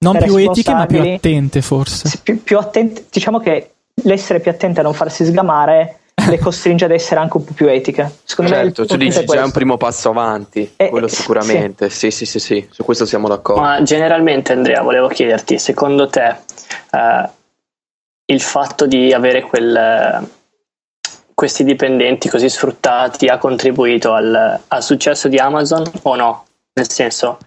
Non 0.00 0.18
più 0.18 0.36
etiche, 0.36 0.70
ma 0.74 0.84
più 0.84 1.00
attente, 1.00 1.62
forse. 1.62 2.20
più, 2.22 2.42
più 2.42 2.58
attenti, 2.58 3.06
diciamo 3.10 3.38
che 3.38 3.70
l'essere 4.02 4.38
più 4.40 4.50
attenti 4.50 4.80
a 4.80 4.82
non 4.82 4.92
farsi 4.92 5.24
sgamare 5.24 6.00
le 6.28 6.38
costringe 6.38 6.84
ad 6.84 6.90
essere 6.90 7.20
anche 7.20 7.38
un 7.38 7.44
po' 7.44 7.54
più 7.54 7.68
etiche. 7.68 8.18
Secondo 8.24 8.50
me 8.50 8.58
Certo, 8.64 8.82
il 8.82 8.88
tu 8.88 8.96
dici 8.96 9.18
è 9.20 9.24
già 9.24 9.42
un 9.42 9.50
primo 9.50 9.78
passo 9.78 10.10
avanti, 10.10 10.70
Eh, 10.76 10.90
quello 10.90 11.08
sicuramente, 11.08 11.88
sì. 11.88 12.10
sì 12.10 12.26
sì 12.26 12.38
sì 12.38 12.68
su 12.70 12.84
questo 12.84 13.06
siamo 13.06 13.26
d'accordo. 13.26 13.62
Ma 13.62 13.82
generalmente, 13.82 14.52
Andrea, 14.52 14.82
volevo 14.82 15.08
chiederti, 15.08 15.58
secondo 15.58 16.06
te 16.08 16.36
eh, 16.90 17.30
il 18.26 18.42
fatto 18.42 18.86
di 18.86 19.14
avere 19.14 19.40
quel, 19.40 20.28
questi 21.40 21.64
dipendenti 21.64 22.28
così 22.28 22.50
sfruttati 22.50 23.28
ha 23.28 23.38
contribuito 23.38 24.12
al, 24.12 24.60
al 24.68 24.82
successo 24.82 25.26
di 25.26 25.38
Amazon 25.38 25.90
o 26.02 26.14
no? 26.14 26.44
Nel 26.74 26.90
senso, 26.90 27.38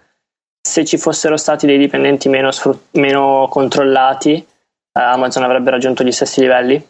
se 0.60 0.84
ci 0.84 0.98
fossero 0.98 1.36
stati 1.36 1.64
dei 1.64 1.78
dipendenti 1.78 2.28
meno, 2.28 2.50
sfrut- 2.50 2.88
meno 2.98 3.46
controllati, 3.48 4.32
eh, 4.34 5.00
Amazon 5.00 5.44
avrebbe 5.44 5.70
raggiunto 5.70 6.02
gli 6.02 6.10
stessi 6.10 6.40
livelli? 6.40 6.84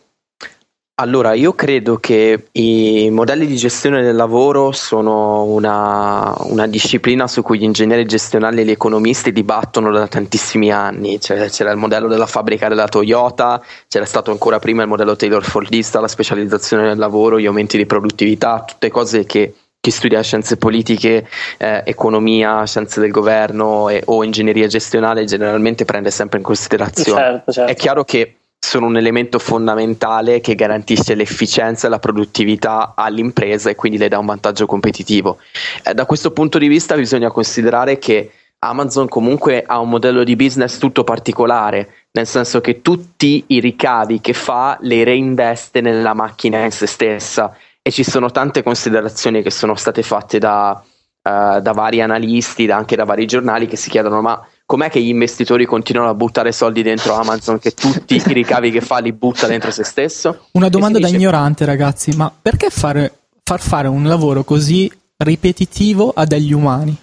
Allora, 0.97 1.35
io 1.35 1.55
credo 1.55 1.97
che 1.97 2.51
i 2.53 3.09
modelli 3.11 3.47
di 3.47 3.57
gestione 3.57 4.01
del 4.01 4.15
lavoro 4.15 4.71
sono 4.71 5.43
una, 5.43 6.33
una 6.43 6.69
disciplina 6.69 7.27
su 7.27 7.43
cui 7.43 7.59
gli 7.59 7.65
ingegneri 7.65 8.07
gestionali 8.07 8.61
e 8.61 8.65
gli 8.65 8.71
economisti 8.71 9.33
dibattono 9.33 9.91
da 9.91 10.07
tantissimi 10.07 10.71
anni. 10.71 11.21
Cioè, 11.21 11.49
c'era 11.51 11.73
il 11.73 11.79
modello 11.79 12.07
della 12.07 12.27
fabbrica 12.27 12.69
della 12.69 12.87
Toyota, 12.87 13.61
c'era 13.89 14.05
stato 14.05 14.31
ancora 14.31 14.61
prima 14.61 14.83
il 14.83 14.89
modello 14.89 15.17
Taylor 15.17 15.43
Fordista, 15.43 15.99
la 15.99 16.07
specializzazione 16.07 16.87
del 16.87 16.99
lavoro, 16.99 17.41
gli 17.41 17.47
aumenti 17.47 17.77
di 17.77 17.87
produttività, 17.87 18.63
tutte 18.65 18.89
cose 18.89 19.25
che 19.25 19.53
chi 19.81 19.91
studia 19.91 20.23
scienze 20.23 20.57
politiche, 20.59 21.27
eh, 21.59 21.83
economia, 21.85 22.65
scienze 22.67 23.01
del 23.01 23.11
governo 23.11 23.89
e- 23.89 24.01
o 24.05 24.23
ingegneria 24.23 24.69
gestionale 24.69 25.25
generalmente 25.25 25.85
prende 25.85 26.13
sempre 26.13 26.39
in 26.39 26.45
considerazione. 26.45 27.21
Certo, 27.21 27.53
certo. 27.53 27.73
È 27.73 27.75
chiaro 27.75 28.05
che 28.05 28.37
sono 28.65 28.87
un 28.87 28.97
elemento 28.97 29.39
fondamentale 29.39 30.41
che 30.41 30.55
garantisce 30.55 31.15
l'efficienza 31.15 31.87
e 31.87 31.91
la 31.91 31.99
produttività 31.99 32.95
all'impresa 32.97 33.69
e 33.69 33.75
quindi 33.75 33.99
le 33.99 34.09
dà 34.09 34.19
un 34.19 34.27
vantaggio 34.27 34.65
competitivo. 34.65 35.37
Eh, 35.85 35.93
da 35.93 36.07
questo 36.07 36.31
punto 36.33 36.57
di 36.59 36.67
vista 36.67 36.97
bisogna 36.97 37.31
considerare 37.31 37.99
che 37.99 38.31
Amazon 38.61 39.07
comunque 39.09 39.63
ha 39.67 39.79
un 39.79 39.91
modello 39.91 40.25
di 40.25 40.35
business 40.35 40.79
tutto 40.79 41.05
particolare, 41.05 42.07
nel 42.13 42.27
senso 42.27 42.63
che 42.63 42.81
tutti 42.81 43.45
i 43.49 43.61
ricavi 43.61 44.23
che 44.23 44.33
fa 44.33 44.79
li 44.81 45.03
reinveste 45.03 45.83
nella 45.83 46.15
macchina 46.15 46.65
in 46.65 46.73
se 46.73 46.87
stessa 46.87 47.55
e 47.83 47.91
ci 47.91 48.03
sono 48.03 48.31
tante 48.31 48.63
considerazioni 48.63 49.43
che 49.43 49.51
sono 49.51 49.75
state 49.75 50.03
fatte 50.03 50.39
da, 50.39 50.83
eh, 51.23 51.61
da 51.61 51.73
vari 51.73 52.01
analisti, 52.01 52.65
da- 52.65 52.77
anche 52.77 52.97
da 52.97 53.05
vari 53.05 53.27
giornali 53.27 53.67
che 53.67 53.77
si 53.77 53.91
chiedono 53.91 54.23
ma 54.23 54.43
com'è 54.67 54.89
che 54.91 55.01
gli 55.01 55.09
investitori 55.09 55.67
continuano 55.67 56.11
a 56.11 56.15
buttare 56.15 56.53
soldi 56.53 56.83
dentro 56.83 57.15
Amazon 57.15 57.59
che 57.59 57.73
tutti 57.73 58.15
i 58.17 58.23
ricavi 58.25 58.71
che 58.71 58.81
fa 58.81 58.99
li 58.99 59.13
butta 59.13 59.47
dentro 59.47 59.71
se 59.71 59.85
stesso? 59.85 60.47
Una 60.53 60.69
domanda 60.69 60.99
da 60.99 61.07
dice- 61.07 61.19
ignorante, 61.19 61.65
ragazzi, 61.65 62.17
ma 62.17 62.33
perché 62.41 62.71
fare, 62.71 63.27
far 63.43 63.61
fare 63.61 63.89
un 63.89 64.05
lavoro 64.05 64.45
così 64.45 64.91
ripetitivo 65.19 66.13
a 66.15 66.25
degli 66.25 66.53
umani? 66.53 66.97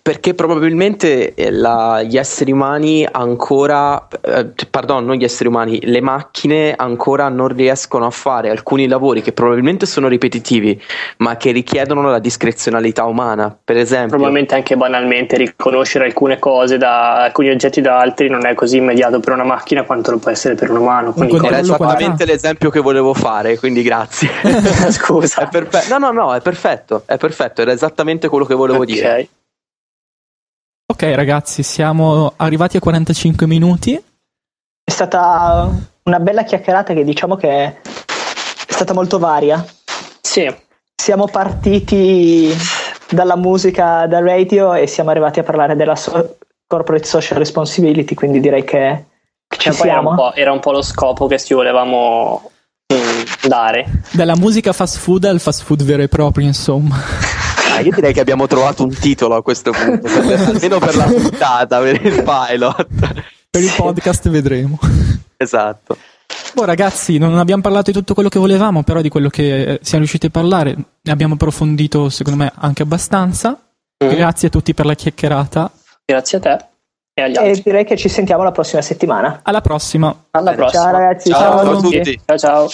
Perché 0.00 0.34
probabilmente 0.34 1.34
eh, 1.34 1.50
la- 1.50 2.02
gli 2.02 2.16
esseri 2.16 2.52
umani 2.52 3.06
ancora, 3.10 4.06
eh, 4.22 4.46
pardon, 4.70 5.04
non 5.04 5.16
gli 5.16 5.24
esseri 5.24 5.48
umani, 5.48 5.80
le 5.82 6.00
macchine 6.00 6.74
ancora 6.76 7.28
non 7.28 7.48
riescono 7.48 8.06
a 8.06 8.10
fare 8.10 8.50
alcuni 8.50 8.86
lavori 8.88 9.22
che 9.22 9.32
probabilmente 9.32 9.86
sono 9.86 10.08
ripetitivi, 10.08 10.80
ma 11.18 11.36
che 11.36 11.50
richiedono 11.52 12.10
la 12.10 12.18
discrezionalità 12.18 13.04
umana. 13.04 13.56
Per 13.62 13.76
esempio, 13.76 14.08
Probabilmente 14.16 14.54
anche 14.54 14.76
banalmente 14.76 15.36
riconoscere 15.36 16.06
alcune 16.06 16.38
cose 16.38 16.78
da 16.78 17.22
alcuni 17.24 17.50
oggetti 17.50 17.80
da 17.80 17.98
altri 17.98 18.28
non 18.28 18.46
è 18.46 18.54
così 18.54 18.78
immediato 18.78 19.20
per 19.20 19.32
una 19.34 19.44
macchina 19.44 19.82
quanto 19.84 20.10
lo 20.10 20.18
può 20.18 20.30
essere 20.30 20.54
per 20.54 20.70
un 20.70 20.78
umano. 20.78 21.12
Quindi 21.12 21.36
era 21.46 21.58
esattamente 21.58 22.24
l'esempio 22.24 22.70
che 22.70 22.80
volevo 22.80 23.14
fare, 23.14 23.58
quindi 23.58 23.82
grazie. 23.82 24.28
Scusa. 24.90 25.42
È 25.42 25.48
perfe- 25.48 25.88
no, 25.88 25.98
no, 25.98 26.10
no, 26.12 26.34
è 26.34 26.40
perfetto, 26.40 27.02
è 27.06 27.16
perfetto, 27.16 27.62
era 27.62 27.72
esattamente 27.72 28.28
quello 28.28 28.44
che 28.44 28.54
volevo 28.54 28.78
Ok. 28.80 28.84
dire. 28.86 29.28
Ok, 30.90 31.02
ragazzi, 31.14 31.62
siamo 31.62 32.32
arrivati 32.36 32.78
a 32.78 32.80
45 32.80 33.46
minuti. 33.46 33.94
È 33.94 34.90
stata 34.90 35.70
una 36.04 36.18
bella 36.18 36.44
chiacchierata 36.44 36.94
che 36.94 37.04
diciamo 37.04 37.36
che 37.36 37.48
è 37.50 37.80
stata 38.68 38.94
molto 38.94 39.18
varia. 39.18 39.62
Sì, 40.22 40.50
Siamo 40.94 41.26
partiti 41.26 42.50
dalla 43.10 43.36
musica, 43.36 44.06
dal 44.06 44.24
radio 44.24 44.72
e 44.72 44.86
siamo 44.86 45.10
arrivati 45.10 45.40
a 45.40 45.42
parlare 45.42 45.76
della 45.76 45.94
so- 45.94 46.38
corporate 46.66 47.04
social 47.04 47.36
responsibility, 47.36 48.14
quindi 48.14 48.40
direi 48.40 48.64
che, 48.64 49.04
ci 49.46 49.70
cioè, 49.70 49.76
poi 49.76 49.88
era 49.90 49.98
un, 50.00 50.04
siamo. 50.06 50.14
po', 50.16 50.34
era 50.34 50.52
un 50.52 50.60
po' 50.60 50.72
lo 50.72 50.82
scopo 50.82 51.26
che 51.26 51.38
ci 51.38 51.52
volevamo 51.52 52.50
mm, 52.92 53.46
dare. 53.46 54.02
Dalla 54.10 54.36
musica 54.36 54.72
fast 54.72 54.96
food 54.96 55.24
al 55.24 55.38
fast 55.38 55.62
food 55.64 55.82
vero 55.82 56.02
e 56.02 56.08
proprio, 56.08 56.46
insomma. 56.46 56.96
Ah, 57.78 57.80
io 57.80 57.92
direi 57.92 58.12
che 58.12 58.20
abbiamo 58.20 58.46
trovato 58.46 58.82
un 58.82 58.90
titolo 58.90 59.34
a 59.36 59.42
questo 59.42 59.70
punto, 59.72 60.08
per- 60.08 60.40
almeno 60.48 60.78
per 60.78 60.96
la 60.96 61.04
puntata, 61.04 61.80
per 61.80 62.04
il 62.04 62.22
pilot. 62.22 62.86
Per 63.50 63.62
il 63.62 63.72
podcast 63.76 64.28
vedremo. 64.28 64.78
Esatto. 65.36 65.96
Boh, 66.54 66.64
ragazzi, 66.64 67.18
non 67.18 67.36
abbiamo 67.38 67.62
parlato 67.62 67.90
di 67.90 67.96
tutto 67.96 68.14
quello 68.14 68.28
che 68.28 68.38
volevamo, 68.38 68.82
però 68.82 69.00
di 69.00 69.08
quello 69.08 69.28
che 69.28 69.62
eh, 69.62 69.78
siamo 69.82 69.98
riusciti 70.00 70.26
a 70.26 70.30
parlare 70.30 70.74
ne 71.02 71.12
abbiamo 71.12 71.34
approfondito, 71.34 72.08
secondo 72.08 72.42
me, 72.42 72.52
anche 72.56 72.82
abbastanza. 72.82 73.56
Mm. 74.04 74.08
Grazie 74.08 74.48
a 74.48 74.50
tutti 74.50 74.74
per 74.74 74.86
la 74.86 74.94
chiacchierata. 74.94 75.70
Grazie 76.04 76.38
a 76.38 76.40
te 76.40 76.64
e 77.14 77.22
agli 77.22 77.34
E 77.36 77.38
altri. 77.48 77.62
direi 77.64 77.84
che 77.84 77.96
ci 77.96 78.08
sentiamo 78.08 78.42
la 78.42 78.52
prossima 78.52 78.80
settimana. 78.82 79.40
Alla 79.42 79.60
prossima. 79.60 80.14
Alla 80.30 80.52
prossima. 80.52 80.82
Ciao 80.82 80.92
ragazzi, 80.92 81.30
Ciao, 81.30 81.40
ciao, 81.40 81.70
a 81.76 81.80
tutti. 81.80 82.20
Ciao 82.24 82.38
ciao. 82.38 82.68